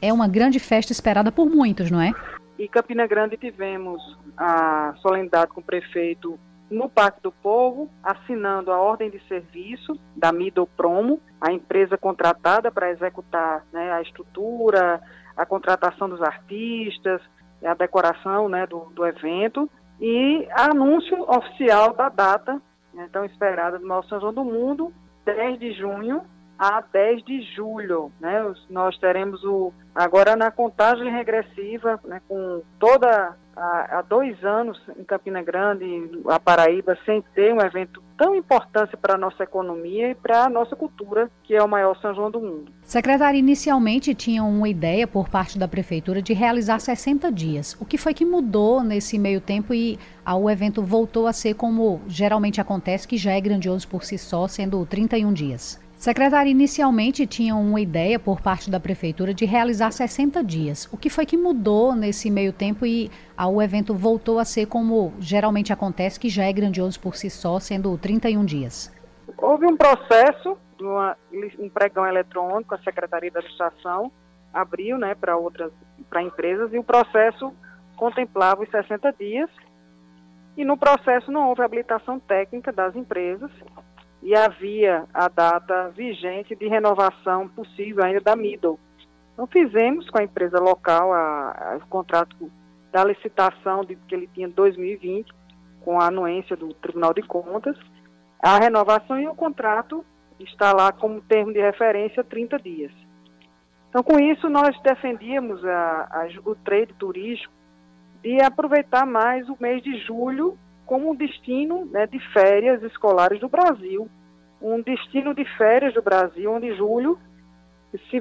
[0.00, 2.14] É uma grande festa esperada por muitos, não é?
[2.58, 4.00] Em Campina Grande tivemos
[4.38, 6.38] a solenidade com o prefeito
[6.70, 12.70] no Parque do Povo, assinando a ordem de serviço da Middle Promo, a empresa contratada
[12.70, 15.00] para executar né, a estrutura,
[15.36, 17.20] a contratação dos artistas,
[17.64, 19.68] a decoração né, do, do evento
[20.00, 22.60] e anúncio oficial da data,
[22.92, 24.92] né, tão esperada do maior São João do Mundo,
[25.24, 26.22] 10 de junho
[26.58, 28.10] a 10 de julho.
[28.20, 28.54] Né?
[28.70, 35.42] Nós teremos o agora na contagem regressiva, né, com toda há, dois anos em Campina
[35.42, 35.84] Grande,
[36.26, 40.48] a Paraíba, sem ter um evento tão importante para a nossa economia e para a
[40.48, 42.66] nossa cultura, que é o maior São João do mundo.
[42.84, 47.76] Secretária, inicialmente tinha uma ideia por parte da Prefeitura de realizar 60 dias.
[47.80, 52.00] O que foi que mudou nesse meio tempo e o evento voltou a ser como
[52.08, 55.85] geralmente acontece, que já é grandioso por si só, sendo 31 dias?
[55.98, 60.86] Secretária, inicialmente tinha uma ideia por parte da prefeitura de realizar 60 dias.
[60.92, 65.14] O que foi que mudou nesse meio tempo e o evento voltou a ser como
[65.18, 68.92] geralmente acontece, que já é grandioso por si só, sendo 31 dias?
[69.38, 71.16] Houve um processo, uma,
[71.58, 74.12] um pregão eletrônico, a Secretaria da Administração
[74.52, 75.72] abriu né, para outras
[76.08, 77.52] para empresas e o processo
[77.96, 79.50] contemplava os 60 dias.
[80.56, 83.50] E no processo não houve habilitação técnica das empresas
[84.26, 88.76] e havia a data vigente de renovação possível ainda da Middle.
[89.32, 92.50] Então fizemos com a empresa local a, a, o contrato
[92.90, 95.32] da licitação de, que ele tinha em 2020,
[95.80, 97.76] com a anuência do Tribunal de Contas,
[98.42, 100.04] a renovação e o contrato
[100.40, 102.92] está lá como termo de referência 30 dias.
[103.88, 107.52] Então, com isso, nós defendíamos a, a, o trade turístico
[108.24, 113.48] de aproveitar mais o mês de julho como um destino né, de férias escolares do
[113.48, 114.08] Brasil,
[114.62, 117.18] um destino de férias do Brasil, onde julho,
[117.90, 118.20] se,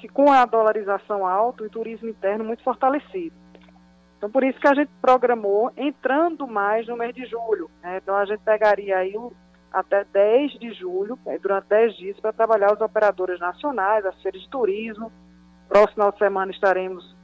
[0.00, 3.36] se, com a dolarização alta e turismo interno muito fortalecido.
[4.16, 7.70] Então, por isso que a gente programou entrando mais no mês de julho.
[7.82, 8.00] Né?
[8.02, 9.32] Então, a gente pegaria aí o,
[9.72, 14.40] até 10 de julho, né, durante 10 dias, para trabalhar os operadores nacionais, as feiras
[14.40, 15.12] de turismo.
[15.68, 17.17] Próximo final de semana estaremos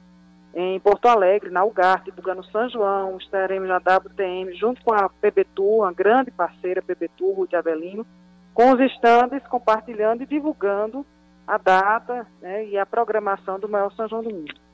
[0.55, 5.79] em Porto Alegre, na UGAR, divulgando São João, estaremos na WTM, junto com a PBTU,
[5.79, 8.07] uma grande parceira PBTU, Ruth Avelino,
[8.53, 11.05] com os estandes, compartilhando e divulgando
[11.45, 14.64] a data né, e a programação do maior São João do Mundo.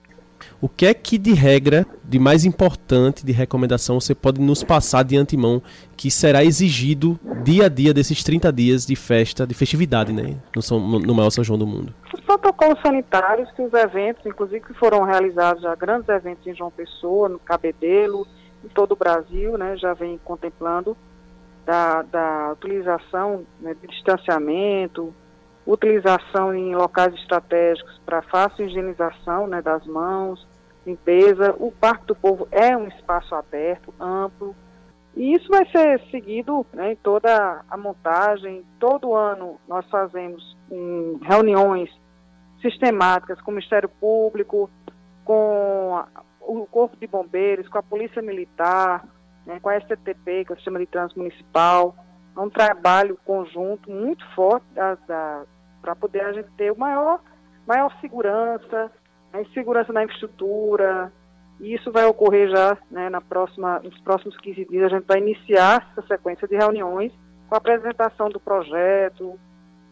[0.60, 5.04] O que é que de regra, de mais importante, de recomendação, você pode nos passar
[5.04, 5.62] de antemão
[5.98, 10.36] que será exigido dia a dia desses 30 dias de festa, de festividade, né?
[10.56, 11.94] No, São, no maior São João do mundo.
[12.14, 16.72] Os protocolos sanitários que os eventos, inclusive que foram realizados já grandes eventos em João
[16.72, 18.28] Pessoa, no Cabedelo,
[18.64, 20.96] em todo o Brasil, né, já vem contemplando
[21.66, 25.14] da, da utilização né, de distanciamento,
[25.66, 30.46] utilização em locais estratégicos para fácil higienização né, das mãos,
[30.86, 31.56] limpeza.
[31.60, 34.56] O Parque do Povo é um espaço aberto, amplo,
[35.16, 38.64] e isso vai ser seguido né, em toda a montagem.
[38.80, 41.90] Todo ano nós fazemos um, reuniões
[42.62, 44.70] sistemáticas com o Ministério Público,
[45.26, 46.04] com
[46.42, 49.04] o Corpo de Bombeiros, com a Polícia Militar,
[49.46, 51.96] né, com a STTP, que é o Sistema de Trânsito Municipal.
[52.38, 54.66] Um trabalho conjunto muito forte
[55.82, 57.20] para poder a gente ter o maior,
[57.68, 58.92] maior segurança,
[59.34, 61.12] a segurança na infraestrutura,
[61.60, 64.86] e isso vai ocorrer já né, na próxima, nos próximos 15 dias.
[64.86, 67.12] A gente vai iniciar essa sequência de reuniões
[67.48, 69.38] com a apresentação do projeto,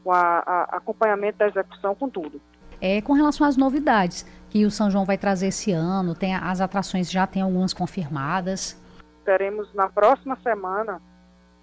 [0.04, 2.42] com a, a acompanhamento da execução, com tudo.
[2.82, 6.60] É, com relação às novidades que o São João vai trazer esse ano, tem as
[6.60, 8.76] atrações já tem algumas confirmadas.
[9.24, 11.00] Teremos na próxima semana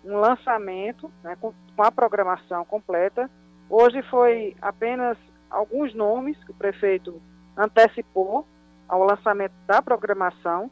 [0.07, 3.29] um lançamento né, com, com a programação completa.
[3.69, 5.19] Hoje foi apenas
[5.51, 7.21] alguns nomes que o prefeito
[7.57, 8.47] antecipou
[8.89, 10.71] ao lançamento da programação.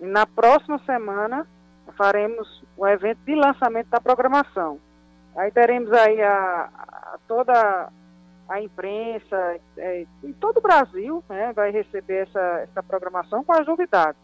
[0.00, 1.46] E na próxima semana
[1.96, 4.78] faremos o evento de lançamento da programação.
[5.36, 7.90] Aí teremos aí a, a toda
[8.48, 13.66] a imprensa é, em todo o Brasil né, vai receber essa, essa programação com as
[13.66, 14.20] novidades.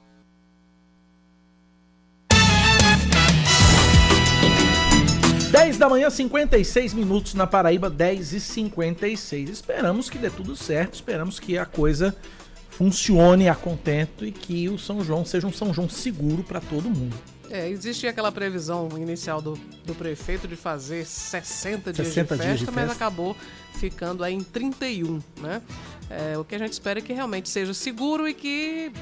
[5.56, 9.48] Dez da manhã, 56 minutos na Paraíba, 10 e 56.
[9.48, 12.14] Esperamos que dê tudo certo, esperamos que a coisa
[12.68, 16.90] funcione a contento e que o São João seja um São João seguro para todo
[16.90, 17.16] mundo.
[17.48, 22.44] É, existia aquela previsão inicial do, do prefeito de fazer 60 dias 60 de festa,
[22.44, 23.34] dias de mas acabou
[23.78, 25.62] ficando aí em 31, né?
[26.10, 28.92] É, o que a gente espera é que realmente seja seguro e que,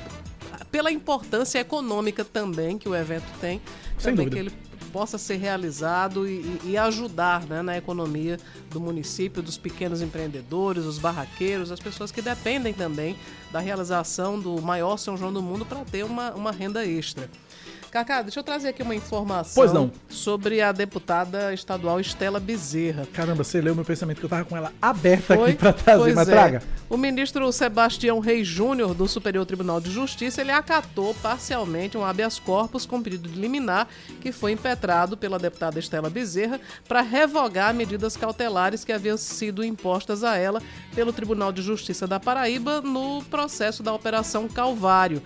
[0.70, 3.60] pela importância econômica também que o evento tem,
[3.98, 4.50] Sem também dúvida.
[4.50, 8.38] que ele possa ser realizado e, e ajudar né, na economia
[8.70, 13.16] do município, dos pequenos empreendedores, os barraqueiros, as pessoas que dependem também
[13.50, 17.28] da realização do maior São João do mundo para ter uma, uma renda extra.
[17.94, 19.88] Cacá, deixa eu trazer aqui uma informação pois não.
[20.08, 23.06] sobre a deputada estadual Estela Bezerra.
[23.12, 25.50] Caramba, você leu meu pensamento que eu tava com ela aberta Foi?
[25.50, 26.32] aqui para trazer, pois mas é.
[26.32, 26.62] traga.
[26.90, 32.36] O ministro Sebastião Reis Júnior, do Superior Tribunal de Justiça, ele acatou parcialmente um habeas
[32.40, 33.86] corpus com pedido de liminar
[34.20, 40.24] que foi impetrado pela deputada Estela Bezerra para revogar medidas cautelares que haviam sido impostas
[40.24, 40.60] a ela
[40.96, 45.22] pelo Tribunal de Justiça da Paraíba no processo da Operação Calvário.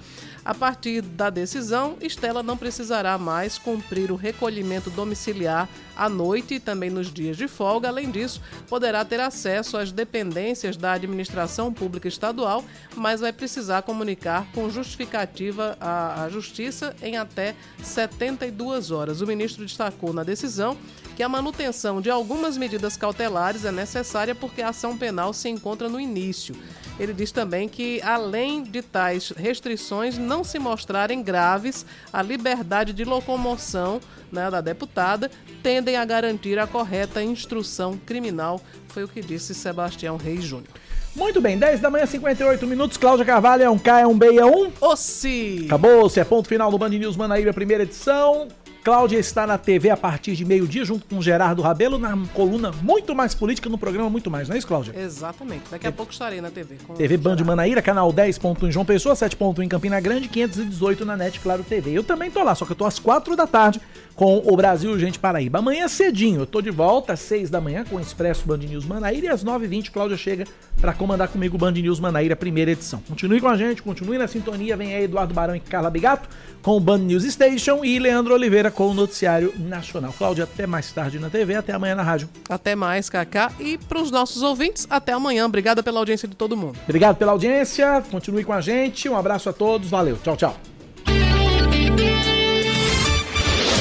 [0.49, 6.59] A partir da decisão, Estela não precisará mais cumprir o recolhimento domiciliar à noite e
[6.59, 7.89] também nos dias de folga.
[7.89, 12.65] Além disso, poderá ter acesso às dependências da administração pública estadual,
[12.97, 19.21] mas vai precisar comunicar com justificativa à, Justiça em até 72 horas.
[19.21, 20.79] O ministro destacou na decisão
[21.19, 25.89] que a manutenção de algumas medidas cautelares é necessária porque a ação penal se encontra
[25.89, 26.55] no início.
[26.97, 33.03] Ele diz também que, além de tais restrições não se mostrarem graves, a liberdade de
[33.03, 34.01] locomoção
[34.31, 35.29] né, da deputada
[35.61, 40.71] tendem a garantir a correta instrução criminal, foi o que disse Sebastião Reis Júnior.
[41.17, 42.97] Muito bem, 10 da manhã, 58 minutos.
[42.97, 44.71] Cláudia Carvalho é um K, é um B, é um.
[44.81, 45.65] Ossi!
[45.67, 48.47] Acabou-se, é ponto final do Band News Manaíra, primeira edição.
[48.89, 53.15] Cláudia está na TV a partir de meio-dia, junto com Gerardo Rabelo, na coluna Muito
[53.15, 54.95] Mais Política, no programa Muito Mais, não é isso, Cláudia?
[54.99, 55.65] Exatamente.
[55.71, 56.77] Daqui a pouco estarei na TV.
[56.97, 61.39] TV Band Manaíra, canal 10.1 em João Pessoa, 7.1 em Campina Grande, 518 na NET
[61.41, 61.91] Claro TV.
[61.93, 63.79] Eu também tô lá, só que eu tô às 4 da tarde
[64.19, 65.61] com o Brasil Gente Paraíba.
[65.61, 68.85] Amanhã cedinho, eu tô de volta às 6 da manhã com o Expresso Band News
[68.85, 70.45] Manaíra e às 9h20 Cláudia chega
[70.81, 73.01] para comandar comigo o Band News Manaíra, primeira edição.
[73.09, 76.29] Continue com a gente, continue na sintonia, vem aí Eduardo Barão e Carla Bigato
[76.61, 80.13] com o Band News Station e Leandro Oliveira com o Noticiário Nacional.
[80.19, 82.29] Cláudia, até mais tarde na TV, até amanhã na rádio.
[82.49, 83.53] Até mais, Kaká.
[83.61, 85.47] E para os nossos ouvintes, até amanhã.
[85.47, 86.77] Obrigada pela audiência de todo mundo.
[86.83, 89.09] Obrigado pela audiência, continue com a gente.
[89.09, 90.19] Um abraço a todos, valeu.
[90.25, 90.78] Tchau, tchau.